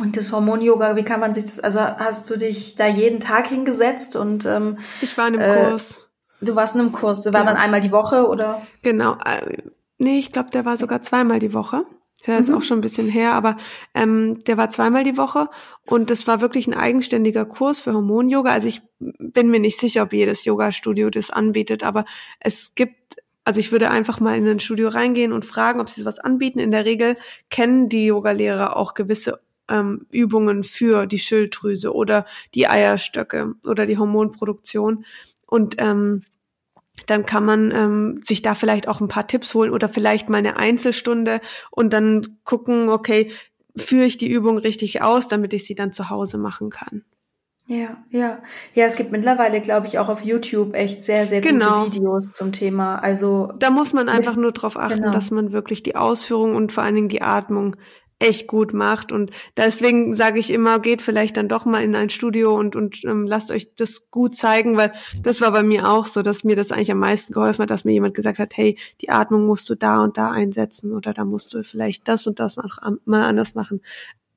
Und 0.00 0.16
das 0.16 0.32
Hormon-Yoga, 0.32 0.96
wie 0.96 1.04
kann 1.04 1.20
man 1.20 1.34
sich 1.34 1.44
das, 1.44 1.60
also 1.60 1.80
hast 1.80 2.28
du 2.30 2.36
dich 2.36 2.74
da 2.74 2.86
jeden 2.86 3.20
Tag 3.20 3.46
hingesetzt 3.46 4.16
und 4.16 4.46
ähm, 4.46 4.78
ich 5.02 5.16
war 5.18 5.28
in 5.28 5.38
einem 5.38 5.56
äh, 5.56 5.70
Kurs. 5.70 6.08
Du 6.40 6.56
warst 6.56 6.74
in 6.74 6.80
einem 6.80 6.92
Kurs, 6.92 7.22
du 7.22 7.32
war 7.32 7.40
ja. 7.40 7.46
dann 7.46 7.56
einmal 7.56 7.82
die 7.82 7.92
Woche 7.92 8.26
oder? 8.26 8.66
Genau, 8.82 9.16
Nee, 10.02 10.18
ich 10.18 10.32
glaube, 10.32 10.50
der 10.50 10.64
war 10.64 10.76
sogar 10.76 11.00
zweimal 11.02 11.38
die 11.38 11.54
Woche. 11.54 11.86
Ist 12.16 12.26
ja 12.26 12.36
jetzt 12.36 12.48
mhm. 12.48 12.56
auch 12.56 12.62
schon 12.62 12.78
ein 12.78 12.82
bisschen 12.82 13.08
her, 13.08 13.34
aber 13.34 13.56
ähm, 13.94 14.42
der 14.44 14.56
war 14.56 14.68
zweimal 14.68 15.04
die 15.04 15.16
Woche 15.16 15.48
und 15.86 16.10
das 16.10 16.26
war 16.26 16.40
wirklich 16.40 16.66
ein 16.66 16.74
eigenständiger 16.74 17.44
Kurs 17.44 17.78
für 17.78 17.92
Hormon-Yoga. 17.92 18.50
Also 18.50 18.66
ich 18.66 18.80
bin 18.98 19.48
mir 19.48 19.60
nicht 19.60 19.78
sicher, 19.78 20.02
ob 20.02 20.12
jedes 20.12 20.44
Yoga-Studio 20.44 21.08
das 21.08 21.30
anbietet, 21.30 21.84
aber 21.84 22.04
es 22.40 22.74
gibt, 22.74 23.16
also 23.44 23.60
ich 23.60 23.70
würde 23.70 23.92
einfach 23.92 24.18
mal 24.18 24.36
in 24.36 24.48
ein 24.48 24.58
Studio 24.58 24.88
reingehen 24.88 25.32
und 25.32 25.44
fragen, 25.44 25.80
ob 25.80 25.88
sie 25.88 26.00
sowas 26.00 26.18
anbieten. 26.18 26.58
In 26.58 26.72
der 26.72 26.84
Regel 26.84 27.16
kennen 27.48 27.88
die 27.88 28.06
Yogalehrer 28.06 28.76
auch 28.76 28.94
gewisse 28.94 29.40
ähm, 29.70 30.06
Übungen 30.10 30.64
für 30.64 31.06
die 31.06 31.20
Schilddrüse 31.20 31.94
oder 31.94 32.26
die 32.56 32.66
Eierstöcke 32.66 33.54
oder 33.64 33.86
die 33.86 33.98
Hormonproduktion 33.98 35.04
und 35.46 35.76
ähm, 35.78 36.24
dann 37.06 37.26
kann 37.26 37.44
man 37.44 37.72
ähm, 37.72 38.20
sich 38.22 38.42
da 38.42 38.54
vielleicht 38.54 38.88
auch 38.88 39.00
ein 39.00 39.08
paar 39.08 39.26
Tipps 39.26 39.54
holen 39.54 39.70
oder 39.70 39.88
vielleicht 39.88 40.28
mal 40.28 40.38
eine 40.38 40.56
Einzelstunde 40.56 41.40
und 41.70 41.92
dann 41.92 42.38
gucken, 42.44 42.88
okay, 42.88 43.32
führe 43.76 44.04
ich 44.04 44.18
die 44.18 44.30
Übung 44.30 44.58
richtig 44.58 45.02
aus, 45.02 45.28
damit 45.28 45.52
ich 45.52 45.66
sie 45.66 45.74
dann 45.74 45.92
zu 45.92 46.10
Hause 46.10 46.38
machen 46.38 46.70
kann. 46.70 47.04
Ja, 47.66 47.96
ja. 48.10 48.42
Ja, 48.74 48.86
es 48.86 48.96
gibt 48.96 49.12
mittlerweile, 49.12 49.60
glaube 49.60 49.86
ich, 49.86 49.98
auch 49.98 50.08
auf 50.08 50.22
YouTube 50.22 50.74
echt 50.74 51.04
sehr, 51.04 51.26
sehr 51.26 51.40
gute 51.40 51.54
genau. 51.54 51.86
Videos 51.86 52.32
zum 52.32 52.52
Thema. 52.52 52.96
Also 52.96 53.52
da 53.58 53.70
muss 53.70 53.92
man 53.92 54.08
einfach 54.08 54.36
nur 54.36 54.52
darauf 54.52 54.76
achten, 54.76 55.00
genau. 55.00 55.12
dass 55.12 55.30
man 55.30 55.52
wirklich 55.52 55.82
die 55.82 55.96
Ausführung 55.96 56.56
und 56.56 56.72
vor 56.72 56.82
allen 56.82 56.96
Dingen 56.96 57.08
die 57.08 57.22
Atmung 57.22 57.76
echt 58.22 58.46
gut 58.46 58.72
macht. 58.72 59.12
Und 59.12 59.30
deswegen 59.56 60.14
sage 60.14 60.38
ich 60.38 60.50
immer, 60.50 60.78
geht 60.78 61.02
vielleicht 61.02 61.36
dann 61.36 61.48
doch 61.48 61.64
mal 61.64 61.82
in 61.82 61.94
ein 61.94 62.10
Studio 62.10 62.56
und, 62.58 62.76
und 62.76 63.04
ähm, 63.04 63.24
lasst 63.24 63.50
euch 63.50 63.74
das 63.74 64.10
gut 64.10 64.36
zeigen, 64.36 64.76
weil 64.76 64.92
das 65.22 65.40
war 65.40 65.52
bei 65.52 65.62
mir 65.62 65.88
auch 65.88 66.06
so, 66.06 66.22
dass 66.22 66.44
mir 66.44 66.56
das 66.56 66.72
eigentlich 66.72 66.92
am 66.92 66.98
meisten 66.98 67.32
geholfen 67.32 67.62
hat, 67.62 67.70
dass 67.70 67.84
mir 67.84 67.92
jemand 67.92 68.14
gesagt 68.14 68.38
hat, 68.38 68.56
hey, 68.56 68.78
die 69.00 69.10
Atmung 69.10 69.46
musst 69.46 69.68
du 69.68 69.74
da 69.74 70.02
und 70.02 70.16
da 70.16 70.30
einsetzen 70.30 70.92
oder 70.92 71.12
da 71.12 71.24
musst 71.24 71.52
du 71.52 71.62
vielleicht 71.64 72.08
das 72.08 72.26
und 72.26 72.38
das 72.40 72.58
auch 72.58 72.78
mal 73.04 73.24
anders 73.24 73.54
machen. 73.54 73.80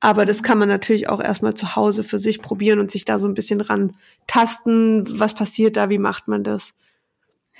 Aber 0.00 0.26
das 0.26 0.42
kann 0.42 0.58
man 0.58 0.68
natürlich 0.68 1.08
auch 1.08 1.22
erstmal 1.22 1.54
zu 1.54 1.74
Hause 1.74 2.04
für 2.04 2.18
sich 2.18 2.42
probieren 2.42 2.80
und 2.80 2.90
sich 2.90 3.04
da 3.04 3.18
so 3.18 3.26
ein 3.26 3.34
bisschen 3.34 3.60
ran 3.60 3.96
tasten. 4.26 5.18
Was 5.18 5.34
passiert 5.34 5.76
da? 5.76 5.88
Wie 5.88 5.98
macht 5.98 6.28
man 6.28 6.44
das? 6.44 6.74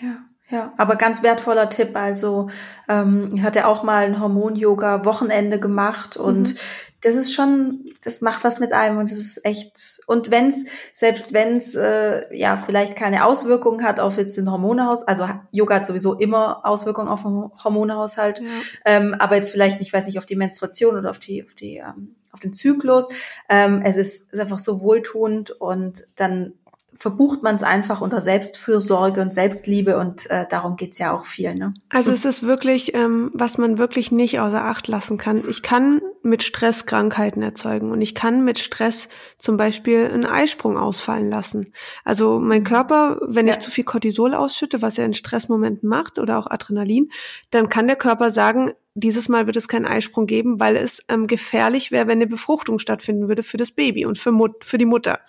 Ja. 0.01 0.25
Ja, 0.49 0.73
aber 0.77 0.95
ganz 0.95 1.25
wertvoller 1.25 1.69
Tipp. 1.69 1.97
Also 1.97 2.51
ähm, 2.89 3.31
ich 3.35 3.43
hatte 3.43 3.67
auch 3.67 3.83
mal 3.83 4.05
ein 4.05 4.21
Hormon-Yoga-Wochenende 4.21 5.59
gemacht 5.59 6.17
und 6.17 6.55
mhm. 6.55 6.59
das 7.01 7.17
ist 7.17 7.35
schon, 7.35 7.91
das 8.03 8.21
macht 8.21 8.45
was 8.45 8.61
mit 8.61 8.73
einem 8.73 8.99
und 8.99 9.11
das 9.11 9.19
ist 9.19 9.45
echt. 9.45 10.01
Und 10.07 10.31
wenn's, 10.31 10.65
selbst 10.93 11.33
wenn's 11.33 11.75
äh, 11.75 12.33
ja 12.33 12.57
vielleicht 12.57 12.95
keine 12.95 13.25
Auswirkungen 13.25 13.85
hat 13.85 13.99
auf 13.99 14.19
jetzt 14.19 14.37
den 14.37 14.49
Hormonehaushalt, 14.49 15.09
also 15.09 15.29
Yoga 15.51 15.77
hat 15.77 15.87
sowieso 15.87 16.15
immer 16.15 16.65
Auswirkungen 16.65 17.09
auf 17.09 17.23
den 17.23 17.51
Hormonehaushalt, 17.65 18.39
ja. 18.39 18.47
ähm, 18.85 19.17
aber 19.19 19.35
jetzt 19.35 19.51
vielleicht 19.51 19.81
nicht, 19.81 19.93
weiß 19.93 20.07
nicht, 20.07 20.19
auf 20.19 20.27
die 20.27 20.37
Menstruation 20.37 20.97
oder 20.97 21.11
auf 21.11 21.19
die, 21.19 21.43
auf 21.43 21.55
die, 21.55 21.79
ähm, 21.79 22.15
auf 22.33 22.39
den 22.39 22.53
Zyklus. 22.53 23.09
Ähm, 23.49 23.83
es 23.83 23.97
ist, 23.97 24.33
ist 24.33 24.39
einfach 24.39 24.61
so 24.61 24.81
wohltuend 24.81 25.51
und 25.51 26.07
dann 26.15 26.53
verbucht 26.99 27.43
man 27.43 27.57
es 27.57 27.63
einfach 27.63 28.01
unter 28.01 28.21
Selbstfürsorge 28.21 29.21
und 29.21 29.35
Selbstliebe 29.35 29.99
und 29.99 30.29
äh, 30.31 30.47
darum 30.49 30.77
geht's 30.77 30.99
ja 30.99 31.13
auch 31.13 31.27
viel. 31.27 31.55
Ne? 31.55 31.75
Also 31.93 32.13
es 32.13 32.25
ist 32.25 32.43
wirklich, 32.43 32.95
ähm, 32.95 33.31
was 33.35 33.59
man 33.59 33.79
wirklich 33.79 34.11
nicht 34.13 34.41
außer 34.41 34.65
Acht 34.65 34.89
lassen 34.89 35.19
kann. 35.19 35.45
Ich 35.49 35.63
kann 35.63 36.01
mit 36.23 36.43
Stress 36.43 36.87
Krankheiten 36.87 37.43
erzeugen 37.43 37.91
und 37.93 38.01
ich 38.01 38.15
kann 38.15 38.45
mit 38.45 38.59
Stress 38.59 39.09
zum 39.39 39.57
Beispiel 39.57 40.07
einen 40.07 40.27
Eisprung 40.27 40.77
ausfallen 40.77 41.31
lassen. 41.31 41.73
Also 42.05 42.39
mein 42.39 42.65
Körper, 42.65 43.21
wenn 43.27 43.47
ja. 43.47 43.55
ich 43.55 43.61
zu 43.61 43.71
viel 43.71 43.85
Cortisol 43.85 44.35
ausschütte, 44.35 44.83
was 44.83 44.99
er 44.99 45.07
in 45.07 45.15
Stressmomenten 45.15 45.89
macht 45.89 46.19
oder 46.19 46.39
auch 46.39 46.51
Adrenalin, 46.51 47.11
dann 47.51 47.69
kann 47.69 47.87
der 47.87 47.97
Körper 47.97 48.33
sagen, 48.33 48.73
dieses 48.95 49.29
Mal 49.29 49.47
wird 49.47 49.57
es 49.57 49.69
keinen 49.69 49.85
Eisprung 49.85 50.27
geben, 50.27 50.59
weil 50.59 50.75
es 50.75 51.05
ähm, 51.09 51.27
gefährlich 51.27 51.93
wäre, 51.93 52.07
wenn 52.07 52.19
eine 52.19 52.27
Befruchtung 52.27 52.79
stattfinden 52.79 53.29
würde 53.29 53.43
für 53.43 53.59
das 53.59 53.71
Baby 53.71 54.07
und 54.07 54.19
für, 54.19 54.33
Mut 54.33 54.65
für 54.65 54.79
die 54.79 54.87
Mutter. 54.87 55.21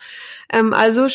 Ähm, 0.52 0.74
also 0.74 1.08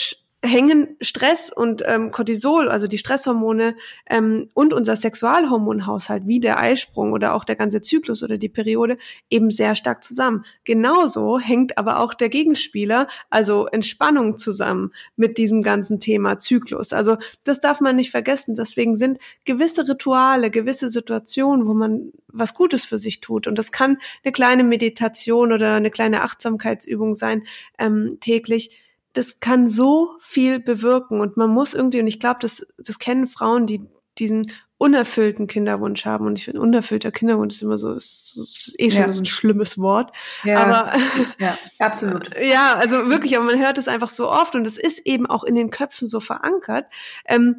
hängen 0.45 0.97
Stress 1.01 1.53
und 1.53 1.83
ähm, 1.87 2.11
Cortisol, 2.11 2.69
also 2.69 2.89
die 2.89 2.99
Stresshormone 2.99 3.77
ähm, 4.11 4.49
und 4.55 4.75
unser 4.75 4.97
Sexualhormonhaushalt, 4.97 6.27
wie 6.27 6.41
der 6.41 6.59
Eisprung 6.59 7.13
oder 7.13 7.35
auch 7.35 7.45
der 7.45 7.55
ganze 7.55 7.81
Zyklus 7.81 8.25
oder 8.25 8.39
die 8.39 8.49
Periode, 8.49 8.99
eben 9.31 9.53
sehr 9.53 9.77
stark 9.77 10.03
zusammen. 10.03 10.45
Genauso 10.65 11.39
hängt 11.39 11.79
aber 11.79 12.01
auch 12.01 12.13
der 12.13 12.29
Gegenspieler, 12.29 13.07
also 13.31 13.67
Entspannung 13.67 14.37
zusammen 14.37 14.93
mit 15.15 15.39
diesem 15.39 15.63
ganzen 15.63 16.01
Thema 16.01 16.39
Zyklus. 16.39 16.93
Also 16.93 17.19
das 17.45 17.61
darf 17.61 17.81
man 17.81 17.95
nicht 17.95 18.11
vergessen. 18.11 18.57
Deswegen 18.57 18.97
sind 18.97 19.19
gewisse 19.45 19.89
Rituale, 19.89 20.51
gewisse 20.51 20.91
Situationen, 20.91 21.69
wo 21.69 21.75
man 21.75 22.13
was 22.27 22.55
Gutes 22.55 22.85
für 22.85 22.99
sich 22.99 23.21
tut. 23.21 23.47
Und 23.47 23.59
das 23.59 23.71
kann 23.71 23.99
eine 24.25 24.33
kleine 24.33 24.65
Meditation 24.65 25.53
oder 25.53 25.75
eine 25.75 25.91
kleine 25.91 26.23
Achtsamkeitsübung 26.23 27.15
sein 27.15 27.45
ähm, 27.79 28.19
täglich 28.21 28.82
das 29.13 29.41
kann 29.41 29.69
so 29.69 30.17
viel 30.21 30.61
bewirken 30.61 31.21
und 31.21 31.37
man 31.37 31.51
muss 31.51 31.75
irgendwie, 31.75 32.01
und 32.01 32.07
ich 32.07 32.21
glaube, 32.21 32.39
das, 32.41 32.67
das 32.79 32.99
kennen 32.99 33.27
Frauen, 33.27 33.67
die 33.67 33.83
diesen 34.19 34.53
unerfüllten 34.83 35.47
Kinderwunsch 35.47 36.05
haben. 36.07 36.27
Und 36.27 36.39
ich 36.39 36.47
finde, 36.47 36.61
unerfüllter 36.61 37.13
Kinderwunsch 37.13 37.55
ist 37.55 37.63
immer 37.63 37.79
so, 37.79 37.95
ist, 37.95 38.37
ist 38.37 38.75
eh 38.81 38.91
schon 38.91 39.03
ja. 39.03 39.13
so 39.13 39.21
ein 39.21 39.27
schlimmes 39.27 39.79
Wort. 39.79 40.11
Ja, 40.43 40.65
aber 40.65 40.93
ja, 41.39 41.57
absolut. 41.79 42.31
ja, 42.43 42.75
also 42.75 43.09
wirklich, 43.09 43.37
aber 43.37 43.47
man 43.47 43.61
hört 43.61 43.79
es 43.79 43.87
einfach 43.87 44.09
so 44.09 44.29
oft 44.29 44.57
und 44.57 44.67
es 44.67 44.77
ist 44.77 45.07
eben 45.07 45.27
auch 45.27 45.45
in 45.45 45.55
den 45.55 45.71
Köpfen 45.71 46.09
so 46.09 46.19
verankert. 46.19 46.87
Ähm, 47.27 47.59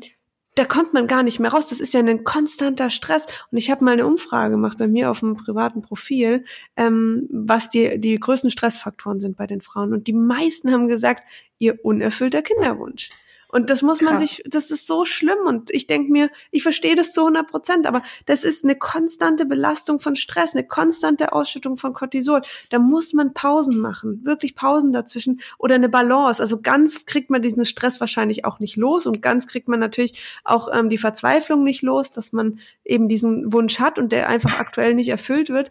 da 0.56 0.66
kommt 0.66 0.94
man 0.94 1.08
gar 1.08 1.24
nicht 1.24 1.40
mehr 1.40 1.52
raus. 1.52 1.68
Das 1.68 1.80
ist 1.80 1.94
ja 1.94 2.00
ein 2.00 2.24
konstanter 2.24 2.90
Stress. 2.90 3.26
Und 3.52 3.58
ich 3.58 3.72
habe 3.72 3.84
mal 3.84 3.92
eine 3.92 4.06
Umfrage 4.06 4.52
gemacht 4.52 4.78
bei 4.78 4.88
mir 4.88 5.10
auf 5.10 5.20
dem 5.20 5.36
privaten 5.36 5.82
Profil, 5.82 6.46
ähm, 6.78 7.28
was 7.32 7.70
die, 7.70 8.00
die 8.00 8.20
größten 8.20 8.52
Stressfaktoren 8.52 9.20
sind 9.20 9.36
bei 9.36 9.48
den 9.48 9.62
Frauen. 9.62 9.94
Und 9.94 10.08
die 10.08 10.14
meisten 10.14 10.72
haben 10.72 10.88
gesagt, 10.88 11.24
ihr 11.58 11.84
unerfüllter 11.84 12.42
Kinderwunsch. 12.42 13.10
Und 13.54 13.70
das 13.70 13.84
muss 13.84 14.02
man 14.02 14.18
Krass. 14.18 14.22
sich, 14.22 14.44
das 14.48 14.72
ist 14.72 14.88
so 14.88 15.06
schlimm. 15.06 15.38
Und 15.46 15.70
ich 15.70 15.86
denke 15.86 16.12
mir, 16.12 16.32
ich 16.50 16.64
verstehe 16.64 16.96
das 16.96 17.12
zu 17.12 17.22
100 17.22 17.46
Prozent, 17.46 17.86
aber 17.86 18.02
das 18.26 18.44
ist 18.44 18.64
eine 18.64 18.76
konstante 18.76 19.46
Belastung 19.46 20.00
von 20.00 20.16
Stress, 20.16 20.56
eine 20.56 20.66
konstante 20.66 21.34
Ausschüttung 21.34 21.78
von 21.78 21.94
Cortisol. 21.94 22.42
Da 22.72 22.80
muss 22.80 23.14
man 23.14 23.36
Pausen 23.36 23.80
machen, 23.80 24.22
wirklich 24.26 24.56
Pausen 24.56 24.92
dazwischen 24.92 25.40
oder 25.60 25.76
eine 25.76 25.88
Balance. 25.88 26.42
Also 26.42 26.62
ganz 26.62 27.06
kriegt 27.06 27.30
man 27.30 27.44
diesen 27.44 27.64
Stress 27.66 28.00
wahrscheinlich 28.00 28.44
auch 28.44 28.58
nicht 28.58 28.76
los 28.76 29.06
und 29.06 29.22
ganz 29.22 29.46
kriegt 29.46 29.68
man 29.68 29.80
natürlich 29.80 30.20
auch 30.44 30.70
ähm, 30.74 30.90
die 30.90 30.98
Verzweiflung 30.98 31.64
nicht 31.64 31.84
los, 31.84 32.10
dass 32.10 32.34
man 32.34 32.60
eben 32.84 33.08
diesen 33.08 33.54
Wunsch 33.54 33.80
hat 33.80 34.00
und 34.00 34.12
der 34.12 34.30
einfach 34.30 34.58
aktuell 34.60 34.96
nicht 34.96 35.10
erfüllt 35.10 35.50
wird 35.50 35.70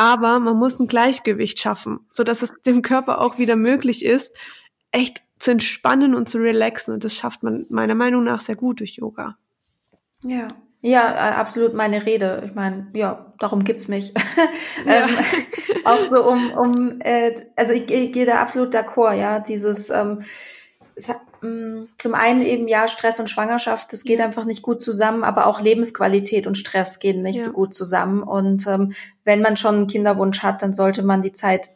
aber 0.00 0.38
man 0.38 0.56
muss 0.56 0.78
ein 0.78 0.86
Gleichgewicht 0.86 1.58
schaffen, 1.58 1.98
so 2.12 2.22
dass 2.22 2.42
es 2.42 2.52
dem 2.64 2.82
Körper 2.82 3.20
auch 3.20 3.36
wieder 3.36 3.56
möglich 3.56 4.04
ist, 4.04 4.36
echt 4.92 5.22
zu 5.38 5.52
entspannen 5.52 6.14
und 6.14 6.28
zu 6.28 6.38
relaxen. 6.38 6.94
Und 6.94 7.04
das 7.04 7.14
schafft 7.14 7.42
man 7.42 7.66
meiner 7.68 7.94
Meinung 7.94 8.24
nach 8.24 8.40
sehr 8.40 8.56
gut 8.56 8.80
durch 8.80 8.96
Yoga. 8.96 9.36
Ja. 10.24 10.48
Ja, 10.80 11.12
absolut 11.36 11.74
meine 11.74 12.06
Rede. 12.06 12.44
Ich 12.46 12.54
meine, 12.54 12.86
ja, 12.94 13.32
darum 13.38 13.64
gibt's 13.64 13.88
mich. 13.88 14.14
Ja. 14.86 15.06
ähm, 15.06 15.08
auch 15.84 15.98
so 16.08 16.28
um, 16.28 16.52
um 16.52 17.00
äh, 17.00 17.34
also 17.56 17.72
ich, 17.72 17.90
ich 17.90 18.12
gehe 18.12 18.26
da 18.26 18.36
absolut 18.36 18.72
d'accord, 18.72 19.14
ja, 19.14 19.40
dieses 19.40 19.90
ähm, 19.90 20.20
hat, 21.08 21.20
mh, 21.40 21.50
mm, 21.50 21.88
zum 21.98 22.14
einen 22.14 22.42
eben 22.42 22.68
ja 22.68 22.86
Stress 22.86 23.18
und 23.18 23.28
Schwangerschaft, 23.28 23.92
das 23.92 24.04
geht 24.04 24.20
einfach 24.20 24.44
nicht 24.44 24.62
gut 24.62 24.80
zusammen, 24.80 25.24
aber 25.24 25.46
auch 25.46 25.60
Lebensqualität 25.60 26.46
und 26.46 26.56
Stress 26.56 27.00
gehen 27.00 27.22
nicht 27.22 27.38
ja. 27.38 27.44
so 27.44 27.52
gut 27.52 27.74
zusammen. 27.74 28.22
Und 28.22 28.68
ähm, 28.68 28.92
wenn 29.24 29.42
man 29.42 29.56
schon 29.56 29.74
einen 29.74 29.86
Kinderwunsch 29.88 30.42
hat, 30.44 30.62
dann 30.62 30.72
sollte 30.72 31.02
man 31.02 31.22
die 31.22 31.32
Zeit 31.32 31.70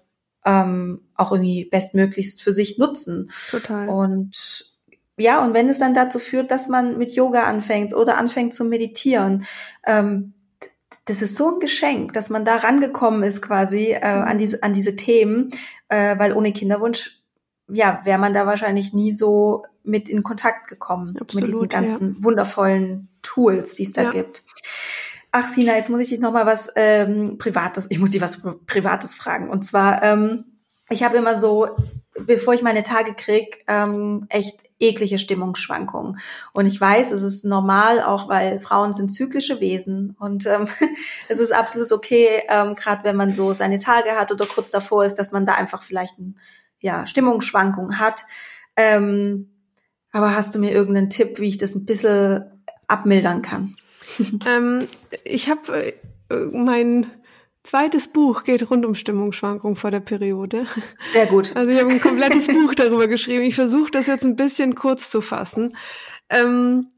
ähm, 0.45 1.03
auch 1.14 1.32
irgendwie 1.32 1.64
bestmöglichst 1.66 2.43
für 2.43 2.53
sich 2.53 2.78
nutzen. 2.78 3.30
Total. 3.51 3.88
Und 3.88 4.72
ja, 5.16 5.45
und 5.45 5.55
wenn 5.55 5.68
es 5.68 5.78
dann 5.78 5.95
dazu 5.95 6.18
führt, 6.18 6.51
dass 6.51 6.68
man 6.68 6.99
mit 6.99 7.14
Yoga 7.14 7.45
anfängt 7.45 7.95
oder 7.95 8.18
anfängt 8.18 8.55
zu 8.55 8.64
meditieren, 8.64 9.47
ähm, 9.86 10.34
das 11.05 11.20
ist 11.20 11.36
so 11.36 11.55
ein 11.55 11.61
Geschenk, 11.61 12.12
dass 12.12 12.30
man 12.30 12.45
da 12.45 12.57
rangekommen 12.57 13.22
ist 13.22 13.43
quasi 13.43 13.93
äh, 13.93 14.16
mhm. 14.16 14.22
an 14.22 14.38
diese 14.38 14.62
an 14.62 14.72
diese 14.72 14.97
Themen, 14.97 15.51
äh, 15.88 16.18
weil 16.18 16.32
ohne 16.32 16.53
Kinderwunsch 16.53 17.20
ja 17.68 18.01
wäre 18.05 18.18
man 18.18 18.34
da 18.34 18.47
wahrscheinlich 18.47 18.93
nie 18.93 19.12
so 19.12 19.64
mit 19.84 20.09
in 20.09 20.22
Kontakt 20.22 20.68
gekommen 20.68 21.16
Absolut, 21.18 21.34
mit 21.34 21.47
diesen 21.47 21.68
ganzen 21.68 22.16
ja. 22.16 22.24
wundervollen 22.24 23.09
Tools, 23.22 23.74
die 23.74 23.82
es 23.82 23.93
da 23.93 24.03
ja. 24.03 24.11
gibt. 24.11 24.45
Ach, 25.35 25.49
Sina, 25.49 25.76
jetzt 25.76 25.89
muss 25.89 26.01
ich 26.01 26.11
dich 26.11 26.20
noch 26.20 26.33
mal 26.33 26.45
was 26.45 26.70
ähm, 26.76 27.39
Privates, 27.39 27.87
ich 27.91 27.99
muss 27.99 28.11
dich 28.11 28.20
was 28.20 28.43
Privates 28.66 29.14
fragen. 29.14 29.49
Und 29.49 29.64
zwar, 29.64 30.03
ähm, 30.03 30.45
ich 30.91 31.03
habe 31.03 31.16
immer 31.16 31.37
so, 31.37 31.70
bevor 32.26 32.53
ich 32.53 32.61
meine 32.61 32.83
Tage 32.83 33.14
krieg, 33.14 33.64
ähm, 33.66 34.26
echt 34.28 34.61
eklige 34.78 35.18
Stimmungsschwankungen. 35.18 36.18
Und 36.53 36.66
ich 36.66 36.78
weiß, 36.78 37.12
es 37.12 37.22
ist 37.22 37.47
normal, 37.47 38.03
auch 38.03 38.28
weil 38.28 38.61
Frauen 38.61 38.93
sind 38.93 39.09
zyklische 39.09 39.59
Wesen. 39.59 40.14
Und 40.20 40.45
ähm, 40.45 40.68
es 41.28 41.39
ist 41.39 41.55
absolut 41.55 41.93
okay, 41.93 42.43
ähm, 42.51 42.74
gerade 42.74 43.03
wenn 43.05 43.16
man 43.16 43.33
so 43.33 43.55
seine 43.55 43.78
Tage 43.78 44.11
hat 44.11 44.33
oder 44.33 44.45
kurz 44.45 44.70
davor 44.70 45.07
ist, 45.07 45.14
dass 45.14 45.33
man 45.33 45.47
da 45.47 45.55
einfach 45.55 45.83
vielleicht 45.83 46.18
ein, 46.18 46.37
ja, 46.78 47.07
Stimmungsschwankungen 47.07 47.99
hat. 47.99 48.26
Ähm, 48.76 49.49
aber 50.12 50.37
hast 50.37 50.55
du 50.55 50.59
mir 50.59 50.72
irgendeinen 50.72 51.09
Tipp, 51.09 51.41
wie 51.41 51.49
ich 51.49 51.57
das 51.57 51.74
ein 51.74 51.87
bisschen 51.87 52.45
abmildern 52.87 53.41
kann? 53.41 53.76
ähm, 54.47 54.87
ich 55.25 55.49
habe 55.49 55.87
äh, 55.87 55.95
mein 56.53 57.07
zweites 57.63 58.09
Buch 58.09 58.45
geht 58.45 58.71
rund 58.71 58.85
um 58.85 58.95
Stimmungsschwankungen 58.95 59.77
vor 59.77 59.91
der 59.91 60.01
Periode. 60.01 60.67
Sehr 61.13 61.27
gut. 61.27 61.53
Also 61.57 61.71
ich 61.71 61.81
habe 61.81 61.91
ein 61.91 62.01
komplettes 62.01 62.47
Buch 62.49 62.75
darüber 62.75 63.07
geschrieben. 63.07 63.43
Ich 63.43 63.55
versuche 63.55 63.91
das 63.91 64.07
jetzt 64.07 64.25
ein 64.25 64.37
bisschen 64.37 64.75
kurz 64.75 65.11
zu 65.11 65.21
fassen. 65.21 65.77
Ähm, 66.29 66.89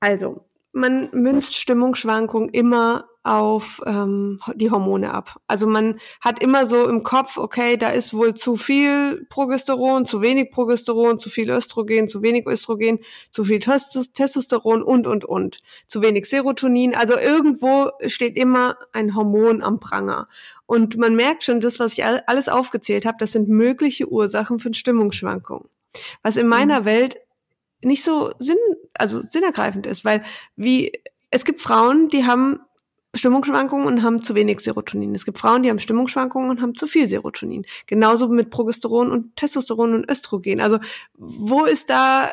also, 0.00 0.46
man 0.72 1.08
münzt 1.12 1.56
Stimmungsschwankungen 1.56 2.50
immer 2.50 3.08
auf 3.24 3.80
ähm, 3.86 4.38
die 4.54 4.70
Hormone 4.70 5.12
ab. 5.12 5.40
Also 5.46 5.66
man 5.66 5.98
hat 6.20 6.40
immer 6.40 6.66
so 6.66 6.88
im 6.88 7.02
Kopf, 7.02 7.38
okay, 7.38 7.78
da 7.78 7.88
ist 7.88 8.12
wohl 8.12 8.34
zu 8.34 8.58
viel 8.58 9.26
Progesteron, 9.30 10.04
zu 10.04 10.20
wenig 10.20 10.50
Progesteron, 10.50 11.18
zu 11.18 11.30
viel 11.30 11.50
Östrogen, 11.50 12.06
zu 12.06 12.22
wenig 12.22 12.46
Östrogen, 12.46 12.98
zu 13.30 13.44
viel 13.44 13.60
Testosteron 13.60 14.82
und, 14.82 15.06
und, 15.06 15.24
und. 15.24 15.60
Zu 15.86 16.02
wenig 16.02 16.26
Serotonin. 16.26 16.94
Also 16.94 17.18
irgendwo 17.18 17.90
steht 18.06 18.36
immer 18.36 18.76
ein 18.92 19.16
Hormon 19.16 19.62
am 19.62 19.80
Pranger. 19.80 20.28
Und 20.66 20.98
man 20.98 21.16
merkt 21.16 21.44
schon, 21.44 21.60
das, 21.60 21.80
was 21.80 21.94
ich 21.94 22.04
alles 22.04 22.48
aufgezählt 22.48 23.06
habe, 23.06 23.16
das 23.18 23.32
sind 23.32 23.48
mögliche 23.48 24.10
Ursachen 24.10 24.58
für 24.58 24.72
Stimmungsschwankungen. 24.74 25.68
Was 26.22 26.36
in 26.36 26.46
meiner 26.46 26.82
mhm. 26.82 26.84
Welt 26.84 27.16
nicht 27.80 28.04
so 28.04 28.32
sinn, 28.38 28.56
also 28.94 29.22
sinnergreifend 29.22 29.86
ist, 29.86 30.04
weil 30.04 30.22
wie, 30.56 30.92
es 31.30 31.44
gibt 31.44 31.60
Frauen, 31.60 32.08
die 32.08 32.26
haben 32.26 32.60
Stimmungsschwankungen 33.14 33.86
und 33.86 34.02
haben 34.02 34.22
zu 34.22 34.34
wenig 34.34 34.60
Serotonin. 34.60 35.14
Es 35.14 35.24
gibt 35.24 35.38
Frauen, 35.38 35.62
die 35.62 35.70
haben 35.70 35.78
Stimmungsschwankungen 35.78 36.50
und 36.50 36.60
haben 36.60 36.74
zu 36.74 36.86
viel 36.86 37.08
Serotonin. 37.08 37.64
Genauso 37.86 38.28
mit 38.28 38.50
Progesteron 38.50 39.10
und 39.10 39.36
Testosteron 39.36 39.94
und 39.94 40.10
Östrogen. 40.10 40.60
Also 40.60 40.78
wo 41.14 41.64
ist 41.64 41.90
da 41.90 42.26
äh, 42.26 42.32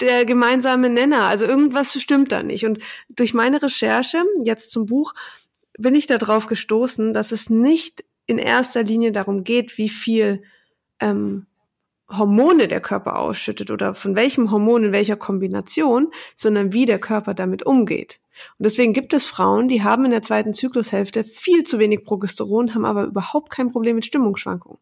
der 0.00 0.24
gemeinsame 0.24 0.88
Nenner? 0.88 1.22
Also 1.22 1.44
irgendwas 1.44 2.00
stimmt 2.00 2.32
da 2.32 2.42
nicht. 2.42 2.64
Und 2.64 2.78
durch 3.08 3.34
meine 3.34 3.62
Recherche 3.62 4.24
jetzt 4.44 4.70
zum 4.70 4.86
Buch 4.86 5.14
bin 5.78 5.94
ich 5.94 6.06
darauf 6.06 6.46
gestoßen, 6.46 7.12
dass 7.12 7.32
es 7.32 7.50
nicht 7.50 8.04
in 8.26 8.38
erster 8.38 8.84
Linie 8.84 9.12
darum 9.12 9.42
geht, 9.42 9.78
wie 9.78 9.88
viel 9.88 10.42
ähm, 11.00 11.46
Hormone 12.10 12.68
der 12.68 12.80
Körper 12.80 13.18
ausschüttet 13.18 13.70
oder 13.70 13.94
von 13.94 14.16
welchem 14.16 14.50
Hormon 14.50 14.84
in 14.84 14.92
welcher 14.92 15.16
Kombination, 15.16 16.10
sondern 16.36 16.72
wie 16.72 16.86
der 16.86 16.98
Körper 16.98 17.34
damit 17.34 17.64
umgeht. 17.64 18.20
Und 18.58 18.64
deswegen 18.64 18.92
gibt 18.92 19.12
es 19.12 19.24
Frauen, 19.24 19.68
die 19.68 19.82
haben 19.82 20.04
in 20.04 20.10
der 20.10 20.22
zweiten 20.22 20.54
Zyklushälfte 20.54 21.24
viel 21.24 21.64
zu 21.64 21.78
wenig 21.78 22.04
Progesteron, 22.04 22.74
haben 22.74 22.84
aber 22.84 23.04
überhaupt 23.04 23.50
kein 23.50 23.70
Problem 23.70 23.96
mit 23.96 24.06
Stimmungsschwankungen. 24.06 24.78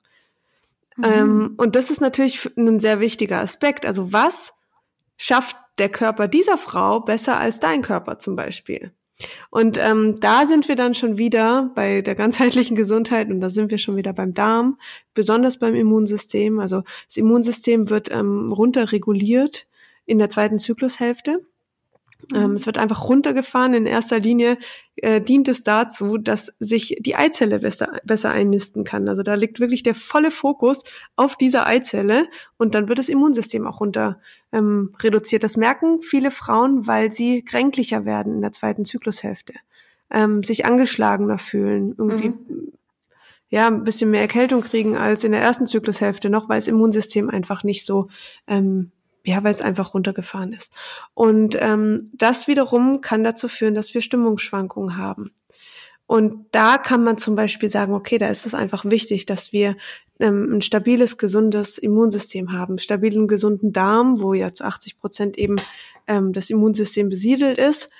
Mhm. 0.96 1.04
Ähm, 1.04 1.54
und 1.56 1.76
das 1.76 1.90
ist 1.90 2.00
natürlich 2.00 2.48
ein 2.56 2.80
sehr 2.80 3.00
wichtiger 3.00 3.40
Aspekt. 3.40 3.86
Also 3.86 4.12
was 4.12 4.52
schafft 5.16 5.56
der 5.78 5.88
Körper 5.88 6.28
dieser 6.28 6.58
Frau 6.58 7.00
besser 7.00 7.38
als 7.38 7.60
dein 7.60 7.82
Körper 7.82 8.18
zum 8.18 8.34
Beispiel? 8.34 8.92
Und 9.50 9.78
ähm, 9.78 10.20
da 10.20 10.44
sind 10.46 10.68
wir 10.68 10.76
dann 10.76 10.94
schon 10.94 11.18
wieder 11.18 11.70
bei 11.74 12.02
der 12.02 12.14
ganzheitlichen 12.14 12.76
Gesundheit 12.76 13.28
und 13.28 13.40
da 13.40 13.50
sind 13.50 13.70
wir 13.70 13.78
schon 13.78 13.96
wieder 13.96 14.12
beim 14.12 14.34
Darm, 14.34 14.78
besonders 15.14 15.58
beim 15.58 15.74
Immunsystem. 15.74 16.58
Also 16.58 16.82
das 17.06 17.16
Immunsystem 17.16 17.88
wird 17.88 18.10
ähm, 18.12 18.48
runterreguliert 18.50 19.66
in 20.04 20.18
der 20.18 20.30
zweiten 20.30 20.58
Zyklushälfte. 20.58 21.46
Ähm, 22.34 22.50
mhm. 22.50 22.56
es 22.56 22.66
wird 22.66 22.78
einfach 22.78 23.08
runtergefahren. 23.08 23.74
In 23.74 23.86
erster 23.86 24.18
Linie 24.18 24.58
äh, 24.96 25.20
dient 25.20 25.48
es 25.48 25.62
dazu, 25.62 26.18
dass 26.18 26.52
sich 26.58 26.96
die 27.00 27.14
Eizelle 27.14 27.60
besser, 27.60 28.00
besser 28.04 28.30
einnisten 28.30 28.84
kann. 28.84 29.08
Also 29.08 29.22
da 29.22 29.34
liegt 29.34 29.60
wirklich 29.60 29.82
der 29.82 29.94
volle 29.94 30.30
Fokus 30.30 30.82
auf 31.14 31.36
dieser 31.36 31.66
Eizelle 31.66 32.26
und 32.56 32.74
dann 32.74 32.88
wird 32.88 32.98
das 32.98 33.08
Immunsystem 33.08 33.66
auch 33.66 33.80
runter 33.80 34.18
ähm, 34.52 34.92
reduziert. 35.00 35.44
Das 35.44 35.56
merken 35.56 36.02
viele 36.02 36.30
Frauen, 36.30 36.86
weil 36.86 37.12
sie 37.12 37.44
kränklicher 37.44 38.04
werden 38.04 38.36
in 38.36 38.42
der 38.42 38.52
zweiten 38.52 38.84
Zyklushälfte, 38.84 39.54
ähm, 40.10 40.42
sich 40.42 40.64
angeschlagener 40.64 41.38
fühlen, 41.38 41.94
irgendwie 41.96 42.30
mhm. 42.30 42.72
ja 43.50 43.66
ein 43.66 43.84
bisschen 43.84 44.10
mehr 44.10 44.22
Erkältung 44.22 44.62
kriegen 44.62 44.96
als 44.96 45.22
in 45.22 45.32
der 45.32 45.42
ersten 45.42 45.66
Zyklushälfte 45.66 46.30
noch, 46.30 46.48
weil 46.48 46.60
das 46.60 46.68
Immunsystem 46.68 47.28
einfach 47.28 47.62
nicht 47.62 47.86
so 47.86 48.08
ähm, 48.48 48.90
ja, 49.26 49.42
weil 49.42 49.50
es 49.50 49.60
einfach 49.60 49.92
runtergefahren 49.92 50.52
ist. 50.52 50.72
Und 51.14 51.56
ähm, 51.60 52.10
das 52.14 52.46
wiederum 52.46 53.00
kann 53.00 53.24
dazu 53.24 53.48
führen, 53.48 53.74
dass 53.74 53.92
wir 53.92 54.00
Stimmungsschwankungen 54.00 54.96
haben. 54.96 55.32
Und 56.06 56.46
da 56.52 56.78
kann 56.78 57.02
man 57.02 57.18
zum 57.18 57.34
Beispiel 57.34 57.68
sagen, 57.68 57.92
okay, 57.92 58.16
da 58.18 58.28
ist 58.28 58.46
es 58.46 58.54
einfach 58.54 58.84
wichtig, 58.84 59.26
dass 59.26 59.52
wir 59.52 59.76
ähm, 60.20 60.56
ein 60.56 60.62
stabiles, 60.62 61.18
gesundes 61.18 61.78
Immunsystem 61.78 62.52
haben, 62.52 62.78
stabilen, 62.78 63.26
gesunden 63.26 63.72
Darm, 63.72 64.22
wo 64.22 64.32
ja 64.32 64.52
zu 64.52 64.64
80 64.64 65.00
Prozent 65.00 65.36
eben 65.36 65.56
ähm, 66.06 66.32
das 66.32 66.48
Immunsystem 66.48 67.08
besiedelt 67.08 67.58
ist. 67.58 67.90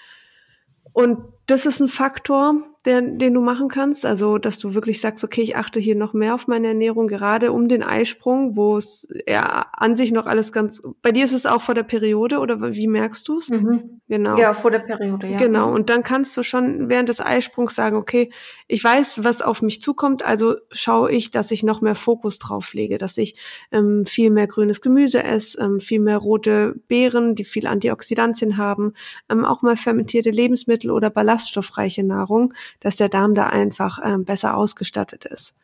Und 0.93 1.19
das 1.47 1.67
ist 1.67 1.81
ein 1.81 1.89
Faktor, 1.89 2.63
der, 2.87 3.03
den 3.03 3.35
du 3.35 3.41
machen 3.41 3.69
kannst. 3.69 4.07
Also, 4.07 4.39
dass 4.39 4.59
du 4.59 4.75
wirklich 4.75 5.01
sagst, 5.01 5.25
okay, 5.25 5.43
ich 5.43 5.57
achte 5.57 5.81
hier 5.81 5.97
noch 5.97 6.15
mehr 6.15 6.35
auf 6.35 6.47
meine 6.47 6.69
Ernährung, 6.69 7.09
gerade 7.09 7.53
um 7.53 7.69
den 7.69 7.83
Eisprung, 7.83 8.57
wo 8.57 8.77
es 8.77 9.09
ja 9.29 9.67
an 9.73 9.97
sich 9.97 10.13
noch 10.13 10.27
alles 10.27 10.53
ganz. 10.53 10.83
Bei 11.03 11.13
dir 11.13 11.25
ist 11.25 11.33
es 11.33 11.47
auch 11.47 11.61
vor 11.61 11.75
der 11.75 11.83
Periode 11.83 12.39
oder 12.39 12.75
wie 12.75 12.87
merkst 12.87 13.27
du 13.29 13.39
es? 13.39 13.51
Mhm. 13.51 14.01
Genau. 14.09 14.39
Ja, 14.39 14.55
vor 14.55 14.71
der 14.71 14.79
Periode, 14.79 15.27
ja. 15.27 15.37
Genau. 15.37 15.73
Und 15.75 15.91
dann 15.91 16.05
kannst 16.05 16.37
du 16.37 16.45
schon 16.45 16.89
während 16.89 17.09
des 17.09 17.21
Eisprungs 17.21 17.75
sagen, 17.75 17.97
okay, 17.97 18.31
ich 18.69 18.83
weiß, 18.83 19.25
was 19.25 19.43
auf 19.43 19.63
mich 19.63 19.83
zukommt, 19.83 20.25
also 20.25 20.55
schaue 20.71 21.11
ich, 21.11 21.33
dass 21.33 21.51
ich 21.51 21.65
noch 21.65 21.81
mehr 21.81 21.97
Fokus 21.97 22.39
drauf 22.39 22.73
lege, 22.73 22.99
dass 22.99 23.19
ich 23.19 23.37
ähm, 23.73 24.07
viel 24.07 24.31
mehr 24.31 24.47
grünes 24.47 24.81
Gemüse 24.81 25.25
esse, 25.25 25.61
ähm, 25.61 25.81
viel 25.81 26.01
mehr 26.01 26.19
rote 26.19 26.77
Beeren, 26.87 27.35
die 27.35 27.45
viel 27.45 27.67
Antioxidantien 27.67 28.57
haben, 28.57 28.93
ähm, 29.29 29.45
auch 29.45 29.63
mal 29.63 29.77
fermentierte 29.77 30.31
Lebensmittel 30.31 30.93
oder 30.93 31.11
ballaststoffreiche 31.37 32.05
Nahrung, 32.05 32.55
dass 32.81 32.97
der 32.97 33.09
Darm 33.09 33.35
da 33.35 33.47
einfach 33.47 33.99
ähm, 34.05 34.25
besser 34.25 34.57
ausgestattet 34.57 35.25
ist. 35.25 35.55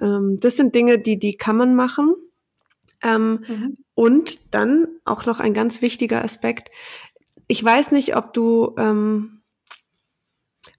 Ähm, 0.00 0.38
das 0.40 0.56
sind 0.56 0.74
Dinge, 0.74 0.98
die, 0.98 1.18
die 1.18 1.36
kann 1.36 1.56
man 1.56 1.74
machen. 1.74 2.14
Ähm, 3.02 3.44
mhm. 3.46 3.76
Und 3.94 4.54
dann 4.54 4.88
auch 5.04 5.26
noch 5.26 5.40
ein 5.40 5.54
ganz 5.54 5.82
wichtiger 5.82 6.24
Aspekt. 6.24 6.70
Ich 7.46 7.62
weiß 7.62 7.92
nicht, 7.92 8.16
ob 8.16 8.32
du, 8.32 8.74
ähm, 8.76 9.40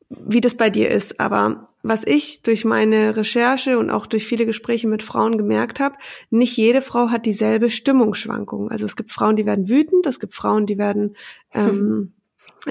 wie 0.10 0.42
das 0.42 0.56
bei 0.56 0.70
dir 0.70 0.90
ist, 0.90 1.20
aber 1.20 1.68
was 1.82 2.04
ich 2.06 2.42
durch 2.42 2.66
meine 2.66 3.16
Recherche 3.16 3.80
und 3.80 3.90
auch 3.90 4.06
durch 4.06 4.26
viele 4.26 4.46
Gespräche 4.46 4.88
mit 4.88 5.02
Frauen 5.02 5.38
gemerkt 5.38 5.80
habe, 5.80 5.96
nicht 6.30 6.58
jede 6.58 6.82
Frau 6.82 7.10
hat 7.10 7.26
dieselbe 7.26 7.70
Stimmungsschwankung. 7.70 8.70
Also 8.70 8.86
es 8.86 8.98
gibt 8.98 9.12
Frauen, 9.12 9.38
die 9.38 9.46
werden 9.46 9.70
wütend, 9.70 10.06
es 10.06 10.20
gibt 10.20 10.36
Frauen, 10.36 10.66
die 10.66 10.78
werden 10.78 11.16
ähm, 11.54 12.14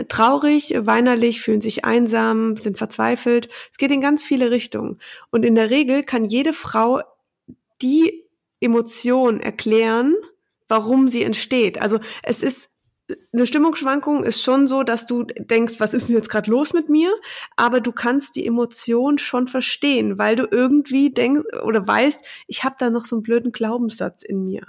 traurig, 0.08 0.74
weinerlich, 0.78 1.40
fühlen 1.40 1.60
sich 1.60 1.84
einsam, 1.84 2.56
sind 2.56 2.78
verzweifelt. 2.78 3.48
Es 3.72 3.78
geht 3.78 3.90
in 3.90 4.00
ganz 4.00 4.22
viele 4.22 4.50
Richtungen. 4.50 4.98
Und 5.30 5.44
in 5.44 5.54
der 5.54 5.70
Regel 5.70 6.02
kann 6.02 6.24
jede 6.24 6.52
Frau 6.52 7.00
die 7.80 8.24
Emotion 8.60 9.40
erklären, 9.40 10.14
warum 10.68 11.08
sie 11.08 11.22
entsteht. 11.22 11.80
Also 11.80 11.98
es 12.22 12.42
ist 12.42 12.70
eine 13.32 13.46
Stimmungsschwankung 13.46 14.22
ist 14.22 14.42
schon 14.42 14.68
so, 14.68 14.82
dass 14.82 15.06
du 15.06 15.24
denkst, 15.24 15.76
was 15.78 15.94
ist 15.94 16.08
denn 16.08 16.16
jetzt 16.16 16.28
gerade 16.28 16.50
los 16.50 16.74
mit 16.74 16.90
mir? 16.90 17.10
Aber 17.56 17.80
du 17.80 17.90
kannst 17.90 18.36
die 18.36 18.46
Emotion 18.46 19.16
schon 19.16 19.48
verstehen, 19.48 20.18
weil 20.18 20.36
du 20.36 20.46
irgendwie 20.50 21.10
denkst 21.10 21.44
oder 21.64 21.86
weißt, 21.86 22.20
ich 22.48 22.64
habe 22.64 22.76
da 22.78 22.90
noch 22.90 23.06
so 23.06 23.16
einen 23.16 23.22
blöden 23.22 23.52
Glaubenssatz 23.52 24.22
in 24.22 24.42
mir 24.42 24.62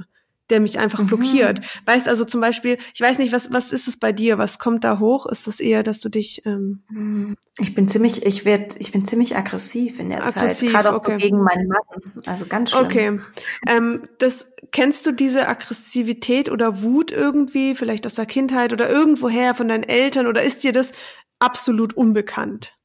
der 0.49 0.59
mich 0.59 0.79
einfach 0.79 1.01
mhm. 1.01 1.07
blockiert. 1.07 1.61
Weißt 1.85 2.07
also 2.07 2.25
zum 2.25 2.41
Beispiel, 2.41 2.77
ich 2.93 3.01
weiß 3.01 3.17
nicht, 3.19 3.31
was 3.31 3.51
was 3.51 3.71
ist 3.71 3.87
es 3.87 3.97
bei 3.97 4.11
dir? 4.11 4.37
Was 4.37 4.59
kommt 4.59 4.83
da 4.83 4.99
hoch? 4.99 5.25
Ist 5.25 5.47
es 5.47 5.59
eher, 5.59 5.83
dass 5.83 5.99
du 5.99 6.09
dich? 6.09 6.41
Ähm 6.45 6.83
mhm. 6.89 7.37
ich 7.59 7.73
bin 7.73 7.87
ziemlich, 7.87 8.25
ich 8.25 8.45
werde, 8.45 8.75
ich 8.79 8.91
bin 8.91 9.07
ziemlich 9.07 9.35
aggressiv 9.35 9.99
in 9.99 10.09
der 10.09 10.25
aggressiv, 10.25 10.71
Zeit, 10.71 10.83
gerade 10.83 10.95
auch 10.95 10.99
okay. 10.99 11.13
so 11.13 11.17
gegen 11.17 11.41
meinen 11.43 11.67
Mann. 11.67 12.23
Also 12.25 12.45
ganz 12.45 12.71
schlimm. 12.71 12.85
Okay, 12.85 13.19
ähm, 13.67 14.07
das 14.17 14.47
kennst 14.71 15.05
du 15.05 15.11
diese 15.11 15.47
Aggressivität 15.47 16.49
oder 16.49 16.81
Wut 16.81 17.11
irgendwie, 17.11 17.75
vielleicht 17.75 18.05
aus 18.05 18.15
der 18.15 18.25
Kindheit 18.25 18.73
oder 18.73 18.89
irgendwoher 18.89 19.55
von 19.55 19.67
deinen 19.67 19.83
Eltern 19.83 20.27
oder 20.27 20.43
ist 20.43 20.63
dir 20.63 20.71
das 20.71 20.91
absolut 21.39 21.93
unbekannt? 21.93 22.78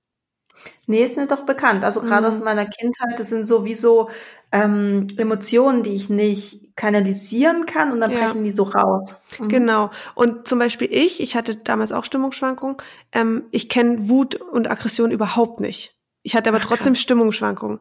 Nee, 0.86 1.02
ist 1.02 1.16
mir 1.16 1.26
doch 1.26 1.44
bekannt. 1.46 1.84
Also 1.84 2.00
gerade 2.00 2.26
mhm. 2.26 2.32
aus 2.32 2.40
meiner 2.42 2.66
Kindheit, 2.66 3.18
das 3.18 3.30
sind 3.30 3.46
sowieso 3.46 4.10
ähm, 4.52 5.06
Emotionen, 5.16 5.82
die 5.82 5.94
ich 5.94 6.10
nicht 6.10 6.76
kanalisieren 6.76 7.66
kann 7.66 7.92
und 7.92 8.00
dann 8.00 8.10
ja. 8.10 8.18
brechen 8.18 8.44
die 8.44 8.52
so 8.52 8.64
raus. 8.64 9.20
Mhm. 9.38 9.48
Genau. 9.48 9.90
Und 10.14 10.46
zum 10.46 10.58
Beispiel 10.58 10.88
ich, 10.90 11.20
ich 11.20 11.36
hatte 11.36 11.56
damals 11.56 11.92
auch 11.92 12.04
Stimmungsschwankungen, 12.04 12.76
ähm, 13.12 13.44
ich 13.50 13.68
kenne 13.68 14.08
Wut 14.08 14.34
und 14.36 14.70
Aggression 14.70 15.10
überhaupt 15.10 15.60
nicht. 15.60 15.96
Ich 16.22 16.34
hatte 16.34 16.50
aber 16.50 16.58
Ach, 16.60 16.66
trotzdem 16.66 16.94
Stimmungsschwankungen. 16.94 17.80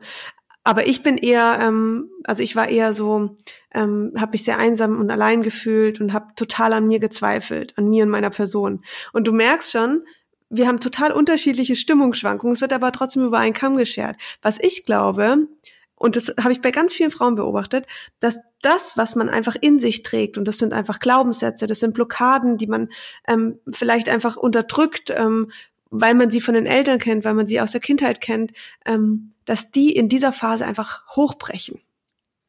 Aber 0.66 0.88
ich 0.88 1.04
bin 1.04 1.18
eher, 1.18 1.60
ähm, 1.62 2.10
also 2.24 2.42
ich 2.42 2.56
war 2.56 2.70
eher 2.70 2.94
so, 2.94 3.38
ähm, 3.74 4.14
habe 4.18 4.32
mich 4.34 4.46
sehr 4.46 4.60
einsam 4.60 4.98
und 4.98 5.12
allein 5.12 5.44
gefühlt 5.44 6.00
und 6.00 6.14
habe 6.14 6.28
total 6.36 6.72
an 6.74 6.88
mir 6.88 7.00
gezweifelt, 7.00 7.78
an 7.78 7.90
mir 7.90 8.04
und 8.04 8.10
meiner 8.10 8.30
Person. 8.30 8.84
Und 9.12 9.28
du 9.28 9.34
merkst 9.34 9.72
schon, 9.72 10.06
wir 10.54 10.68
haben 10.68 10.80
total 10.80 11.12
unterschiedliche 11.12 11.76
Stimmungsschwankungen, 11.76 12.54
es 12.54 12.62
wird 12.62 12.74
aber 12.74 12.92
trotzdem 12.92 13.24
über 13.24 13.40
einen 13.40 13.54
Kamm 13.54 13.76
geschert. 13.76 14.16
Was 14.42 14.60
ich 14.60 14.86
glaube, 14.86 15.48
und 15.96 16.16
das 16.16 16.34
habe 16.40 16.52
ich 16.52 16.62
bei 16.62 16.72
ganz 16.72 16.94
vielen 16.94 17.12
Frauen 17.12 17.36
beobachtet, 17.36 17.88
dass 18.20 18.38
das, 18.62 18.98
was 18.98 19.16
man 19.16 19.30
einfach 19.30 19.56
in 19.60 19.80
sich 19.80 20.04
trägt, 20.04 20.38
und 20.38 20.48
das 20.48 20.58
sind 20.58 20.74
einfach 20.74 21.00
Glaubenssätze, 21.00 21.66
das 21.66 21.80
sind 21.80 21.94
Blockaden, 21.94 22.58
die 22.58 22.68
man 22.68 22.90
ähm, 23.28 23.60
vielleicht 23.72 24.10
einfach 24.10 24.38
unterdrückt, 24.38 25.12
ähm, 25.16 25.52
weil 25.90 26.14
man 26.14 26.32
sie 26.32 26.42
von 26.42 26.56
den 26.56 26.66
Eltern 26.66 27.00
kennt, 27.00 27.26
weil 27.26 27.34
man 27.34 27.48
sie 27.48 27.60
aus 27.60 27.72
der 27.72 27.82
Kindheit 27.82 28.22
kennt, 28.22 28.52
ähm, 28.86 29.32
dass 29.46 29.72
die 29.72 29.96
in 29.96 30.10
dieser 30.10 30.34
Phase 30.34 30.66
einfach 30.66 31.04
hochbrechen. 31.16 31.80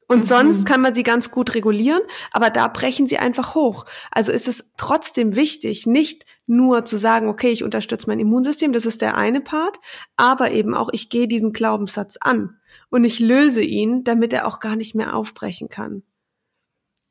Und 0.07 0.21
mhm. 0.21 0.25
sonst 0.25 0.67
kann 0.67 0.81
man 0.81 0.95
sie 0.95 1.03
ganz 1.03 1.31
gut 1.31 1.55
regulieren, 1.55 2.03
aber 2.31 2.51
da 2.51 2.69
brechen 2.69 3.07
sie 3.07 3.19
einfach 3.19 3.55
hoch. 3.55 3.87
Also 4.11 4.33
ist 4.33 4.49
es 4.49 4.71
trotzdem 4.77 5.37
wichtig, 5.37 5.87
nicht 5.87 6.25
nur 6.47 6.85
zu 6.85 6.97
sagen, 6.97 7.29
okay, 7.29 7.51
ich 7.51 7.65
unterstütze 7.65 8.09
mein 8.09 8.21
Immunsystem, 8.21 8.73
das 8.73 8.87
ist 8.87 9.01
der 9.01 9.17
eine 9.17 9.41
Part, 9.41 9.79
aber 10.17 10.51
eben 10.51 10.75
auch, 10.75 10.91
ich 10.93 11.09
gehe 11.09 11.29
diesen 11.29 11.53
Glaubenssatz 11.53 12.17
an 12.21 12.59
und 12.91 13.05
ich 13.05 13.21
löse 13.21 13.63
ihn, 13.63 14.05
damit 14.05 14.33
er 14.33 14.47
auch 14.47 14.61
gar 14.61 14.77
nicht 14.77 14.95
mehr 14.95 15.17
aufbrechen 15.17 15.69
kann. 15.69 16.03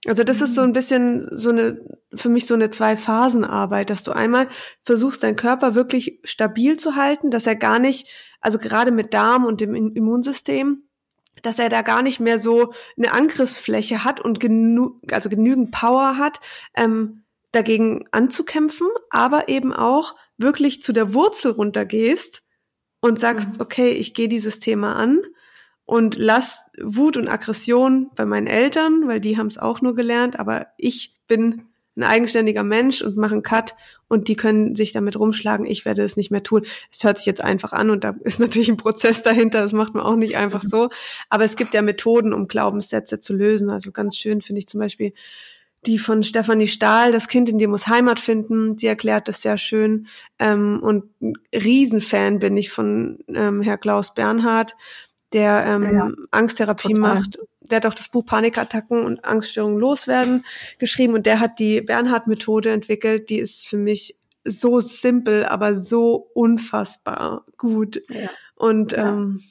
Also 0.06 0.24
das 0.24 0.42
ist 0.42 0.56
so 0.56 0.62
mhm. 0.62 0.70
ein 0.70 0.74
bisschen 0.74 1.28
so 1.32 1.50
eine, 1.50 1.82
für 2.14 2.30
mich 2.30 2.46
so 2.46 2.54
eine 2.54 2.70
Zwei-Phasen-Arbeit, 2.70 3.90
dass 3.90 4.04
du 4.04 4.12
einmal 4.12 4.50
versuchst, 4.84 5.24
deinen 5.24 5.38
Körper 5.38 5.76
wirklich 5.76 6.20
stabil 6.24 6.78
zu 6.78 6.96
halten, 6.96 7.32
dass 7.32 7.48
er 7.48 7.56
gar 7.56 7.80
nicht, 7.80 8.08
also 8.42 8.58
gerade 8.58 8.92
mit 8.92 9.14
Darm 9.14 9.46
und 9.46 9.62
dem 9.62 9.74
Immunsystem, 9.74 10.84
dass 11.42 11.60
er 11.60 11.70
da 11.70 11.82
gar 11.82 12.02
nicht 12.02 12.20
mehr 12.20 12.40
so 12.40 12.74
eine 12.98 13.14
Angriffsfläche 13.14 14.04
hat 14.04 14.20
und 14.20 14.40
genug, 14.40 15.02
also 15.12 15.30
genügend 15.30 15.72
Power 15.72 16.18
hat, 16.18 16.40
ähm, 16.76 17.23
dagegen 17.54 18.06
anzukämpfen, 18.12 18.88
aber 19.10 19.48
eben 19.48 19.72
auch 19.72 20.16
wirklich 20.38 20.84
zu 20.84 20.92
der 20.92 21.14
Wurzel 21.14 21.52
runtergehst 21.52 22.44
und 23.00 23.20
sagst, 23.20 23.56
mhm. 23.56 23.62
okay, 23.62 23.92
ich 23.92 24.14
gehe 24.14 24.28
dieses 24.28 24.60
Thema 24.60 24.96
an 24.96 25.22
und 25.86 26.18
lass 26.18 26.66
Wut 26.82 27.16
und 27.16 27.30
Aggression 27.30 28.10
bei 28.16 28.26
meinen 28.26 28.48
Eltern, 28.48 29.08
weil 29.08 29.22
die 29.22 29.38
haben 29.38 29.48
es 29.48 29.58
auch 29.58 29.82
nur 29.82 29.96
gelernt, 29.96 30.40
aber 30.40 30.68
ich 30.78 31.16
bin 31.28 31.64
ein 31.96 32.04
eigenständiger 32.04 32.64
Mensch 32.64 33.04
und 33.04 33.18
mache 33.18 33.34
einen 33.34 33.44
Cut 33.44 33.76
und 34.08 34.28
die 34.28 34.36
können 34.36 34.76
sich 34.76 34.94
damit 34.94 35.18
rumschlagen, 35.20 35.66
ich 35.66 35.86
werde 35.86 36.02
es 36.02 36.18
nicht 36.18 36.32
mehr 36.32 36.42
tun. 36.42 36.66
Es 36.92 37.04
hört 37.04 37.18
sich 37.18 37.28
jetzt 37.28 37.44
einfach 37.44 37.72
an 37.72 37.92
und 37.92 38.04
da 38.04 38.16
ist 38.24 38.40
natürlich 38.40 38.70
ein 38.70 38.78
Prozess 38.78 39.22
dahinter, 39.22 39.62
das 39.62 39.74
macht 39.74 39.94
man 39.94 40.04
auch 40.04 40.16
nicht 40.16 40.38
einfach 40.38 40.64
so. 40.64 40.90
Aber 41.30 41.44
es 41.44 41.56
gibt 41.56 41.74
ja 41.76 41.84
Methoden, 41.84 42.34
um 42.34 42.48
Glaubenssätze 42.48 43.20
zu 43.20 43.34
lösen. 43.34 43.70
Also 43.70 43.92
ganz 43.92 44.18
schön 44.18 44.42
finde 44.42 44.60
ich 44.60 44.68
zum 44.68 44.80
Beispiel 44.80 45.14
die 45.86 46.00
von 46.00 46.24
Stefanie 46.24 46.68
Stahl, 46.68 47.12
das 47.12 47.28
Kind 47.28 47.50
in 47.50 47.58
dir 47.58 47.68
muss 47.68 47.88
Heimat 47.88 48.20
finden, 48.20 48.78
die 48.78 48.88
erklärt 48.88 49.28
das 49.28 49.42
sehr 49.42 49.58
schön. 49.58 50.08
Ähm, 50.40 50.80
und 50.82 51.06
ein 51.22 51.34
Riesenfan 51.54 52.40
bin 52.40 52.58
ich 52.58 52.72
von 52.72 53.20
ähm, 53.28 53.62
Herr 53.62 53.78
Klaus 53.78 54.14
Bernhard, 54.14 54.76
der 55.34 55.66
ähm, 55.66 55.96
ja, 55.96 56.12
Angsttherapie 56.32 56.94
total. 56.94 57.16
macht. 57.16 57.40
Der 57.62 57.78
hat 57.78 57.86
auch 57.86 57.94
das 57.94 58.10
Buch 58.10 58.26
Panikattacken 58.26 59.06
und 59.06 59.24
Angststörungen 59.26 59.80
loswerden 59.80 60.46
geschrieben 60.80 61.14
und 61.14 61.26
der 61.26 61.40
hat 61.40 61.60
die 61.60 61.82
Bernhard-Methode 61.82 62.72
entwickelt. 62.72 63.30
Die 63.30 63.40
ist 63.40 63.68
für 63.68 63.78
mich 63.78 64.18
so 64.46 64.82
simpel, 64.82 65.46
aber 65.46 65.76
so 65.76 66.30
unfassbar 66.34 67.46
gut. 67.58 68.02
Ja. 68.10 68.30
Und 68.56 68.92
ja. 68.92 69.10
ähm, 69.10 69.42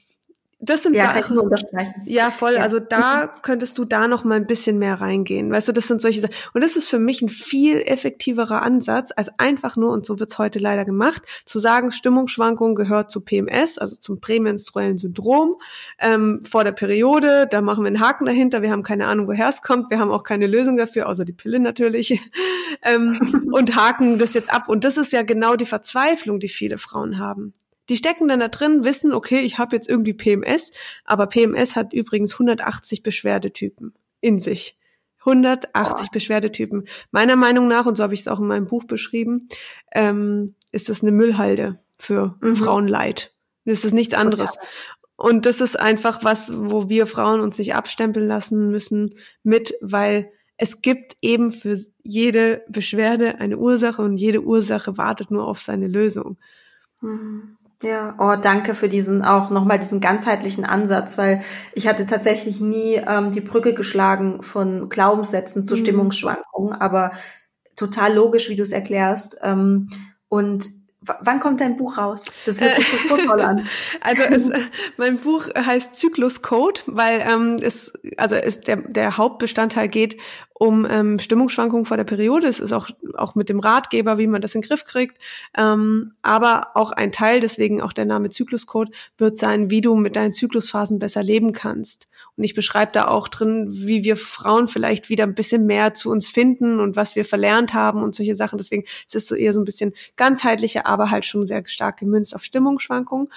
das 0.65 0.85
sind 0.85 0.95
ja, 0.95 1.09
kann 1.09 1.21
ich 1.21 1.31
nur 1.31 1.43
unterstreichen. 1.43 2.03
Ja, 2.07 2.31
voll. 2.31 2.55
Ja. 2.55 2.61
Also 2.61 2.79
da 2.79 3.27
könntest 3.43 3.79
du 3.79 3.85
da 3.85 4.07
noch 4.07 4.23
mal 4.23 4.37
ein 4.37 4.47
bisschen 4.47 4.79
mehr 4.79 5.01
reingehen. 5.01 5.51
Weißt 5.51 5.67
du, 5.67 5.73
das 5.73 5.89
sind 5.89 6.01
solche 6.01 6.21
Sachen. 6.21 6.35
Und 6.55 6.63
das 6.63 6.77
ist 6.77 6.89
für 6.89 7.01
mich 7.01 7.21
ein 7.21 7.29
viel 7.29 7.81
effektiverer 7.81 8.63
Ansatz, 8.63 9.11
als 9.17 9.29
einfach 9.41 9.77
nur, 9.77 9.91
und 9.91 10.07
so 10.07 10.21
wird's 10.21 10.39
heute 10.39 10.61
leider 10.61 10.85
gemacht, 10.85 11.23
zu 11.47 11.59
sagen, 11.59 11.91
Stimmungsschwankungen 11.91 12.77
gehört 12.77 13.11
zu 13.11 13.23
PMS, 13.23 13.77
also 13.79 13.97
zum 13.97 14.21
prämenstruellen 14.21 14.99
Syndrom, 14.99 15.57
ähm, 15.99 16.43
vor 16.49 16.63
der 16.63 16.73
Periode. 16.73 17.49
Da 17.51 17.61
machen 17.61 17.83
wir 17.83 17.89
einen 17.89 18.01
Haken 18.01 18.27
dahinter. 18.27 18.63
Wir 18.63 18.71
haben 18.71 18.85
keine 18.85 19.09
Ahnung, 19.09 19.27
woher 19.27 19.49
es 19.49 19.63
kommt. 19.63 19.91
Wir 19.91 19.99
haben 19.99 20.13
auch 20.13 20.23
keine 20.23 20.47
Lösung 20.47 20.77
dafür, 20.77 21.09
außer 21.09 21.25
die 21.25 21.33
Pille 21.33 21.59
natürlich. 21.59 22.21
ähm, 22.83 23.51
und 23.51 23.75
haken 23.75 24.21
das 24.21 24.35
jetzt 24.35 24.55
ab. 24.55 24.69
Und 24.69 24.85
das 24.85 24.97
ist 24.97 25.13
ja 25.13 25.23
genau 25.23 25.57
die 25.57 25.67
Verzweiflung, 25.67 26.39
die 26.39 26.49
viele 26.49 26.79
Frauen 26.79 27.19
haben. 27.19 27.53
Die 27.93 27.99
stecken 27.99 28.27
dann 28.27 28.41
da 28.41 28.49
drin, 28.49 28.85
wissen, 28.85 29.13
okay, 29.13 29.41
ich 29.41 29.59
habe 29.59 29.77
jetzt 29.77 29.87
irgendwie 29.87 30.15
PMS, 30.15 30.71
aber 31.05 31.27
PMS 31.27 31.77
hat 31.77 31.93
übrigens 31.93 32.33
180 32.33 33.03
Beschwerdetypen 33.03 33.93
in 34.23 34.41
sich. 34.41 34.79
180 35.19 36.07
oh. 36.07 36.11
Beschwerdetypen. 36.11 36.89
Meiner 37.11 37.37
Meinung 37.37 37.69
nach, 37.69 37.85
und 37.85 37.99
so 37.99 38.03
habe 38.03 38.15
ich 38.15 38.21
es 38.21 38.29
auch 38.29 38.41
in 38.41 38.47
meinem 38.47 38.67
Buch 38.67 38.85
beschrieben, 38.85 39.47
ähm, 39.95 40.55
ist 40.71 40.89
das 40.89 41.03
eine 41.03 41.11
Müllhalde 41.11 41.81
für 41.99 42.39
mhm. 42.41 42.57
Frauenleid. 42.57 43.35
Das 43.67 43.85
ist 43.85 43.93
nichts 43.93 44.15
anderes. 44.15 44.57
Und 45.17 45.45
das 45.45 45.61
ist 45.61 45.79
einfach 45.79 46.25
was, 46.25 46.51
wo 46.51 46.89
wir 46.89 47.07
Frauen 47.07 47.41
uns 47.41 47.59
nicht 47.59 47.75
abstempeln 47.75 48.27
lassen 48.27 48.71
müssen 48.71 49.17
mit, 49.43 49.75
weil 49.83 50.33
es 50.57 50.81
gibt 50.81 51.19
eben 51.21 51.53
für 51.53 51.79
jede 52.03 52.65
Beschwerde 52.71 53.35
eine 53.39 53.59
Ursache 53.59 54.01
und 54.01 54.17
jede 54.17 54.41
Ursache 54.41 54.97
wartet 54.97 55.31
nur 55.31 55.47
auf 55.47 55.61
seine 55.61 55.89
Lösung. 55.89 56.39
Mhm. 57.03 57.59
Ja, 57.83 58.15
oh, 58.19 58.41
danke 58.41 58.75
für 58.75 58.89
diesen 58.89 59.25
auch 59.25 59.51
nochmal 59.51 59.79
diesen 59.79 60.01
ganzheitlichen 60.01 60.65
Ansatz, 60.65 61.19
weil 61.19 61.43
ich 61.75 61.89
hatte 61.89 62.07
tatsächlich 62.07 62.61
nie 62.61 62.95
ähm, 62.95 63.33
die 63.33 63.41
Brücke 63.41 63.75
geschlagen 63.75 64.43
von 64.43 64.89
Glaubenssätzen 64.89 65.67
zu 65.67 65.75
mhm. 65.75 65.81
Stimmungsschwankungen, 65.81 66.73
aber 66.73 67.11
total 67.75 68.15
logisch, 68.15 68.49
wie 68.49 68.57
du 68.57 68.63
es 68.63 68.73
erklärst. 68.73 69.39
Ähm, 69.43 69.89
und 70.29 70.69
Wann 71.05 71.41
kommt 71.41 71.61
dein 71.61 71.75
Buch 71.75 71.99
raus? 71.99 72.25
Das 72.47 72.61
hört 72.61 72.77
sich 72.77 72.87
so, 72.89 73.17
so 73.17 73.17
toll 73.17 73.41
an. 73.41 73.67
Also 74.03 74.23
es, 74.23 74.51
mein 74.97 75.19
Buch 75.19 75.49
heißt 75.53 75.97
Zyklus 75.97 76.43
Code, 76.43 76.81
weil 76.87 77.21
ähm, 77.21 77.59
es 77.61 77.93
also 78.17 78.37
es, 78.37 78.61
der, 78.61 78.77
der 78.77 79.17
Hauptbestandteil 79.17 79.89
geht 79.89 80.17
um 80.63 80.87
ähm, 80.89 81.19
Stimmungsschwankungen 81.19 81.87
vor 81.87 81.97
der 81.97 82.05
Periode. 82.05 82.47
Es 82.47 82.61
ist 82.61 82.73
auch 82.73 82.89
auch 83.15 83.35
mit 83.35 83.49
dem 83.49 83.59
Ratgeber, 83.59 84.17
wie 84.17 84.29
man 84.29 84.41
das 84.41 84.55
in 84.55 84.61
den 84.61 84.69
Griff 84.69 84.85
kriegt. 84.85 85.21
Ähm, 85.59 86.13
aber 86.23 86.69
auch 86.75 86.93
ein 86.93 87.11
Teil, 87.11 87.41
deswegen 87.41 87.83
auch 87.83 87.93
der 87.93 88.05
Name 88.05 88.31
Zyklus 88.31 88.69
Code, 88.69 88.93
wird 89.19 89.39
sein, 89.39 89.71
wie 89.71 89.81
du 89.81 89.97
mit 89.97 90.15
deinen 90.15 90.33
Zyklusphasen 90.33 91.01
besser 91.01 91.25
leben 91.25 91.53
kannst. 91.53 92.07
Und 92.37 92.45
ich 92.45 92.55
beschreibe 92.55 92.93
da 92.93 93.09
auch 93.09 93.27
drin, 93.27 93.71
wie 93.73 94.05
wir 94.05 94.17
Frauen 94.17 94.69
vielleicht 94.69 95.09
wieder 95.09 95.25
ein 95.25 95.35
bisschen 95.35 95.67
mehr 95.67 95.95
zu 95.95 96.13
uns 96.13 96.29
finden 96.29 96.79
und 96.79 96.95
was 96.95 97.17
wir 97.17 97.25
verlernt 97.25 97.75
haben 97.75 98.01
und 98.01 98.15
solche 98.15 98.37
Sachen. 98.37 98.57
Deswegen 98.57 98.85
ist 98.85 99.17
es 99.17 99.27
so 99.27 99.35
eher 99.35 99.55
so 99.55 99.61
ein 99.61 99.65
bisschen 99.65 99.93
ganzheitlicher, 100.15 100.87
aber 100.87 101.11
halt 101.11 101.27
schon 101.27 101.45
sehr 101.45 101.67
stark 101.67 101.99
gemünzt 101.99 102.37
auf 102.37 102.45
Stimmungsschwankungen. 102.45 103.29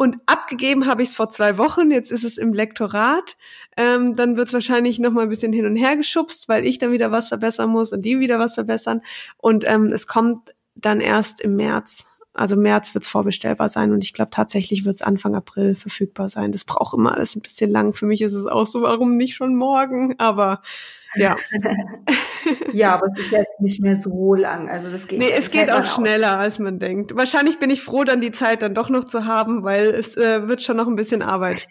Und 0.00 0.16
abgegeben 0.24 0.86
habe 0.86 1.02
ich 1.02 1.10
es 1.10 1.14
vor 1.14 1.28
zwei 1.28 1.58
Wochen, 1.58 1.90
jetzt 1.90 2.10
ist 2.10 2.24
es 2.24 2.38
im 2.38 2.54
Lektorat. 2.54 3.36
Ähm, 3.76 4.16
dann 4.16 4.38
wird 4.38 4.48
es 4.48 4.54
wahrscheinlich 4.54 4.98
noch 4.98 5.10
mal 5.10 5.24
ein 5.24 5.28
bisschen 5.28 5.52
hin 5.52 5.66
und 5.66 5.76
her 5.76 5.94
geschubst, 5.94 6.48
weil 6.48 6.64
ich 6.64 6.78
dann 6.78 6.90
wieder 6.90 7.12
was 7.12 7.28
verbessern 7.28 7.68
muss 7.68 7.92
und 7.92 8.00
die 8.00 8.18
wieder 8.18 8.38
was 8.38 8.54
verbessern. 8.54 9.02
Und 9.36 9.68
ähm, 9.68 9.92
es 9.92 10.06
kommt 10.06 10.54
dann 10.74 11.00
erst 11.00 11.42
im 11.42 11.54
März. 11.54 12.06
Also 12.32 12.56
März 12.56 12.94
wird 12.94 13.04
es 13.04 13.10
vorbestellbar 13.10 13.68
sein 13.68 13.92
und 13.92 14.02
ich 14.02 14.14
glaube 14.14 14.30
tatsächlich 14.30 14.86
wird 14.86 14.94
es 14.94 15.02
Anfang 15.02 15.34
April 15.34 15.76
verfügbar 15.76 16.30
sein. 16.30 16.50
Das 16.50 16.64
braucht 16.64 16.94
immer 16.94 17.14
alles 17.14 17.36
ein 17.36 17.42
bisschen 17.42 17.70
lang. 17.70 17.92
Für 17.92 18.06
mich 18.06 18.22
ist 18.22 18.32
es 18.32 18.46
auch 18.46 18.66
so, 18.66 18.80
warum 18.80 19.18
nicht 19.18 19.34
schon 19.34 19.54
morgen? 19.54 20.18
Aber 20.18 20.62
ja. 21.14 21.36
ja, 22.72 22.94
aber 22.94 23.08
es 23.14 23.24
ist 23.24 23.32
jetzt 23.32 23.60
nicht 23.60 23.82
mehr 23.82 23.96
so 23.96 24.34
lang. 24.34 24.68
Also 24.68 24.90
das 24.90 25.06
geht. 25.06 25.18
Nee, 25.18 25.30
es 25.36 25.50
geht 25.50 25.70
auch 25.70 25.84
schneller, 25.84 26.38
als 26.38 26.58
man 26.58 26.78
denkt. 26.78 27.16
Wahrscheinlich 27.16 27.58
bin 27.58 27.70
ich 27.70 27.82
froh, 27.82 28.04
dann 28.04 28.20
die 28.20 28.32
Zeit 28.32 28.62
dann 28.62 28.74
doch 28.74 28.90
noch 28.90 29.04
zu 29.04 29.26
haben, 29.26 29.64
weil 29.64 29.88
es 29.88 30.16
äh, 30.16 30.48
wird 30.48 30.62
schon 30.62 30.76
noch 30.76 30.86
ein 30.86 30.96
bisschen 30.96 31.22
Arbeit 31.22 31.66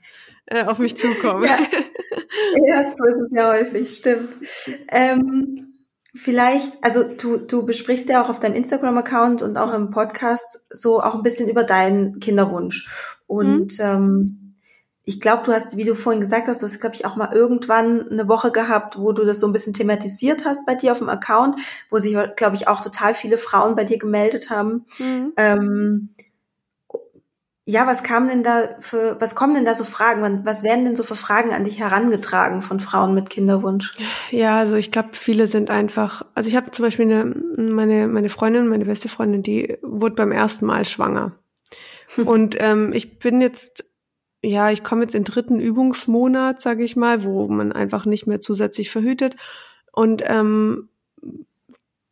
äh, 0.45 0.63
auf 0.65 0.79
mich 0.79 0.97
zukommen. 0.97 1.43
ja. 1.43 1.57
ja, 2.65 2.91
so 2.91 3.05
ist 3.05 3.15
es 3.15 3.29
ja 3.31 3.51
häufig, 3.51 3.95
stimmt. 3.95 4.35
Ähm, 4.89 5.69
Vielleicht, 6.15 6.83
also 6.83 7.03
du, 7.03 7.37
du 7.37 7.65
besprichst 7.65 8.09
ja 8.09 8.21
auch 8.21 8.29
auf 8.29 8.39
deinem 8.39 8.55
Instagram-Account 8.55 9.43
und 9.43 9.57
auch 9.57 9.73
im 9.73 9.91
Podcast 9.91 10.65
so 10.71 11.01
auch 11.01 11.13
ein 11.13 11.21
bisschen 11.21 11.49
über 11.49 11.63
deinen 11.63 12.19
Kinderwunsch. 12.19 13.17
Und 13.27 13.77
mhm. 13.77 13.85
ähm, 13.85 14.38
ich 15.05 15.19
glaube, 15.19 15.43
du 15.43 15.53
hast, 15.53 15.75
wie 15.75 15.85
du 15.85 15.95
vorhin 15.95 16.21
gesagt 16.21 16.47
hast, 16.47 16.61
du 16.61 16.65
hast, 16.65 16.79
glaube 16.79 16.95
ich, 16.95 17.05
auch 17.05 17.15
mal 17.15 17.33
irgendwann 17.33 18.09
eine 18.09 18.27
Woche 18.27 18.51
gehabt, 18.51 18.99
wo 18.99 19.11
du 19.11 19.25
das 19.25 19.39
so 19.39 19.47
ein 19.47 19.53
bisschen 19.53 19.73
thematisiert 19.73 20.45
hast 20.45 20.65
bei 20.65 20.75
dir 20.75 20.91
auf 20.91 20.99
dem 20.99 21.09
Account, 21.09 21.55
wo 21.89 21.97
sich, 21.99 22.15
glaube 22.35 22.55
ich, 22.55 22.67
auch 22.67 22.81
total 22.81 23.15
viele 23.15 23.37
Frauen 23.37 23.75
bei 23.75 23.85
dir 23.85 23.97
gemeldet 23.97 24.49
haben. 24.49 24.85
Mhm. 24.99 25.33
Ähm, 25.37 26.09
ja, 27.65 27.85
was 27.85 28.01
kam 28.01 28.27
denn 28.27 28.41
da 28.41 28.77
für, 28.79 29.15
was 29.19 29.35
kommen 29.35 29.53
denn 29.53 29.63
da 29.63 29.75
so 29.75 29.83
Fragen? 29.83 30.43
Was 30.43 30.63
werden 30.63 30.85
denn 30.85 30.95
so 30.95 31.03
für 31.03 31.15
Fragen 31.15 31.53
an 31.53 31.63
dich 31.63 31.79
herangetragen 31.79 32.63
von 32.63 32.79
Frauen 32.79 33.13
mit 33.13 33.29
Kinderwunsch? 33.29 33.93
Ja, 34.31 34.57
also 34.57 34.75
ich 34.75 34.89
glaube, 34.89 35.09
viele 35.13 35.45
sind 35.45 35.69
einfach, 35.69 36.25
also 36.33 36.49
ich 36.49 36.55
habe 36.55 36.71
zum 36.71 36.85
Beispiel 36.85 37.05
eine, 37.05 37.25
meine, 37.57 38.07
meine 38.07 38.29
Freundin, 38.29 38.67
meine 38.67 38.85
beste 38.85 39.07
Freundin, 39.07 39.43
die 39.43 39.77
wurde 39.83 40.15
beim 40.15 40.31
ersten 40.31 40.65
Mal 40.65 40.85
schwanger. 40.85 41.33
Und 42.25 42.57
ähm, 42.59 42.91
ich 42.91 43.19
bin 43.19 43.39
jetzt 43.39 43.88
ja, 44.43 44.71
ich 44.71 44.83
komme 44.83 45.03
jetzt 45.03 45.15
in 45.15 45.23
den 45.23 45.31
dritten 45.31 45.59
Übungsmonat, 45.59 46.61
sage 46.61 46.83
ich 46.83 46.95
mal, 46.95 47.23
wo 47.23 47.47
man 47.47 47.71
einfach 47.71 48.05
nicht 48.05 48.27
mehr 48.27 48.41
zusätzlich 48.41 48.89
verhütet. 48.89 49.35
Und 49.91 50.23
ähm, 50.25 50.89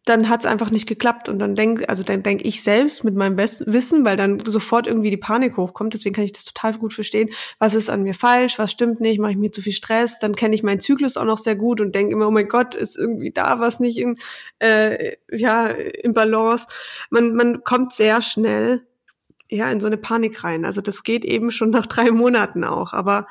dann 0.07 0.30
hat 0.30 0.41
es 0.41 0.45
einfach 0.45 0.71
nicht 0.71 0.88
geklappt. 0.88 1.30
Und 1.30 1.39
dann 1.39 1.55
denk, 1.55 1.89
also 1.89 2.01
dann 2.03 2.23
denke 2.23 2.45
ich 2.45 2.63
selbst 2.63 3.03
mit 3.03 3.15
meinem 3.15 3.36
besten 3.36 3.71
Wissen, 3.73 4.05
weil 4.05 4.17
dann 4.17 4.43
sofort 4.45 4.88
irgendwie 4.88 5.09
die 5.09 5.17
Panik 5.17 5.57
hochkommt. 5.57 5.93
Deswegen 5.93 6.15
kann 6.15 6.23
ich 6.23 6.32
das 6.32 6.45
total 6.45 6.78
gut 6.78 6.93
verstehen. 6.93 7.30
Was 7.59 7.73
ist 7.73 7.89
an 7.89 8.03
mir 8.03 8.13
falsch? 8.13 8.57
Was 8.57 8.71
stimmt 8.71 9.01
nicht? 9.01 9.19
Mache 9.19 9.32
ich 9.32 9.38
mir 9.38 9.51
zu 9.51 9.61
viel 9.61 9.73
Stress? 9.73 10.19
Dann 10.19 10.36
kenne 10.36 10.55
ich 10.55 10.63
meinen 10.63 10.80
Zyklus 10.80 11.17
auch 11.17 11.25
noch 11.25 11.38
sehr 11.38 11.55
gut 11.55 11.82
und 11.82 11.93
denke 11.93 12.13
immer, 12.13 12.28
oh 12.28 12.32
mein 12.32 12.47
Gott, 12.47 12.73
ist 12.73 12.97
irgendwie 12.97 13.32
da 13.32 13.59
was 13.59 13.80
nicht 13.80 13.97
in, 13.97 14.17
äh, 14.59 15.17
ja, 15.30 15.67
im 15.67 16.13
Balance. 16.13 16.67
Man, 17.09 17.34
man 17.34 17.63
kommt 17.63 17.93
sehr 17.93 18.21
schnell 18.21 18.87
ja 19.50 19.72
in 19.72 19.80
so 19.80 19.88
eine 19.88 19.98
Panik 19.98 20.43
rein. 20.43 20.66
Also 20.66 20.82
das 20.82 21.04
geht 21.04 21.26
eben 21.26 21.52
schon 21.52 21.70
nach 21.70 21.86
drei 21.86 22.12
Monaten 22.12 22.64
auch. 22.64 22.93
Aber 22.93 23.28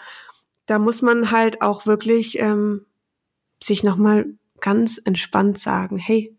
da 0.67 0.79
muss 0.79 1.03
man 1.03 1.31
halt 1.31 1.63
auch 1.63 1.87
wirklich 1.87 2.39
ähm, 2.39 2.87
sich 3.63 3.83
nochmal 3.83 4.27
ganz 4.61 5.01
entspannt 5.05 5.59
sagen, 5.59 5.99
hey, 5.99 6.37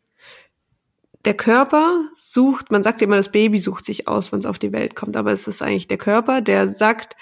der 1.26 1.36
Körper 1.36 2.10
sucht, 2.18 2.72
man 2.72 2.84
sagt 2.84 3.02
immer, 3.02 3.18
das 3.18 3.32
Baby 3.32 3.58
sucht 3.58 3.86
sich 3.86 4.08
aus, 4.08 4.32
wenn 4.32 4.40
es 4.40 4.46
auf 4.46 4.60
die 4.60 4.72
Welt 4.72 4.96
kommt, 4.96 5.18
aber 5.18 5.32
es 5.32 5.48
ist 5.48 5.62
eigentlich 5.62 5.88
der 5.88 5.98
Körper, 5.98 6.42
der 6.42 6.70
sagt, 6.70 7.16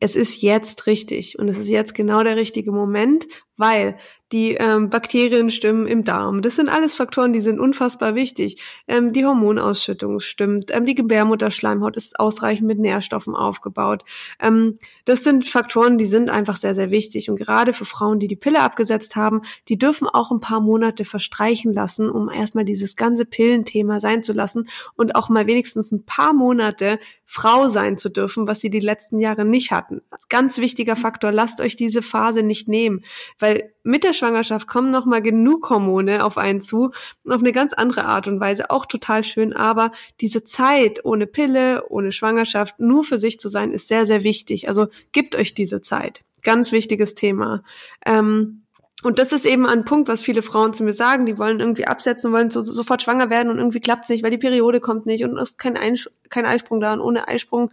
es 0.00 0.16
ist 0.16 0.42
jetzt 0.42 0.86
richtig 0.86 1.38
und 1.38 1.48
es 1.48 1.58
ist 1.58 1.68
jetzt 1.68 1.94
genau 1.94 2.22
der 2.24 2.36
richtige 2.36 2.72
Moment, 2.72 3.26
weil 3.56 3.96
die 4.34 4.54
ähm, 4.54 4.90
Bakterien 4.90 5.48
stimmen 5.48 5.86
im 5.86 6.02
Darm. 6.02 6.42
Das 6.42 6.56
sind 6.56 6.68
alles 6.68 6.96
Faktoren, 6.96 7.32
die 7.32 7.40
sind 7.40 7.60
unfassbar 7.60 8.16
wichtig. 8.16 8.60
Ähm, 8.88 9.12
die 9.12 9.24
Hormonausschüttung 9.24 10.18
stimmt, 10.18 10.74
ähm, 10.74 10.84
die 10.84 10.96
Gebärmutterschleimhaut 10.96 11.96
ist 11.96 12.18
ausreichend 12.18 12.66
mit 12.66 12.80
Nährstoffen 12.80 13.36
aufgebaut. 13.36 14.04
Ähm, 14.40 14.78
das 15.04 15.22
sind 15.22 15.48
Faktoren, 15.48 15.98
die 15.98 16.06
sind 16.06 16.30
einfach 16.30 16.56
sehr, 16.56 16.74
sehr 16.74 16.90
wichtig. 16.90 17.30
Und 17.30 17.36
gerade 17.36 17.72
für 17.72 17.84
Frauen, 17.84 18.18
die 18.18 18.26
die 18.26 18.34
Pille 18.34 18.60
abgesetzt 18.60 19.14
haben, 19.14 19.42
die 19.68 19.78
dürfen 19.78 20.08
auch 20.08 20.32
ein 20.32 20.40
paar 20.40 20.60
Monate 20.60 21.04
verstreichen 21.04 21.72
lassen, 21.72 22.10
um 22.10 22.28
erstmal 22.28 22.64
dieses 22.64 22.96
ganze 22.96 23.26
Pillenthema 23.26 24.00
sein 24.00 24.24
zu 24.24 24.32
lassen 24.32 24.68
und 24.96 25.14
auch 25.14 25.28
mal 25.28 25.46
wenigstens 25.46 25.92
ein 25.92 26.04
paar 26.04 26.32
Monate 26.32 26.98
Frau 27.24 27.68
sein 27.68 27.98
zu 27.98 28.08
dürfen, 28.08 28.48
was 28.48 28.60
sie 28.60 28.70
die 28.70 28.80
letzten 28.80 29.20
Jahre 29.20 29.44
nicht 29.44 29.70
hatten. 29.70 30.02
Ganz 30.28 30.58
wichtiger 30.58 30.96
Faktor, 30.96 31.30
lasst 31.30 31.60
euch 31.60 31.76
diese 31.76 32.02
Phase 32.02 32.42
nicht 32.42 32.66
nehmen 32.66 33.04
weil 33.38 33.73
mit 33.84 34.02
der 34.02 34.14
Schwangerschaft 34.14 34.66
kommen 34.66 34.90
noch 34.90 35.04
mal 35.04 35.22
genug 35.22 35.70
Hormone 35.70 36.24
auf 36.24 36.38
einen 36.38 36.62
zu, 36.62 36.90
auf 37.28 37.40
eine 37.40 37.52
ganz 37.52 37.72
andere 37.74 38.06
Art 38.06 38.26
und 38.26 38.40
Weise, 38.40 38.70
auch 38.70 38.86
total 38.86 39.22
schön, 39.22 39.52
aber 39.52 39.92
diese 40.20 40.42
Zeit 40.42 41.04
ohne 41.04 41.26
Pille, 41.26 41.84
ohne 41.88 42.10
Schwangerschaft, 42.10 42.80
nur 42.80 43.04
für 43.04 43.18
sich 43.18 43.38
zu 43.38 43.48
sein, 43.48 43.70
ist 43.70 43.86
sehr, 43.86 44.06
sehr 44.06 44.24
wichtig. 44.24 44.68
Also 44.68 44.88
gebt 45.12 45.36
euch 45.36 45.54
diese 45.54 45.82
Zeit. 45.82 46.24
Ganz 46.42 46.72
wichtiges 46.72 47.14
Thema. 47.14 47.62
Ähm, 48.04 48.62
und 49.02 49.18
das 49.18 49.32
ist 49.32 49.44
eben 49.44 49.66
ein 49.66 49.84
Punkt, 49.84 50.08
was 50.08 50.22
viele 50.22 50.42
Frauen 50.42 50.72
zu 50.72 50.82
mir 50.82 50.94
sagen. 50.94 51.26
Die 51.26 51.36
wollen 51.36 51.60
irgendwie 51.60 51.86
absetzen, 51.86 52.32
wollen 52.32 52.48
so, 52.48 52.62
sofort 52.62 53.02
schwanger 53.02 53.28
werden 53.28 53.50
und 53.50 53.58
irgendwie 53.58 53.80
klappt 53.80 54.04
es 54.04 54.08
nicht, 54.08 54.24
weil 54.24 54.30
die 54.30 54.38
Periode 54.38 54.80
kommt 54.80 55.04
nicht 55.04 55.24
und 55.24 55.36
es 55.36 55.50
ist 55.50 55.58
kein, 55.58 55.76
Einsch 55.76 56.08
kein 56.30 56.46
Eisprung 56.46 56.80
da 56.80 56.94
und 56.94 57.00
ohne 57.00 57.28
Eisprung 57.28 57.70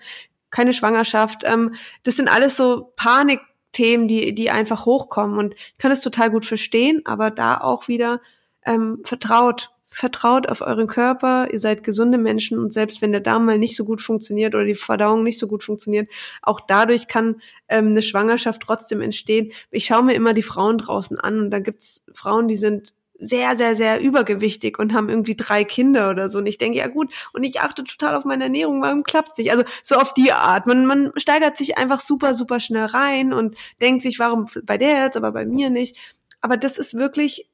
keine 0.49 0.74
Schwangerschaft. 0.74 1.43
Ähm, 1.45 1.74
das 2.03 2.18
sind 2.18 2.28
alles 2.28 2.57
so 2.57 2.91
Panik 2.97 3.39
Themen, 3.72 4.08
die, 4.08 4.34
die 4.34 4.50
einfach 4.52 4.86
hochkommen. 4.86 5.38
Und 5.38 5.56
ich 5.56 5.78
kann 5.78 5.92
es 5.92 6.02
total 6.02 6.30
gut 6.30 6.46
verstehen, 6.46 7.02
aber 7.06 7.32
da 7.32 7.60
auch 7.60 7.88
wieder 7.88 8.22
ähm, 8.66 9.00
vertraut. 9.04 9.72
Vertraut 9.94 10.48
auf 10.48 10.62
euren 10.62 10.88
Körper, 10.88 11.52
ihr 11.52 11.60
seid 11.60 11.84
gesunde 11.84 12.18
Menschen 12.18 12.58
und 12.58 12.72
selbst 12.72 13.02
wenn 13.02 13.12
der 13.12 13.20
Darm 13.20 13.46
mal 13.46 13.58
nicht 13.58 13.76
so 13.76 13.84
gut 13.84 14.02
funktioniert 14.02 14.56
oder 14.56 14.64
die 14.64 14.74
Verdauung 14.74 15.22
nicht 15.22 15.38
so 15.38 15.48
gut 15.48 15.66
funktioniert, 15.66 16.10
auch 16.42 16.62
dadurch 16.62 17.10
kann 17.10 17.42
ähm, 17.68 17.88
eine 17.88 18.02
Schwangerschaft 18.02 18.62
trotzdem 18.62 19.02
entstehen. 19.02 19.52
Ich 19.70 19.84
schaue 19.84 20.04
mir 20.04 20.14
immer 20.14 20.34
die 20.34 20.44
Frauen 20.44 20.78
draußen 20.78 21.20
an 21.20 21.42
und 21.42 21.52
da 21.52 21.60
gibt's 21.60 22.04
Frauen, 22.14 22.48
die 22.48 22.56
sind 22.56 22.94
sehr, 23.22 23.56
sehr, 23.56 23.76
sehr 23.76 24.02
übergewichtig 24.02 24.80
und 24.80 24.94
haben 24.94 25.08
irgendwie 25.08 25.36
drei 25.36 25.64
Kinder 25.64 26.10
oder 26.10 26.30
so. 26.30 26.40
Und 26.40 26.48
ich 26.48 26.58
denke, 26.58 26.80
ja 26.80 26.88
gut, 26.88 27.14
und 27.34 27.44
ich 27.44 27.62
achte 27.62 27.84
total 27.84 28.16
auf 28.16 28.26
meine 28.26 28.46
Ernährung, 28.46 28.82
warum 28.82 29.04
klappt 29.04 29.36
sich? 29.36 29.52
Also 29.52 29.64
so 29.84 29.96
auf 29.96 30.14
die 30.14 30.32
Art. 30.32 30.66
Man, 30.66 30.88
man 30.88 31.12
steigert 31.18 31.56
sich 31.58 31.78
einfach 31.78 32.00
super, 32.00 32.34
super 32.34 32.60
schnell 32.60 32.86
rein 32.86 33.32
und 33.32 33.56
denkt 33.80 34.02
sich, 34.02 34.18
warum 34.18 34.48
bei 34.64 34.78
der 34.78 35.04
jetzt, 35.04 35.18
aber 35.18 35.32
bei 35.32 35.46
mir 35.46 35.70
nicht. 35.70 35.98
Aber 36.42 36.58
das 36.58 36.80
ist 36.80 36.96
wirklich 36.96 37.52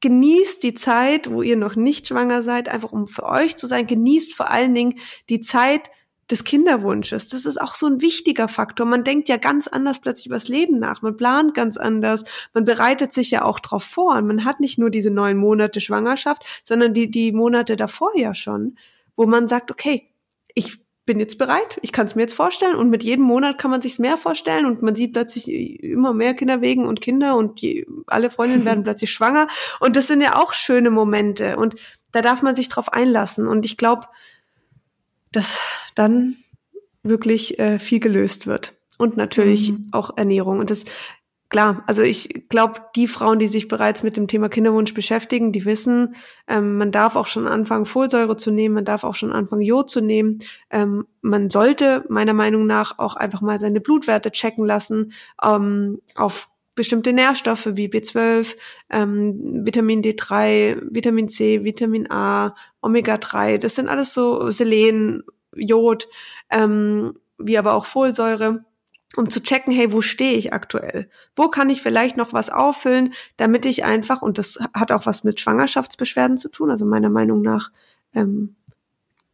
genießt 0.00 0.62
die 0.62 0.74
Zeit, 0.74 1.30
wo 1.30 1.42
ihr 1.42 1.56
noch 1.56 1.76
nicht 1.76 2.08
schwanger 2.08 2.42
seid, 2.42 2.68
einfach 2.68 2.92
um 2.92 3.08
für 3.08 3.24
euch 3.24 3.56
zu 3.56 3.66
sein. 3.66 3.86
Genießt 3.86 4.34
vor 4.34 4.50
allen 4.50 4.74
Dingen 4.74 4.98
die 5.28 5.40
Zeit, 5.40 5.90
des 6.32 6.44
Kinderwunsches. 6.44 7.28
Das 7.28 7.44
ist 7.44 7.60
auch 7.60 7.74
so 7.74 7.86
ein 7.86 8.02
wichtiger 8.02 8.48
Faktor. 8.48 8.86
Man 8.86 9.04
denkt 9.04 9.28
ja 9.28 9.36
ganz 9.36 9.68
anders 9.68 10.00
plötzlich 10.00 10.26
übers 10.26 10.48
Leben 10.48 10.78
nach. 10.78 11.02
Man 11.02 11.16
plant 11.16 11.54
ganz 11.54 11.76
anders. 11.76 12.24
Man 12.54 12.64
bereitet 12.64 13.12
sich 13.12 13.30
ja 13.30 13.44
auch 13.44 13.60
drauf 13.60 13.84
vor. 13.84 14.16
Und 14.16 14.26
man 14.26 14.44
hat 14.44 14.58
nicht 14.58 14.78
nur 14.78 14.90
diese 14.90 15.10
neun 15.10 15.36
Monate 15.36 15.80
Schwangerschaft, 15.80 16.42
sondern 16.64 16.94
die, 16.94 17.10
die 17.10 17.32
Monate 17.32 17.76
davor 17.76 18.10
ja 18.16 18.34
schon, 18.34 18.76
wo 19.14 19.26
man 19.26 19.46
sagt, 19.46 19.70
okay, 19.70 20.08
ich 20.54 20.78
bin 21.04 21.18
jetzt 21.18 21.36
bereit, 21.36 21.78
ich 21.82 21.90
kann 21.90 22.06
es 22.06 22.14
mir 22.14 22.22
jetzt 22.22 22.34
vorstellen 22.34 22.76
und 22.76 22.88
mit 22.88 23.02
jedem 23.02 23.24
Monat 23.24 23.58
kann 23.58 23.72
man 23.72 23.82
sich 23.82 23.98
mehr 23.98 24.16
vorstellen 24.16 24.66
und 24.66 24.82
man 24.82 24.94
sieht 24.94 25.12
plötzlich 25.12 25.50
immer 25.50 26.14
mehr 26.14 26.34
Kinderwegen 26.34 26.86
und 26.86 27.00
Kinder 27.00 27.36
und 27.36 27.60
die, 27.60 27.86
alle 28.06 28.30
Freundinnen 28.30 28.64
werden 28.64 28.82
plötzlich 28.84 29.10
schwanger 29.10 29.48
und 29.80 29.96
das 29.96 30.06
sind 30.06 30.20
ja 30.20 30.36
auch 30.36 30.52
schöne 30.52 30.90
Momente 30.90 31.56
und 31.56 31.74
da 32.12 32.22
darf 32.22 32.42
man 32.42 32.54
sich 32.54 32.68
drauf 32.68 32.92
einlassen 32.92 33.48
und 33.48 33.64
ich 33.64 33.76
glaube, 33.76 34.06
dass 35.32 35.58
dann 35.94 36.36
wirklich 37.02 37.58
äh, 37.58 37.78
viel 37.78 38.00
gelöst 38.00 38.46
wird. 38.46 38.74
Und 38.98 39.16
natürlich 39.16 39.72
mhm. 39.72 39.88
auch 39.90 40.16
Ernährung. 40.16 40.60
Und 40.60 40.70
das 40.70 40.84
klar, 41.52 41.84
also 41.86 42.02
ich 42.02 42.48
glaube, 42.48 42.80
die 42.96 43.06
Frauen, 43.06 43.38
die 43.38 43.46
sich 43.46 43.68
bereits 43.68 44.02
mit 44.02 44.16
dem 44.16 44.26
Thema 44.26 44.48
Kinderwunsch 44.48 44.94
beschäftigen, 44.94 45.52
die 45.52 45.64
wissen, 45.64 46.16
ähm, 46.48 46.78
man 46.78 46.90
darf 46.90 47.14
auch 47.14 47.26
schon 47.26 47.46
anfangen, 47.46 47.86
Folsäure 47.86 48.36
zu 48.36 48.50
nehmen, 48.50 48.74
man 48.74 48.84
darf 48.86 49.04
auch 49.04 49.14
schon 49.14 49.32
anfangen, 49.32 49.62
Jod 49.62 49.90
zu 49.90 50.00
nehmen. 50.00 50.38
Ähm, 50.70 51.06
man 51.20 51.50
sollte 51.50 52.04
meiner 52.08 52.32
Meinung 52.32 52.66
nach 52.66 52.98
auch 52.98 53.16
einfach 53.16 53.42
mal 53.42 53.60
seine 53.60 53.80
Blutwerte 53.80 54.32
checken 54.32 54.64
lassen 54.64 55.12
ähm, 55.44 56.00
auf 56.14 56.48
bestimmte 56.74 57.12
Nährstoffe 57.12 57.68
wie 57.72 57.88
B12, 57.88 58.56
ähm, 58.90 59.64
Vitamin 59.64 60.02
D3, 60.02 60.82
Vitamin 60.90 61.28
C, 61.28 61.64
Vitamin 61.64 62.10
A, 62.10 62.54
Omega-3. 62.80 63.58
Das 63.58 63.74
sind 63.74 63.88
alles 63.88 64.14
so 64.14 64.50
Selen, 64.50 65.22
Jod, 65.54 66.08
ähm, 66.50 67.14
wie 67.38 67.58
aber 67.58 67.74
auch 67.74 67.84
Folsäure 67.84 68.64
um 69.16 69.28
zu 69.28 69.42
checken, 69.42 69.72
hey, 69.72 69.92
wo 69.92 70.00
stehe 70.00 70.38
ich 70.38 70.52
aktuell? 70.52 71.08
Wo 71.36 71.48
kann 71.48 71.70
ich 71.70 71.82
vielleicht 71.82 72.16
noch 72.16 72.32
was 72.32 72.50
auffüllen, 72.50 73.12
damit 73.36 73.66
ich 73.66 73.84
einfach, 73.84 74.22
und 74.22 74.38
das 74.38 74.58
hat 74.74 74.92
auch 74.92 75.06
was 75.06 75.24
mit 75.24 75.40
Schwangerschaftsbeschwerden 75.40 76.38
zu 76.38 76.48
tun, 76.48 76.70
also 76.70 76.86
meiner 76.86 77.10
Meinung 77.10 77.42
nach 77.42 77.70
ähm, 78.14 78.56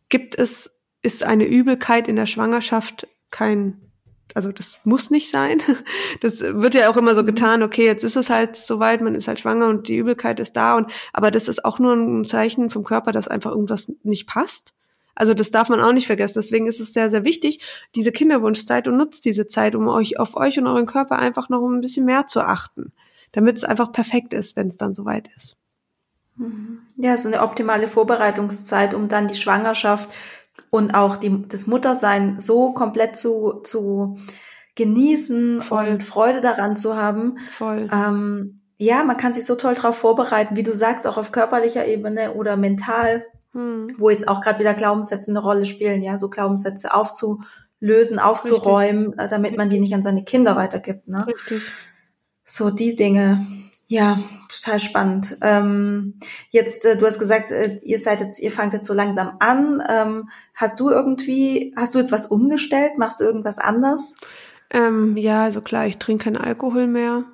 gibt 0.09 0.37
es, 0.37 0.75
ist 1.03 1.23
eine 1.23 1.47
Übelkeit 1.47 2.09
in 2.09 2.17
der 2.17 2.27
Schwangerschaft 2.27 3.07
kein, 3.31 3.88
also 4.35 4.53
das 4.53 4.79
muss 4.85 5.11
nicht 5.11 5.31
sein. 5.31 5.63
Das 6.21 6.41
wird 6.41 6.75
ja 6.75 6.91
auch 6.91 6.97
immer 6.97 7.15
so 7.15 7.23
mhm. 7.23 7.27
getan, 7.27 7.63
okay, 7.63 7.85
jetzt 7.85 8.03
ist 8.03 8.17
es 8.17 8.31
halt 8.31 8.57
soweit, 8.57 9.01
man 9.03 9.15
ist 9.15 9.29
halt 9.29 9.41
schwanger 9.41 9.69
und 9.69 9.89
die 9.89 9.97
Übelkeit 9.97 10.41
ist 10.41 10.55
da 10.55 10.77
und, 10.77 10.91
aber 11.13 11.31
das 11.31 11.49
ist 11.49 11.65
auch 11.65 11.79
nur 11.79 11.95
ein 11.95 12.25
Zeichen 12.25 12.71
vom 12.71 12.83
Körper, 12.83 13.13
dass 13.13 13.29
einfach 13.29 13.51
irgendwas 13.53 13.93
nicht 14.03 14.27
passt. 14.27 14.75
Also 15.15 15.35
das 15.35 15.51
darf 15.51 15.69
man 15.69 15.81
auch 15.81 15.93
nicht 15.93 16.07
vergessen. 16.07 16.39
Deswegen 16.39 16.67
ist 16.67 16.81
es 16.81 16.93
sehr, 16.93 17.11
sehr 17.11 17.25
wichtig, 17.25 17.65
diese 17.95 18.13
Kinderwunschzeit 18.13 18.87
und 18.89 18.97
nutzt 18.97 19.25
diese 19.25 19.49
Zeit, 19.49 19.75
um 19.75 19.89
euch 19.89 20.19
auf 20.19 20.37
euch 20.37 20.59
und 20.59 20.67
euren 20.67 20.87
Körper 20.87 21.19
einfach 21.19 21.49
noch 21.49 21.67
ein 21.69 21.81
bisschen 21.81 22.07
mehr 22.07 22.27
zu 22.27 22.41
achten, 22.41 22.93
damit 23.33 23.57
es 23.57 23.65
einfach 23.65 23.93
perfekt 23.93 24.33
ist, 24.33 24.57
wenn 24.57 24.69
es 24.69 24.77
dann 24.77 24.95
soweit 24.95 25.29
ist. 25.37 25.57
Mhm. 26.37 26.81
Ja, 26.97 27.17
so 27.17 27.29
eine 27.29 27.43
optimale 27.43 27.89
Vorbereitungszeit, 27.89 28.95
um 28.95 29.09
dann 29.09 29.29
die 29.29 29.35
Schwangerschaft 29.35 30.09
und 30.71 30.95
auch 30.95 31.17
die, 31.17 31.47
das 31.49 31.67
Muttersein 31.67 32.41
so 32.41 32.73
komplett 32.73 33.17
zu, 33.17 33.61
zu 33.65 34.19
genießen 34.75 35.61
Voll. 35.61 35.89
und 35.89 36.03
Freude 36.03 36.41
daran 36.41 36.77
zu 36.77 36.97
haben. 36.97 37.39
Voll. 37.51 37.89
Ähm, 37.93 38.63
ja, 38.79 39.03
man 39.03 39.17
kann 39.17 39.33
sich 39.33 39.45
so 39.45 39.57
toll 39.57 39.75
darauf 39.75 39.97
vorbereiten, 39.97 40.57
wie 40.57 40.63
du 40.63 40.75
sagst, 40.75 41.07
auch 41.07 41.17
auf 41.17 41.33
körperlicher 41.33 41.87
Ebene 41.87 42.35
oder 42.35 42.57
mental 42.57 43.25
hm. 43.53 43.89
wo 43.97 44.11
jetzt 44.11 44.29
auch 44.29 44.41
gerade 44.41 44.59
wieder 44.59 44.75
Glaubenssätze 44.75 45.31
eine 45.31 45.41
Rolle 45.41 45.67
spielen, 45.67 46.03
ja, 46.03 46.17
so 46.19 46.29
Glaubenssätze 46.29 46.93
aufzulösen, 46.95 48.19
aufzuräumen, 48.19 49.09
Richtig. 49.09 49.25
Äh, 49.25 49.29
damit 49.29 49.57
man 49.57 49.71
die 49.71 49.81
nicht 49.81 49.95
an 49.95 50.03
seine 50.03 50.25
Kinder 50.25 50.57
weitergibt. 50.57 51.09
Ne? 51.09 51.27
Richtig. 51.27 51.63
So 52.45 52.71
die 52.71 52.97
Dinge. 52.97 53.47
Ja, 53.91 54.19
total 54.51 54.79
spannend. 54.79 55.39
Ähm, 55.41 56.21
jetzt, 56.51 56.85
äh, 56.85 56.99
du 56.99 57.07
hast 57.07 57.19
gesagt, 57.19 57.51
äh, 57.51 57.79
ihr 57.83 57.99
seid 57.99 58.21
jetzt, 58.21 58.39
ihr 58.39 58.53
fangt 58.53 58.75
jetzt 58.75 58.87
so 58.87 58.93
langsam 58.93 59.37
an. 59.39 59.83
Ähm, 59.89 60.29
hast 60.55 60.79
du 60.79 60.91
irgendwie, 60.91 61.73
hast 61.75 61.95
du 61.95 61.99
jetzt 61.99 62.13
was 62.13 62.27
umgestellt? 62.27 62.99
Machst 62.99 63.19
du 63.19 63.25
irgendwas 63.25 63.59
anders? 63.59 64.15
Ähm, 64.71 65.17
ja, 65.17 65.45
also 65.45 65.63
klar, 65.63 65.87
ich 65.87 65.97
trinke 65.97 66.25
keinen 66.25 66.37
Alkohol 66.37 66.87
mehr. 66.87 67.25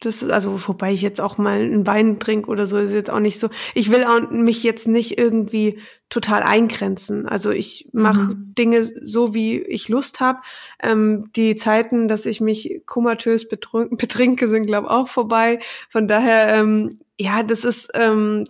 Das 0.00 0.22
ist, 0.22 0.30
also, 0.30 0.66
wobei 0.66 0.94
ich 0.94 1.02
jetzt 1.02 1.20
auch 1.20 1.36
mal 1.36 1.60
einen 1.60 1.86
Wein 1.86 2.18
trinke 2.18 2.50
oder 2.50 2.66
so, 2.66 2.78
ist 2.78 2.92
jetzt 2.92 3.10
auch 3.10 3.20
nicht 3.20 3.38
so. 3.38 3.50
Ich 3.74 3.90
will 3.90 4.04
auch 4.04 4.30
mich 4.30 4.62
jetzt 4.62 4.88
nicht 4.88 5.18
irgendwie 5.18 5.78
total 6.08 6.42
eingrenzen. 6.42 7.26
Also 7.26 7.50
ich 7.50 7.88
mache 7.92 8.34
mhm. 8.34 8.54
Dinge 8.56 8.90
so, 9.04 9.34
wie 9.34 9.60
ich 9.60 9.88
Lust 9.88 10.20
habe. 10.20 10.40
Ähm, 10.82 11.30
die 11.36 11.54
Zeiten, 11.54 12.08
dass 12.08 12.24
ich 12.24 12.40
mich 12.40 12.82
komatös 12.86 13.46
betrinke, 13.48 14.48
sind, 14.48 14.66
glaube 14.66 14.90
auch 14.90 15.08
vorbei. 15.08 15.60
Von 15.90 16.08
daher, 16.08 16.48
ähm, 16.54 16.98
ja, 17.18 17.42
das 17.42 17.64
ist 17.64 17.90
ähm, 17.92 18.44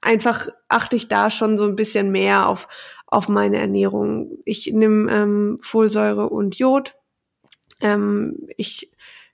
einfach, 0.00 0.48
achte 0.68 0.96
ich 0.96 1.08
da 1.08 1.30
schon 1.30 1.58
so 1.58 1.64
ein 1.64 1.76
bisschen 1.76 2.10
mehr 2.10 2.48
auf, 2.48 2.66
auf 3.06 3.28
meine 3.28 3.58
Ernährung. 3.58 4.38
Ich 4.46 4.72
nehme 4.72 5.12
ähm, 5.12 5.58
Folsäure 5.60 6.30
und 6.30 6.58
Jod. 6.58 6.96
Ähm, 7.82 8.48
ich 8.56 8.90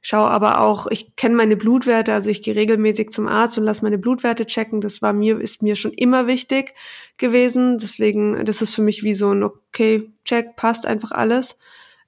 schaue 0.06 0.30
aber 0.30 0.60
auch, 0.60 0.86
ich 0.86 1.16
kenne 1.16 1.34
meine 1.34 1.56
Blutwerte, 1.56 2.14
also 2.14 2.30
ich 2.30 2.40
gehe 2.40 2.54
regelmäßig 2.54 3.10
zum 3.10 3.26
Arzt 3.26 3.58
und 3.58 3.64
lasse 3.64 3.82
meine 3.82 3.98
Blutwerte 3.98 4.46
checken. 4.46 4.80
Das 4.80 5.02
war 5.02 5.12
mir, 5.12 5.40
ist 5.40 5.62
mir 5.62 5.74
schon 5.74 5.92
immer 5.92 6.28
wichtig 6.28 6.74
gewesen. 7.18 7.78
Deswegen, 7.78 8.44
das 8.44 8.62
ist 8.62 8.72
für 8.72 8.82
mich 8.82 9.02
wie 9.02 9.14
so 9.14 9.32
ein 9.32 9.42
okay, 9.42 10.12
check, 10.24 10.54
passt 10.54 10.86
einfach 10.86 11.10
alles. 11.10 11.58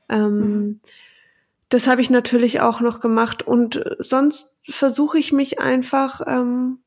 Ähm, 0.08 0.38
mhm. 0.38 0.80
Das 1.70 1.88
habe 1.88 2.00
ich 2.00 2.08
natürlich 2.08 2.60
auch 2.60 2.80
noch 2.80 3.00
gemacht 3.00 3.44
und 3.44 3.82
sonst 3.98 4.56
versuche 4.62 5.18
ich 5.18 5.32
mich 5.32 5.58
einfach 5.58 6.20
ähm, 6.24 6.78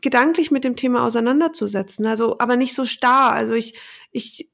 gedanklich 0.00 0.50
mit 0.50 0.64
dem 0.64 0.74
Thema 0.74 1.04
auseinanderzusetzen. 1.04 2.06
Also, 2.06 2.38
aber 2.38 2.56
nicht 2.56 2.74
so 2.74 2.86
starr. 2.86 3.32
Also 3.32 3.52
ich, 3.52 3.78
ich 4.10 4.48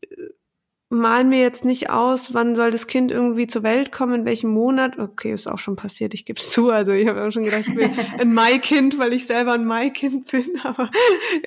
mal 0.89 1.24
mir 1.24 1.41
jetzt 1.41 1.64
nicht 1.64 1.91
aus, 1.91 2.32
wann 2.32 2.55
soll 2.55 2.70
das 2.70 2.87
Kind 2.87 3.11
irgendwie 3.11 3.49
zur 3.49 3.64
Welt 3.64 3.91
kommen, 3.91 4.20
in 4.20 4.24
welchem 4.24 4.51
Monat. 4.51 4.99
Okay, 4.99 5.32
ist 5.32 5.49
auch 5.49 5.59
schon 5.59 5.74
passiert, 5.74 6.14
ich 6.14 6.24
gebe 6.24 6.39
es 6.39 6.51
zu. 6.51 6.70
Also 6.70 6.93
ich 6.93 7.09
habe 7.09 7.24
auch 7.24 7.30
schon 7.32 7.43
gedacht, 7.43 7.64
ich 7.66 7.74
bin 7.74 7.91
ein 8.18 8.32
Maikind, 8.32 8.97
weil 8.99 9.12
ich 9.12 9.26
selber 9.26 9.53
ein 9.53 9.64
Maikind 9.64 10.30
bin. 10.30 10.61
Aber 10.62 10.91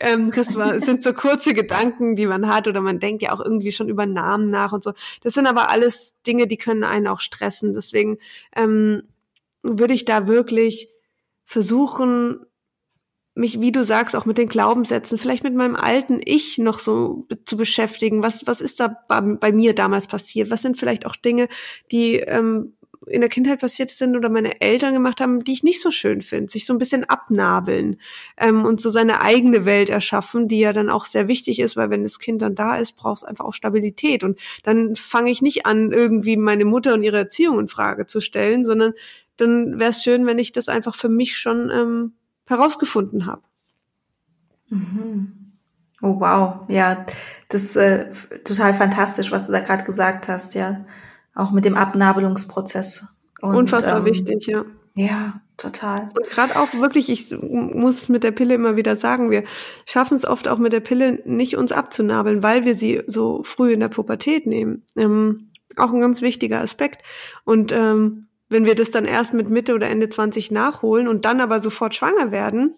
ähm, 0.02 0.32
das 0.32 0.56
war, 0.56 0.82
sind 0.82 1.04
so 1.04 1.14
kurze 1.14 1.54
Gedanken, 1.54 2.18
die 2.18 2.26
man 2.26 2.48
hat 2.54 2.68
oder 2.68 2.82
man 2.82 3.00
denkt 3.00 3.24
ja 3.24 3.34
auch 3.34 3.40
irgendwie 3.40 3.72
schon 3.72 3.88
über 3.88 4.06
Namen 4.06 4.50
nach 4.50 4.74
und 4.74 4.84
so. 4.84 4.94
Das 5.22 5.34
sind 5.34 5.48
aber 5.48 5.70
alles 5.70 6.14
Dinge, 6.28 6.48
die 6.48 6.58
können 6.58 6.84
einen 6.84 7.08
auch 7.08 7.22
stressen. 7.22 7.74
Deswegen 7.74 8.18
ähm, 8.56 9.04
würde 9.64 9.94
ich 9.94 10.06
da 10.06 10.28
wirklich 10.28 10.90
versuchen, 11.46 12.46
mich, 13.40 13.62
wie 13.62 13.72
du 13.72 13.84
sagst, 13.84 14.16
auch 14.16 14.26
mit 14.26 14.38
den 14.38 14.50
Glaubenssätzen, 14.50 15.18
vielleicht 15.18 15.44
mit 15.44 15.56
meinem 15.56 15.76
alten 15.76 16.22
Ich 16.24 16.58
noch 16.58 16.80
so 16.80 17.28
zu 17.46 17.58
beschäftigen. 17.58 18.22
Was, 18.22 18.46
was 18.46 18.62
ist 18.62 18.80
da 18.80 18.96
bei, 19.08 19.22
bei 19.22 19.52
mir 19.52 19.74
damals 19.74 20.08
passiert? 20.08 20.50
Was 20.52 20.62
sind 20.62 20.78
vielleicht 20.78 21.06
auch 21.06 21.16
Dinge, 21.16 21.48
die 21.92 22.18
ähm, 22.18 22.74
in 23.08 23.22
der 23.22 23.30
Kindheit 23.30 23.60
passiert 23.60 23.90
sind 23.90 24.16
oder 24.16 24.30
meine 24.30 24.62
Eltern 24.62 24.94
gemacht 24.94 25.22
haben, 25.22 25.44
die 25.44 25.54
ich 25.54 25.64
nicht 25.64 25.82
so 25.82 25.92
schön 25.92 26.22
finde, 26.22 26.52
sich 26.52 26.66
so 26.66 26.74
ein 26.74 26.80
bisschen 26.80 27.06
abnabeln 27.06 28.00
ähm, 28.38 28.66
und 28.66 28.82
so 28.82 28.90
seine 28.90 29.22
eigene 29.22 29.66
Welt 29.66 29.90
erschaffen, 29.90 30.48
die 30.48 30.60
ja 30.60 30.74
dann 30.74 30.90
auch 30.90 31.06
sehr 31.06 31.28
wichtig 31.28 31.60
ist, 31.60 31.76
weil 31.76 31.90
wenn 31.90 32.04
das 32.04 32.20
Kind 32.20 32.42
dann 32.42 32.56
da 32.56 32.76
ist, 32.78 32.98
braucht 32.98 33.18
es 33.18 33.24
einfach 33.24 33.46
auch 33.46 33.54
Stabilität 33.54 34.24
und 34.24 34.40
dann 34.64 34.96
fange 34.96 35.32
ich 35.32 35.42
nicht 35.42 35.66
an, 35.66 35.92
irgendwie 35.92 36.38
meine 36.38 36.66
Mutter 36.66 36.94
und 36.94 37.04
ihre 37.04 37.18
Erziehung 37.18 37.60
in 37.60 37.68
Frage 37.68 38.06
zu 38.06 38.22
stellen, 38.22 38.66
sondern 38.66 38.94
dann 39.38 39.80
wäre 39.80 39.92
es 39.92 40.04
schön, 40.04 40.26
wenn 40.26 40.38
ich 40.38 40.52
das 40.52 40.68
einfach 40.68 40.96
für 40.96 41.10
mich 41.10 41.38
schon 41.38 41.72
ähm, 41.74 42.14
herausgefunden 42.50 43.26
habe. 43.26 43.44
Mhm. 44.70 45.54
Oh 46.02 46.20
wow, 46.20 46.62
ja, 46.70 47.06
das 47.50 47.64
ist 47.64 47.76
äh, 47.76 48.12
total 48.44 48.74
fantastisch, 48.74 49.32
was 49.32 49.48
du 49.48 49.52
da 49.52 49.60
gerade 49.60 49.84
gesagt 49.84 50.28
hast, 50.28 50.56
ja, 50.56 50.86
auch 51.36 51.52
mit 51.52 51.66
dem 51.66 51.76
Abnabelungsprozess. 51.76 53.08
Und, 53.42 53.56
Unfassbar 53.56 53.98
ähm, 53.98 54.06
wichtig, 54.06 54.48
ja. 54.48 54.66
Ja, 54.96 55.42
total. 55.58 56.10
Und 56.14 56.30
gerade 56.30 56.58
auch 56.58 56.74
wirklich, 56.74 57.10
ich 57.10 57.32
muss 57.40 58.02
es 58.02 58.10
mit 58.10 58.24
der 58.24 58.32
Pille 58.32 58.56
immer 58.56 58.76
wieder 58.76 58.96
sagen, 58.96 59.30
wir 59.30 59.44
schaffen 59.86 60.16
es 60.16 60.26
oft 60.26 60.48
auch 60.48 60.58
mit 60.58 60.74
der 60.74 60.80
Pille 60.80 61.22
nicht 61.26 61.58
uns 61.58 61.72
abzunabeln, 61.72 62.44
weil 62.44 62.66
wir 62.66 62.76
sie 62.76 63.04
so 63.08 63.44
früh 63.44 63.74
in 63.74 63.80
der 63.80 63.90
Pubertät 63.90 64.46
nehmen. 64.46 64.84
Ähm, 64.96 65.52
auch 65.78 65.94
ein 65.94 66.02
ganz 66.02 66.22
wichtiger 66.22 66.60
Aspekt. 66.60 67.04
Und 67.46 67.72
ähm, 67.72 68.29
wenn 68.50 68.66
wir 68.66 68.76
das 68.76 68.92
dann 68.92 69.06
erst 69.06 69.34
mit 69.34 69.50
Mitte 69.50 69.74
oder 69.74 69.88
Ende 69.88 70.10
20 70.10 70.52
nachholen 70.52 71.08
und 71.08 71.26
dann 71.26 71.42
aber 71.42 71.60
sofort 71.60 71.96
schwanger 71.96 72.32
werden, 72.32 72.76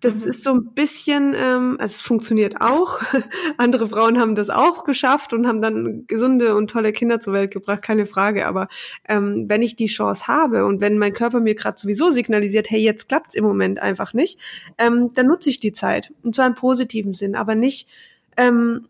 das 0.00 0.24
mhm. 0.24 0.28
ist 0.28 0.42
so 0.42 0.52
ein 0.52 0.74
bisschen, 0.74 1.34
ähm, 1.34 1.76
also 1.78 1.92
es 1.92 2.00
funktioniert 2.00 2.60
auch. 2.60 3.00
Andere 3.56 3.88
Frauen 3.88 4.18
haben 4.18 4.34
das 4.34 4.50
auch 4.50 4.84
geschafft 4.84 5.32
und 5.32 5.46
haben 5.46 5.62
dann 5.62 6.06
gesunde 6.06 6.54
und 6.54 6.70
tolle 6.70 6.92
Kinder 6.92 7.20
zur 7.20 7.32
Welt 7.32 7.50
gebracht, 7.50 7.82
keine 7.82 8.06
Frage. 8.06 8.46
Aber 8.46 8.68
ähm, 9.08 9.44
wenn 9.48 9.62
ich 9.62 9.76
die 9.76 9.86
Chance 9.86 10.26
habe 10.26 10.66
und 10.66 10.80
wenn 10.80 10.98
mein 10.98 11.12
Körper 11.12 11.40
mir 11.40 11.54
gerade 11.54 11.78
sowieso 11.78 12.10
signalisiert, 12.10 12.70
hey, 12.70 12.80
jetzt 12.80 13.08
klappt's 13.08 13.34
im 13.34 13.44
Moment 13.44 13.80
einfach 13.80 14.12
nicht, 14.12 14.38
ähm, 14.78 15.12
dann 15.14 15.26
nutze 15.26 15.48
ich 15.48 15.60
die 15.60 15.72
Zeit. 15.72 16.12
Und 16.22 16.34
zwar 16.34 16.46
im 16.46 16.54
positiven 16.54 17.14
Sinn, 17.14 17.34
aber 17.34 17.54
nicht 17.54 17.88
ähm, 18.36 18.86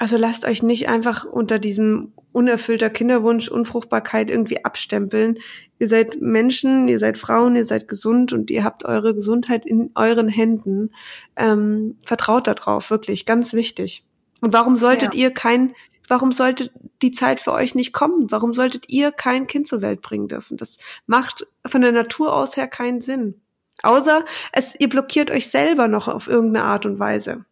also 0.00 0.16
lasst 0.16 0.46
euch 0.46 0.62
nicht 0.62 0.88
einfach 0.88 1.26
unter 1.26 1.58
diesem 1.58 2.12
unerfüllter 2.32 2.90
Kinderwunsch, 2.90 3.48
Unfruchtbarkeit 3.48 4.30
irgendwie 4.30 4.64
abstempeln. 4.64 5.38
Ihr 5.78 5.88
seid 5.88 6.20
Menschen, 6.20 6.88
ihr 6.88 6.98
seid 6.98 7.18
Frauen, 7.18 7.56
ihr 7.56 7.66
seid 7.66 7.88
gesund 7.88 8.32
und 8.32 8.50
ihr 8.50 8.64
habt 8.64 8.84
eure 8.84 9.14
Gesundheit 9.14 9.66
in 9.66 9.90
euren 9.94 10.28
Händen. 10.28 10.90
Ähm, 11.36 11.98
vertraut 12.04 12.46
darauf, 12.46 12.90
wirklich, 12.90 13.26
ganz 13.26 13.52
wichtig. 13.52 14.04
Und 14.40 14.52
warum 14.52 14.76
solltet 14.76 15.14
ja. 15.14 15.22
ihr 15.22 15.30
kein, 15.32 15.74
warum 16.08 16.32
sollte 16.32 16.70
die 17.02 17.12
Zeit 17.12 17.40
für 17.40 17.52
euch 17.52 17.74
nicht 17.74 17.92
kommen? 17.92 18.30
Warum 18.30 18.54
solltet 18.54 18.88
ihr 18.88 19.12
kein 19.12 19.46
Kind 19.46 19.66
zur 19.66 19.82
Welt 19.82 20.00
bringen 20.00 20.28
dürfen? 20.28 20.56
Das 20.56 20.78
macht 21.06 21.46
von 21.66 21.80
der 21.80 21.92
Natur 21.92 22.34
aus 22.34 22.56
her 22.56 22.68
keinen 22.68 23.00
Sinn. 23.00 23.40
Außer 23.82 24.24
es, 24.52 24.74
ihr 24.78 24.88
blockiert 24.88 25.30
euch 25.30 25.48
selber 25.48 25.88
noch 25.88 26.08
auf 26.08 26.28
irgendeine 26.28 26.66
Art 26.66 26.86
und 26.86 26.98
Weise. 26.98 27.44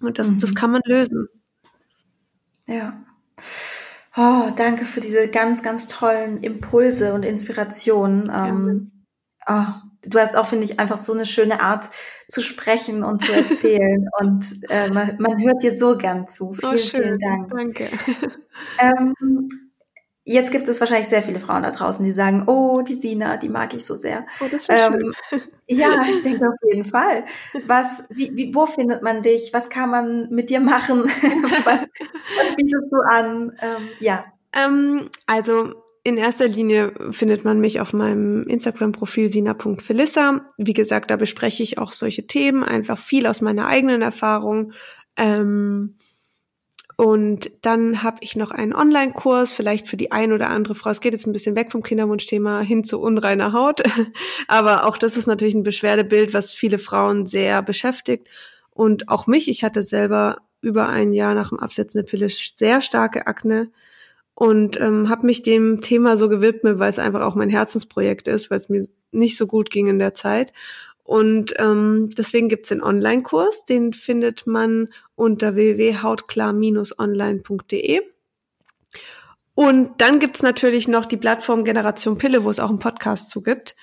Und 0.00 0.18
das, 0.18 0.30
mhm. 0.30 0.38
das 0.38 0.54
kann 0.54 0.70
man 0.72 0.82
lösen. 0.84 1.28
Ja. 2.66 3.04
Oh, 4.16 4.50
danke 4.56 4.86
für 4.86 5.00
diese 5.00 5.28
ganz, 5.28 5.62
ganz 5.62 5.86
tollen 5.86 6.42
Impulse 6.42 7.14
und 7.14 7.24
Inspirationen. 7.24 8.30
Ähm, 8.34 9.04
oh, 9.46 9.66
du 10.02 10.18
hast 10.18 10.36
auch, 10.36 10.46
finde 10.46 10.64
ich, 10.64 10.80
einfach 10.80 10.96
so 10.96 11.12
eine 11.12 11.26
schöne 11.26 11.60
Art 11.60 11.90
zu 12.28 12.42
sprechen 12.42 13.04
und 13.04 13.22
zu 13.22 13.32
erzählen. 13.32 14.08
und 14.20 14.68
äh, 14.68 14.90
man, 14.90 15.16
man, 15.18 15.40
hört 15.42 15.62
dir 15.62 15.76
so 15.76 15.96
gern 15.96 16.26
zu. 16.26 16.54
Vielen, 16.54 16.74
oh, 16.74 16.78
vielen 16.78 17.18
Dank. 17.18 17.50
Danke. 17.50 17.88
Ähm, 18.78 19.14
Jetzt 20.30 20.52
gibt 20.52 20.68
es 20.68 20.78
wahrscheinlich 20.78 21.08
sehr 21.08 21.24
viele 21.24 21.40
Frauen 21.40 21.64
da 21.64 21.72
draußen, 21.72 22.04
die 22.04 22.12
sagen, 22.12 22.44
oh, 22.46 22.82
die 22.82 22.94
Sina, 22.94 23.36
die 23.36 23.48
mag 23.48 23.74
ich 23.74 23.84
so 23.84 23.96
sehr. 23.96 24.26
Oh, 24.40 24.44
das 24.48 24.66
ähm, 24.68 25.12
schön. 25.28 25.42
Ja, 25.66 26.04
ich 26.08 26.22
denke 26.22 26.48
auf 26.48 26.54
jeden 26.68 26.84
Fall. 26.84 27.24
Was, 27.66 28.04
wie, 28.10 28.30
wie, 28.36 28.54
wo 28.54 28.64
findet 28.64 29.02
man 29.02 29.22
dich? 29.22 29.50
Was 29.52 29.70
kann 29.70 29.90
man 29.90 30.28
mit 30.30 30.48
dir 30.48 30.60
machen? 30.60 31.02
was, 31.64 31.80
was 31.82 32.56
bietest 32.56 32.92
du 32.92 32.98
an? 33.08 33.58
Ähm, 33.60 33.88
ja. 33.98 34.24
Ähm, 34.54 35.10
also 35.26 35.74
in 36.04 36.16
erster 36.16 36.46
Linie 36.46 36.92
findet 37.10 37.44
man 37.44 37.58
mich 37.58 37.80
auf 37.80 37.92
meinem 37.92 38.44
Instagram-Profil 38.44 39.30
sina.felissa. 39.30 40.46
Wie 40.58 40.74
gesagt, 40.74 41.10
da 41.10 41.16
bespreche 41.16 41.64
ich 41.64 41.78
auch 41.78 41.90
solche 41.90 42.28
Themen, 42.28 42.62
einfach 42.62 43.00
viel 43.00 43.26
aus 43.26 43.40
meiner 43.40 43.66
eigenen 43.66 44.00
Erfahrung. 44.00 44.74
Ähm, 45.16 45.96
und 47.00 47.50
dann 47.62 48.02
habe 48.02 48.18
ich 48.20 48.36
noch 48.36 48.50
einen 48.50 48.74
Online-Kurs, 48.74 49.52
vielleicht 49.52 49.88
für 49.88 49.96
die 49.96 50.12
ein 50.12 50.34
oder 50.34 50.50
andere 50.50 50.74
Frau. 50.74 50.90
Es 50.90 51.00
geht 51.00 51.14
jetzt 51.14 51.26
ein 51.26 51.32
bisschen 51.32 51.56
weg 51.56 51.72
vom 51.72 51.82
Kinderwunschthema 51.82 52.60
hin 52.60 52.84
zu 52.84 53.00
unreiner 53.00 53.54
Haut. 53.54 53.80
Aber 54.48 54.84
auch 54.84 54.98
das 54.98 55.16
ist 55.16 55.26
natürlich 55.26 55.54
ein 55.54 55.62
Beschwerdebild, 55.62 56.34
was 56.34 56.52
viele 56.52 56.78
Frauen 56.78 57.26
sehr 57.26 57.62
beschäftigt. 57.62 58.28
Und 58.68 59.08
auch 59.08 59.26
mich, 59.26 59.48
ich 59.48 59.64
hatte 59.64 59.82
selber 59.82 60.42
über 60.60 60.90
ein 60.90 61.14
Jahr 61.14 61.32
nach 61.32 61.48
dem 61.48 61.58
Absetzen 61.58 62.02
der 62.02 62.06
Pille 62.06 62.28
sehr 62.28 62.82
starke 62.82 63.26
Akne 63.26 63.70
und 64.34 64.78
ähm, 64.78 65.08
habe 65.08 65.24
mich 65.24 65.42
dem 65.42 65.80
Thema 65.80 66.18
so 66.18 66.28
gewidmet, 66.28 66.80
weil 66.80 66.90
es 66.90 66.98
einfach 66.98 67.22
auch 67.22 67.34
mein 67.34 67.48
Herzensprojekt 67.48 68.28
ist, 68.28 68.50
weil 68.50 68.58
es 68.58 68.68
mir 68.68 68.86
nicht 69.10 69.38
so 69.38 69.46
gut 69.46 69.70
ging 69.70 69.86
in 69.86 69.98
der 69.98 70.12
Zeit. 70.12 70.52
Und 71.10 71.54
ähm, 71.58 72.10
deswegen 72.16 72.48
gibt's 72.48 72.68
den 72.68 72.84
Online-Kurs, 72.84 73.64
den 73.64 73.92
findet 73.92 74.46
man 74.46 74.90
unter 75.16 75.56
www.hautklar-online.de. 75.56 78.02
Und 79.56 80.00
dann 80.00 80.20
gibt's 80.20 80.40
natürlich 80.40 80.86
noch 80.86 81.06
die 81.06 81.16
Plattform 81.16 81.64
Generation 81.64 82.16
Pille, 82.16 82.44
wo 82.44 82.50
es 82.50 82.60
auch 82.60 82.68
einen 82.68 82.78
Podcast 82.78 83.30
zu 83.30 83.42
gibt. 83.42 83.74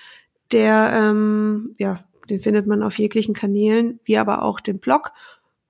Der, 0.52 0.90
ähm, 0.94 1.74
ja, 1.76 2.02
den 2.30 2.40
findet 2.40 2.66
man 2.66 2.82
auf 2.82 2.98
jeglichen 2.98 3.34
Kanälen, 3.34 4.00
wie 4.04 4.16
aber 4.16 4.42
auch 4.42 4.58
den 4.58 4.80
Blog. 4.80 5.12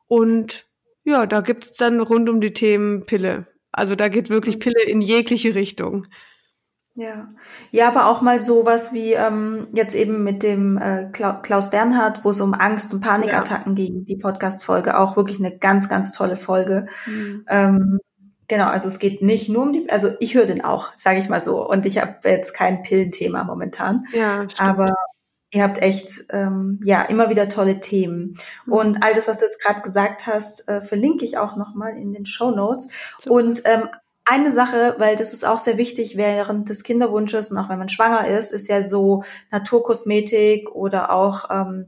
Und 0.06 0.64
ja, 1.04 1.26
da 1.26 1.40
gibt's 1.40 1.72
dann 1.72 2.00
rund 2.00 2.28
um 2.28 2.40
die 2.40 2.52
Themen 2.52 3.04
Pille. 3.04 3.48
Also 3.72 3.96
da 3.96 4.06
geht 4.06 4.30
wirklich 4.30 4.60
Pille 4.60 4.84
in 4.86 5.00
jegliche 5.00 5.56
Richtung. 5.56 6.06
Ja, 6.98 7.28
ja, 7.70 7.86
aber 7.86 8.06
auch 8.06 8.22
mal 8.22 8.40
sowas 8.40 8.92
wie 8.92 9.12
ähm, 9.12 9.68
jetzt 9.72 9.94
eben 9.94 10.24
mit 10.24 10.42
dem 10.42 10.78
äh, 10.78 11.08
Klaus 11.12 11.70
Bernhard, 11.70 12.24
wo 12.24 12.30
es 12.30 12.40
um 12.40 12.54
Angst 12.54 12.92
und 12.92 12.98
Panikattacken 12.98 13.76
ja. 13.76 13.84
ging, 13.84 14.04
die 14.04 14.16
Podcast-Folge, 14.16 14.98
auch 14.98 15.16
wirklich 15.16 15.38
eine 15.38 15.56
ganz, 15.56 15.88
ganz 15.88 16.10
tolle 16.10 16.34
Folge. 16.34 16.86
Mhm. 17.06 17.44
Ähm, 17.48 18.00
genau, 18.48 18.66
also 18.66 18.88
es 18.88 18.98
geht 18.98 19.22
nicht 19.22 19.48
nur 19.48 19.62
um 19.62 19.72
die, 19.72 19.88
also 19.88 20.10
ich 20.18 20.34
höre 20.34 20.46
den 20.46 20.64
auch, 20.64 20.90
sage 20.96 21.20
ich 21.20 21.28
mal 21.28 21.40
so, 21.40 21.64
und 21.64 21.86
ich 21.86 21.98
habe 21.98 22.16
jetzt 22.24 22.52
kein 22.52 22.82
Pillenthema 22.82 23.44
momentan. 23.44 24.04
Ja, 24.12 24.50
stimmt. 24.50 24.60
aber 24.60 24.94
ihr 25.52 25.62
habt 25.62 25.80
echt 25.80 26.24
ähm, 26.30 26.80
ja 26.82 27.02
immer 27.02 27.30
wieder 27.30 27.48
tolle 27.48 27.78
Themen 27.78 28.36
mhm. 28.66 28.72
und 28.72 29.02
all 29.04 29.14
das, 29.14 29.28
was 29.28 29.38
du 29.38 29.44
jetzt 29.44 29.62
gerade 29.62 29.82
gesagt 29.82 30.26
hast, 30.26 30.68
äh, 30.68 30.80
verlinke 30.80 31.24
ich 31.24 31.38
auch 31.38 31.54
nochmal 31.54 31.96
in 31.96 32.12
den 32.12 32.26
Show 32.26 32.50
Notes 32.50 32.88
und 33.28 33.62
ähm, 33.66 33.88
eine 34.28 34.52
Sache, 34.52 34.94
weil 34.98 35.16
das 35.16 35.32
ist 35.32 35.44
auch 35.44 35.58
sehr 35.58 35.78
wichtig 35.78 36.16
während 36.16 36.68
des 36.68 36.82
Kinderwunsches 36.82 37.50
und 37.50 37.58
auch 37.58 37.68
wenn 37.68 37.78
man 37.78 37.88
schwanger 37.88 38.26
ist, 38.28 38.52
ist 38.52 38.68
ja 38.68 38.82
so 38.82 39.24
Naturkosmetik 39.50 40.70
oder 40.70 41.12
auch 41.12 41.50
ähm, 41.50 41.86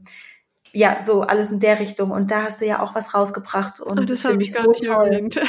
ja 0.73 0.97
so 0.99 1.21
alles 1.21 1.51
in 1.51 1.59
der 1.59 1.79
Richtung. 1.79 2.11
Und 2.11 2.31
da 2.31 2.43
hast 2.43 2.61
du 2.61 2.65
ja 2.65 2.81
auch 2.81 2.95
was 2.95 3.13
rausgebracht 3.13 3.79
und 3.79 3.99
oh, 3.99 4.03
das, 4.03 4.21
finde 4.21 4.43
ich 4.43 4.53
gar 4.53 4.63
so 4.63 4.71
toll. 4.71 5.29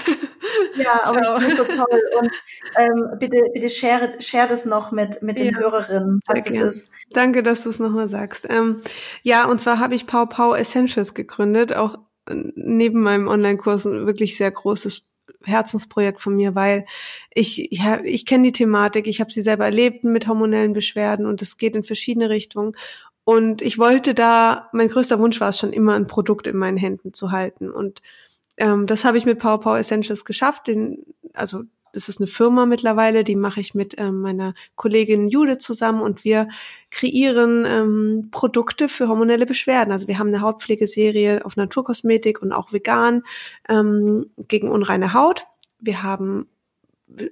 Ja, 0.77 1.03
aber 1.05 1.23
Ciao. 1.23 1.37
ich 1.39 1.45
finde 1.45 1.57
so 1.57 1.65
toll. 1.65 2.01
Und 2.19 2.31
ähm, 2.77 3.19
bitte, 3.19 3.43
bitte 3.53 3.69
share, 3.69 4.15
share 4.21 4.47
das 4.47 4.65
noch 4.65 4.91
mit, 4.91 5.23
mit 5.23 5.39
den 5.39 5.53
ja, 5.53 5.59
Hörerinnen, 5.59 6.21
was 6.27 6.45
das 6.45 6.55
ist. 6.55 6.89
Danke, 7.11 7.43
dass 7.43 7.65
du 7.65 7.71
es 7.71 7.79
nochmal 7.79 8.09
sagst. 8.09 8.47
Ähm, 8.49 8.81
ja, 9.23 9.45
und 9.47 9.61
zwar 9.61 9.79
habe 9.79 9.95
ich 9.95 10.07
Pau 10.07 10.27
Pau 10.27 10.55
Essentials 10.55 11.15
gegründet, 11.15 11.75
auch 11.75 11.97
neben 12.29 13.01
meinem 13.01 13.29
Online-Kurs 13.29 13.85
ein 13.85 14.07
wirklich 14.07 14.37
sehr 14.37 14.51
großes 14.51 15.03
Herzensprojekt 15.45 16.21
von 16.21 16.35
mir, 16.35 16.55
weil 16.55 16.87
ich, 17.35 17.69
ja, 17.71 18.01
ich 18.05 18.27
kenne 18.27 18.45
die 18.45 18.53
Thematik, 18.53 19.07
ich 19.07 19.21
habe 19.21 19.33
sie 19.33 19.43
selber 19.43 19.65
erlebt 19.65 20.05
mit 20.05 20.27
hormonellen 20.27 20.73
Beschwerden 20.73 21.27
und 21.27 21.43
es 21.43 21.57
geht 21.57 21.77
in 21.77 21.85
verschiedene 21.85 22.31
Richtungen. 22.31 22.75
Und 23.25 23.63
ich 23.63 23.79
wollte 23.79 24.15
da, 24.15 24.69
mein 24.73 24.89
größter 24.89 25.19
Wunsch 25.19 25.41
war 25.41 25.51
es 25.51 25.59
schon 25.59 25.73
immer, 25.73 25.95
ein 25.95 26.07
Produkt 26.07 26.47
in 26.47 26.57
meinen 26.57 26.77
Händen 26.77 27.13
zu 27.13 27.31
halten. 27.31 27.71
Und 27.71 28.03
ähm, 28.57 28.87
das 28.87 29.05
habe 29.05 29.19
ich 29.19 29.25
mit 29.25 29.39
Power 29.39 29.61
Power 29.61 29.79
Essentials 29.79 30.25
geschafft. 30.25 30.67
Den, 30.67 31.05
also 31.33 31.63
das 31.93 32.09
ist 32.09 32.21
eine 32.21 32.27
Firma 32.27 32.67
mittlerweile, 32.67 33.25
die 33.25 33.37
mache 33.37 33.61
ich 33.61 33.75
mit 33.75 33.95
ähm, 33.99 34.21
meiner 34.21 34.55
Kollegin 34.77 35.29
Jude 35.29 35.59
zusammen 35.59 36.01
und 36.01 36.25
wir 36.25 36.49
kreieren 36.91 37.65
ähm, 37.67 38.29
Produkte 38.31 38.89
für 38.89 39.09
hormonelle 39.09 39.47
Beschwerden. 39.47 39.93
Also 39.93 40.09
wir 40.09 40.19
haben 40.19 40.29
eine 40.29 40.41
Hautpflegeserie 40.41 41.45
auf 41.45 41.57
Naturkosmetik 41.57 42.43
und 42.43 42.53
auch 42.53 42.73
vegan 42.73 43.23
ähm, 43.69 44.31
gegen 44.49 44.71
unreine 44.71 45.13
Haut. 45.13 45.45
Wir 45.79 46.03
haben 46.03 46.47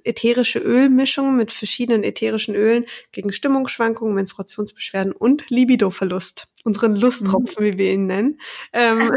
ätherische 0.03 0.59
Ölmischungen 0.59 1.37
mit 1.37 1.51
verschiedenen 1.51 2.03
ätherischen 2.03 2.55
Ölen 2.55 2.85
gegen 3.11 3.31
Stimmungsschwankungen, 3.31 4.13
Menstruationsbeschwerden 4.13 5.11
und 5.11 5.49
Libidoverlust. 5.49 6.47
Unseren 6.63 6.95
Lusttropfen, 6.95 7.63
mhm. 7.63 7.71
wie 7.71 7.77
wir 7.77 7.91
ihn 7.91 8.05
nennen. 8.05 8.39
Ähm, 8.73 9.11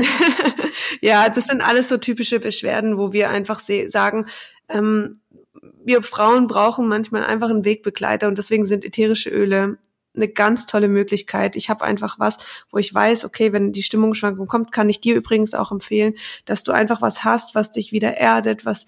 ja, 1.03 1.29
das 1.29 1.47
sind 1.47 1.61
alles 1.61 1.89
so 1.89 1.99
typische 1.99 2.41
Beschwerden, 2.41 2.97
wo 2.97 3.13
wir 3.13 3.29
einfach 3.31 3.61
sagen, 3.61 4.27
ähm, 4.69 5.21
wir 5.85 6.03
Frauen 6.03 6.47
brauchen 6.47 6.89
manchmal 6.89 7.25
einfach 7.25 7.51
einen 7.51 7.65
Wegbegleiter 7.65 8.29
und 8.29 8.39
deswegen 8.39 8.67
sind 8.67 8.85
ätherische 8.85 9.31
Öle 9.31 9.79
eine 10.17 10.29
ganz 10.29 10.67
tolle 10.67 10.89
Möglichkeit. 10.89 11.57
Ich 11.57 11.71
habe 11.71 11.85
einfach 11.85 12.19
was, 12.19 12.39
wo 12.71 12.79
ich 12.79 12.93
weiß, 12.95 13.25
okay, 13.25 13.53
wenn 13.53 13.73
die 13.73 13.83
Stimmungsschwankung 13.83 14.47
kommt, 14.47 14.73
kann 14.73 14.89
ich 14.89 15.01
dir 15.01 15.15
übrigens 15.15 15.55
auch 15.55 15.73
empfehlen, 15.73 16.15
dass 16.45 16.63
du 16.63 16.73
einfach 16.73 17.03
was 17.03 17.25
hast, 17.25 17.55
was 17.55 17.73
dich 17.73 17.93
wieder 17.93 18.17
erdet, 18.17 18.65
was 18.65 18.87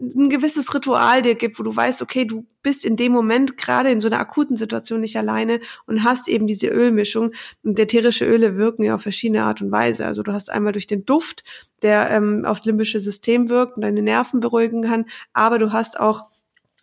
ein 0.00 0.30
gewisses 0.30 0.72
Ritual 0.74 1.22
dir 1.22 1.34
gibt, 1.34 1.58
wo 1.58 1.62
du 1.62 1.74
weißt, 1.74 2.02
okay, 2.02 2.24
du 2.24 2.46
bist 2.62 2.84
in 2.84 2.96
dem 2.96 3.12
Moment 3.12 3.56
gerade 3.56 3.90
in 3.90 4.00
so 4.00 4.08
einer 4.08 4.20
akuten 4.20 4.56
Situation 4.56 5.00
nicht 5.00 5.16
alleine 5.16 5.60
und 5.86 6.04
hast 6.04 6.28
eben 6.28 6.46
diese 6.46 6.68
Ölmischung. 6.68 7.32
Und 7.64 7.78
ätherische 7.78 8.24
Öle 8.24 8.56
wirken 8.56 8.84
ja 8.84 8.94
auf 8.94 9.02
verschiedene 9.02 9.42
Art 9.42 9.60
und 9.60 9.72
Weise. 9.72 10.06
Also 10.06 10.22
du 10.22 10.32
hast 10.32 10.50
einmal 10.50 10.72
durch 10.72 10.86
den 10.86 11.04
Duft, 11.04 11.42
der 11.82 12.10
ähm, 12.10 12.44
aufs 12.44 12.64
limbische 12.64 13.00
System 13.00 13.48
wirkt 13.48 13.76
und 13.76 13.82
deine 13.82 14.02
Nerven 14.02 14.40
beruhigen 14.40 14.82
kann, 14.82 15.06
aber 15.32 15.58
du 15.58 15.72
hast 15.72 15.98
auch 15.98 16.26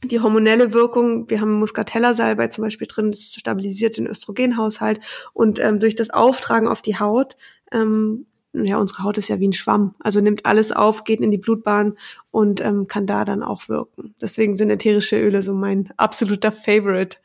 die 0.03 0.20
hormonelle 0.20 0.74
Wirkung, 0.74 1.30
wir 1.30 1.41
haben 1.41 1.53
Muscatella-Salbei 1.53 2.49
zum 2.49 2.63
Beispiel 2.63 2.88
drin, 2.88 3.11
das 3.11 3.34
stabilisiert 3.34 3.97
den 3.97 4.07
Östrogenhaushalt 4.07 4.99
und 5.34 5.59
ähm, 5.59 5.80
durch 5.80 5.95
das 5.95 6.09
Auftragen 6.09 6.68
auf 6.68 6.82
die 6.82 6.99
Haut 6.99 7.38
ähm, 7.72 8.28
ja, 8.63 8.77
unsere 8.77 9.03
Haut 9.03 9.17
ist 9.17 9.27
ja 9.27 9.39
wie 9.39 9.47
ein 9.47 9.53
Schwamm, 9.53 9.95
also 9.99 10.21
nimmt 10.21 10.45
alles 10.45 10.71
auf, 10.71 11.03
geht 11.03 11.19
in 11.19 11.31
die 11.31 11.37
Blutbahn 11.37 11.97
und 12.31 12.61
ähm, 12.61 12.87
kann 12.87 13.07
da 13.07 13.25
dann 13.25 13.43
auch 13.43 13.67
wirken. 13.67 14.15
Deswegen 14.21 14.55
sind 14.55 14.69
ätherische 14.69 15.19
Öle 15.19 15.41
so 15.41 15.53
mein 15.53 15.91
absoluter 15.97 16.51
Favorite. 16.51 17.17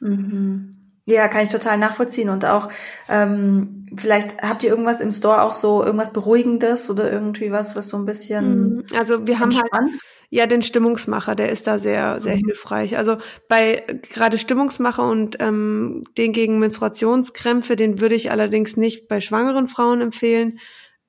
Mhm. 0.00 0.79
Ja, 1.10 1.28
kann 1.28 1.42
ich 1.42 1.48
total 1.48 1.78
nachvollziehen 1.78 2.28
und 2.28 2.44
auch 2.44 2.68
ähm, 3.08 3.86
vielleicht 3.96 4.42
habt 4.42 4.62
ihr 4.62 4.70
irgendwas 4.70 5.00
im 5.00 5.10
Store 5.10 5.42
auch 5.42 5.52
so 5.52 5.84
irgendwas 5.84 6.12
Beruhigendes 6.12 6.88
oder 6.88 7.10
irgendwie 7.10 7.50
was, 7.50 7.76
was 7.76 7.88
so 7.88 7.96
ein 7.96 8.04
bisschen 8.04 8.76
mhm. 8.76 8.84
also 8.96 9.26
wir 9.26 9.40
haben 9.40 9.52
halt 9.54 9.92
ja, 10.32 10.46
den 10.46 10.62
Stimmungsmacher, 10.62 11.34
der 11.34 11.50
ist 11.50 11.66
da 11.66 11.80
sehr, 11.80 12.20
sehr 12.20 12.36
mhm. 12.36 12.44
hilfreich. 12.46 12.96
Also 12.96 13.16
bei 13.48 13.82
gerade 14.12 14.38
Stimmungsmacher 14.38 15.08
und 15.08 15.36
ähm, 15.40 16.04
den 16.16 16.32
gegen 16.32 16.60
Menstruationskrämpfe, 16.60 17.74
den 17.74 18.00
würde 18.00 18.14
ich 18.14 18.30
allerdings 18.30 18.76
nicht 18.76 19.08
bei 19.08 19.20
schwangeren 19.20 19.66
Frauen 19.66 20.00
empfehlen, 20.00 20.60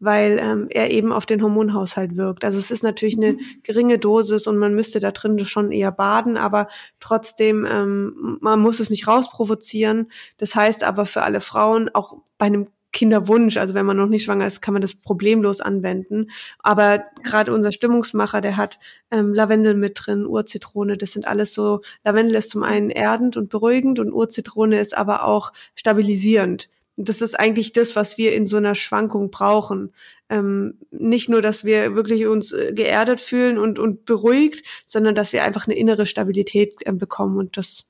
weil 0.02 0.40
ähm, 0.42 0.68
er 0.70 0.92
eben 0.92 1.14
auf 1.14 1.26
den 1.26 1.42
Hormonhaushalt 1.42 2.18
wirkt. 2.18 2.44
Also 2.44 2.60
es 2.60 2.72
ist 2.72 2.84
natürlich 2.84 3.16
eine 3.16 3.34
mhm. 3.34 3.40
geringe 3.64 4.00
Dosis 4.00 4.48
und 4.48 4.58
man 4.58 4.74
müsste 4.74 5.00
da 5.00 5.12
drin 5.12 5.46
schon 5.46 5.72
eher 5.72 5.92
baden, 5.92 6.36
aber 6.36 6.68
trotzdem, 7.00 7.66
ähm, 7.66 8.38
man 8.42 8.60
muss 8.60 8.80
es 8.80 8.90
nicht 8.90 9.08
rausprovozieren. 9.08 10.12
Das 10.38 10.56
heißt 10.56 10.84
aber 10.84 11.06
für 11.06 11.22
alle 11.22 11.40
Frauen, 11.40 11.90
auch 11.94 12.18
bei 12.38 12.48
einem 12.48 12.68
Kinderwunsch. 12.92 13.58
Also 13.58 13.74
wenn 13.74 13.86
man 13.86 13.98
noch 13.98 14.08
nicht 14.08 14.24
schwanger 14.24 14.48
ist, 14.48 14.62
kann 14.62 14.74
man 14.74 14.82
das 14.82 14.96
problemlos 14.96 15.62
anwenden. 15.62 16.30
Aber 16.60 17.04
gerade 17.24 17.54
unser 17.54 17.72
Stimmungsmacher, 17.72 18.42
der 18.42 18.58
hat 18.58 18.80
ähm, 19.12 19.34
Lavendel 19.34 19.76
mit 19.76 19.94
drin, 19.96 20.26
Urzitrone. 20.26 20.98
Das 20.98 21.12
sind 21.12 21.28
alles 21.28 21.54
so. 21.54 21.82
Lavendel 22.04 22.36
ist 22.36 22.50
zum 22.50 22.64
einen 22.64 22.90
erdend 22.90 23.38
und 23.38 23.50
beruhigend 23.50 24.00
und 24.00 24.12
Urzitrone 24.12 24.80
ist 24.80 24.98
aber 24.98 25.26
auch 25.26 25.54
stabilisierend. 25.76 26.70
Das 26.98 27.22
ist 27.22 27.40
eigentlich 27.40 27.74
das, 27.74 27.96
was 27.96 28.18
wir 28.18 28.34
in 28.34 28.48
so 28.48 28.58
einer 28.58 28.76
Schwankung 28.76 29.32
brauchen. 29.32 29.94
ähm, 30.30 30.80
nicht 30.92 31.30
nur, 31.30 31.42
dass 31.42 31.66
wir 31.66 31.96
wirklich 31.96 32.26
uns 32.26 32.54
äh, 32.54 32.74
geerdet 32.74 33.20
fühlen 33.20 33.58
und, 33.58 33.80
und 33.80 34.06
beruhigt, 34.06 34.66
sondern 34.86 35.14
dass 35.16 35.34
wir 35.34 35.44
einfach 35.44 35.68
eine 35.68 35.76
innere 35.76 36.06
Stabilität 36.06 36.76
äh, 36.86 36.94
bekommen. 36.94 37.38
Und 37.38 37.58
das 37.58 37.86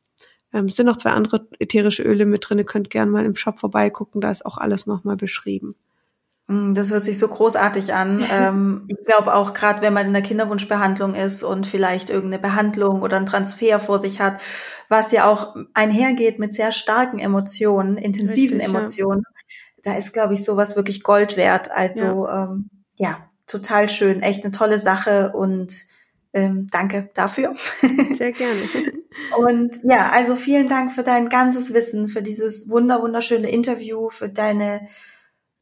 ähm, 0.54 0.70
sind 0.70 0.88
noch 0.88 0.98
zwei 0.98 1.12
andere 1.12 1.48
ätherische 1.60 2.04
Öle 2.04 2.26
mit 2.26 2.48
drin. 2.48 2.58
Ihr 2.58 2.66
könnt 2.66 2.90
gerne 2.90 3.12
mal 3.12 3.26
im 3.26 3.36
Shop 3.36 3.60
vorbeigucken, 3.60 4.22
da 4.22 4.32
ist 4.32 4.46
auch 4.46 4.58
alles 4.58 4.88
nochmal 4.88 5.18
beschrieben. 5.18 5.76
Mm, 6.52 6.74
das 6.74 6.92
hört 6.92 7.04
sich 7.04 7.18
so 7.18 7.28
großartig 7.30 7.94
an. 7.94 8.26
ähm, 8.30 8.84
ich 8.88 8.98
glaube 9.06 9.34
auch 9.34 9.54
gerade, 9.54 9.82
wenn 9.82 9.94
man 9.94 10.08
in 10.08 10.14
der 10.14 10.22
Kinderwunschbehandlung 10.22 11.14
ist 11.16 11.44
und 11.44 11.66
vielleicht 11.66 12.10
irgendeine 12.10 12.42
Behandlung 12.42 13.02
oder 13.02 13.18
einen 13.18 13.26
Transfer 13.26 13.80
vor 13.80 14.00
sich 14.00 14.20
hat, 14.20 14.42
was 14.90 15.12
ja 15.12 15.26
auch 15.26 15.56
einhergeht 15.74 16.40
mit 16.40 16.54
sehr 16.54 16.72
starken 16.72 17.20
Emotionen, 17.20 17.98
intensiven 17.98 18.60
Richtig, 18.60 18.76
Emotionen, 18.76 19.24
ja. 19.26 19.92
da 19.94 19.98
ist, 19.98 20.12
glaube 20.12 20.34
ich, 20.34 20.44
sowas 20.44 20.76
wirklich 20.76 21.04
Gold 21.04 21.38
wert. 21.38 21.72
Also 21.72 22.28
ja. 22.28 22.44
Ähm, 22.44 22.70
ja, 22.98 23.30
total 23.48 23.88
schön, 23.88 24.22
echt 24.22 24.44
eine 24.44 24.52
tolle 24.52 24.78
Sache 24.78 25.32
und 25.34 25.86
ähm, 26.34 26.68
danke 26.72 27.10
dafür. 27.14 27.56
Sehr 28.14 28.32
gerne. 28.32 28.60
Und 29.38 29.80
ja, 29.84 30.10
also 30.10 30.36
vielen 30.36 30.68
Dank 30.68 30.92
für 30.92 31.04
dein 31.04 31.30
ganzes 31.30 31.74
Wissen, 31.74 32.08
für 32.08 32.22
dieses 32.22 32.70
wunder 32.70 33.02
wunderschöne 33.02 33.50
Interview, 33.50 34.10
für 34.10 34.30
deine 34.30 34.88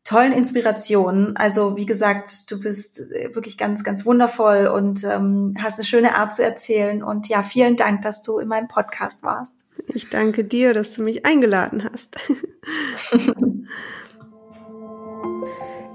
tollen 0.04 0.32
Inspirationen. 0.32 1.36
Also 1.38 1.78
wie 1.78 1.86
gesagt, 1.86 2.50
du 2.52 2.60
bist 2.60 3.00
äh, 3.12 3.34
wirklich 3.36 3.58
ganz, 3.58 3.84
ganz 3.84 4.06
wundervoll 4.06 4.68
und 4.68 5.04
ähm, 5.04 5.56
hast 5.62 5.76
eine 5.78 5.86
schöne 5.86 6.16
Art 6.16 6.34
zu 6.34 6.44
erzählen. 6.44 7.04
Und 7.04 7.28
ja, 7.28 7.44
vielen 7.44 7.76
Dank, 7.76 8.02
dass 8.02 8.22
du 8.22 8.40
in 8.40 8.48
meinem 8.48 8.68
Podcast 8.68 9.22
warst. 9.24 9.66
Ich 9.88 10.10
danke 10.10 10.44
dir, 10.44 10.74
dass 10.74 10.94
du 10.94 11.04
mich 11.04 11.26
eingeladen 11.26 11.88
hast. 11.92 12.18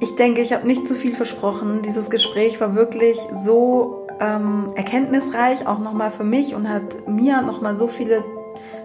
ich 0.01 0.15
denke, 0.17 0.43
ich 0.43 0.53
habe 0.53 0.67
nicht 0.67 0.87
zu 0.87 0.95
viel 0.95 1.15
versprochen. 1.15 1.83
Dieses 1.83 2.11
Gespräch 2.11 2.61
war 2.61 2.75
wirklich 2.75 3.19
so 3.35 4.07
ähm, 4.21 4.71
erkenntnisreich, 4.77 5.67
auch 5.67 5.79
nochmal 5.79 6.11
für 6.11 6.25
mich 6.25 6.55
und 6.55 6.69
hat 6.69 7.09
mir 7.09 7.43
nochmal 7.43 7.77
so 7.77 7.89
viele 7.89 8.25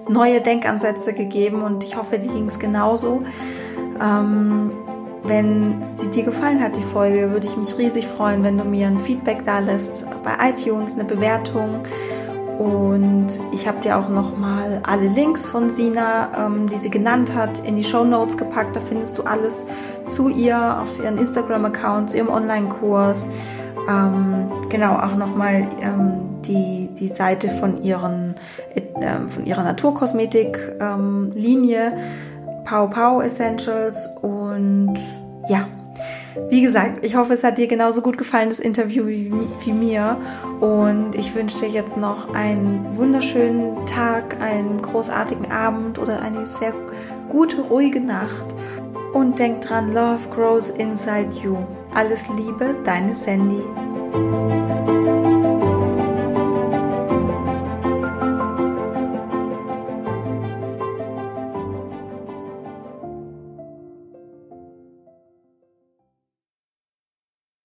neue 0.08 0.42
Denkansätze 0.42 1.14
gegeben 1.14 1.62
und 1.62 1.84
ich 1.84 1.96
hoffe, 1.96 2.18
die 2.20 2.30
ging 2.30 2.48
es 2.48 2.58
genauso. 2.58 3.24
Ähm, 4.02 4.72
wenn 5.24 5.82
dir 6.14 6.24
gefallen 6.24 6.62
hat, 6.62 6.76
die 6.76 6.82
Folge, 6.82 7.32
würde 7.32 7.48
ich 7.48 7.56
mich 7.58 7.78
riesig 7.78 8.08
freuen, 8.08 8.44
wenn 8.44 8.58
du 8.58 8.64
mir 8.64 8.88
ein 8.88 9.00
Feedback 9.00 9.44
da 9.44 9.60
lässt 9.60 10.06
bei 10.24 10.50
iTunes, 10.50 10.94
eine 10.94 11.04
Bewertung. 11.04 11.82
Und 12.58 13.28
ich 13.54 13.68
habe 13.70 13.80
dir 13.80 13.98
auch 13.98 14.10
nochmal 14.10 14.82
alle 14.86 15.08
Links 15.08 15.48
von 15.48 15.70
Sina, 15.70 16.30
ähm, 16.38 16.70
die 16.70 16.78
sie 16.78 16.90
genannt 16.90 17.34
hat, 17.34 17.66
in 17.66 17.78
die 17.78 17.86
Show 17.86 18.04
Notes 18.04 18.36
gepackt. 18.36 18.76
Da 18.76 18.82
findest 18.82 19.18
du 19.18 19.24
alles 19.24 19.66
zu 20.08 20.28
ihr 20.28 20.82
auf 20.82 21.00
ihren 21.00 21.18
Instagram-Account, 21.18 22.10
zu 22.10 22.18
ihrem 22.18 22.28
Online-Kurs. 22.28 23.30
Ähm, 23.90 24.52
genau, 24.68 24.98
auch 24.98 25.16
nochmal 25.16 25.70
ähm, 25.82 26.42
die, 26.42 26.90
die 27.00 27.08
Seite 27.08 27.48
von, 27.48 27.82
ihren, 27.82 28.36
äh, 28.76 28.82
von 29.30 29.46
ihrer 29.46 29.64
Naturkosmetik-Linie. 29.64 31.94
Ähm, 31.94 32.00
Pau 32.70 32.86
Pau 32.86 33.20
Essentials 33.20 34.08
und 34.22 34.94
ja, 35.48 35.68
wie 36.50 36.62
gesagt, 36.62 37.04
ich 37.04 37.16
hoffe, 37.16 37.34
es 37.34 37.44
hat 37.44 37.58
dir 37.58 37.66
genauso 37.66 38.04
gut 38.04 38.20
gefallen, 38.20 38.50
das 38.50 38.60
Interview 38.60 39.08
wie, 39.08 39.74
mir. 39.74 40.18
Und 40.60 41.16
ich 41.16 41.34
wünsche 41.34 41.58
dir 41.58 41.70
jetzt 41.70 41.98
noch 41.98 42.32
einen 42.36 42.86
wunderschönen 42.96 43.88
Tag, 43.88 44.40
einen 44.40 44.84
großartigen 44.84 45.52
Abend 45.52 45.98
oder 45.98 46.22
eine 46.22 46.46
sehr 46.46 46.74
gute, 47.28 47.60
ruhige 47.60 48.02
Nacht. 48.02 48.54
Und 49.14 49.40
denk 49.40 49.62
dran, 49.62 49.92
Love 49.92 50.30
grows 50.30 50.70
inside 50.70 51.32
you. 51.44 51.58
Alles 51.96 52.30
Liebe, 52.38 52.76
deine 52.84 53.16
Sandy. 53.16 53.64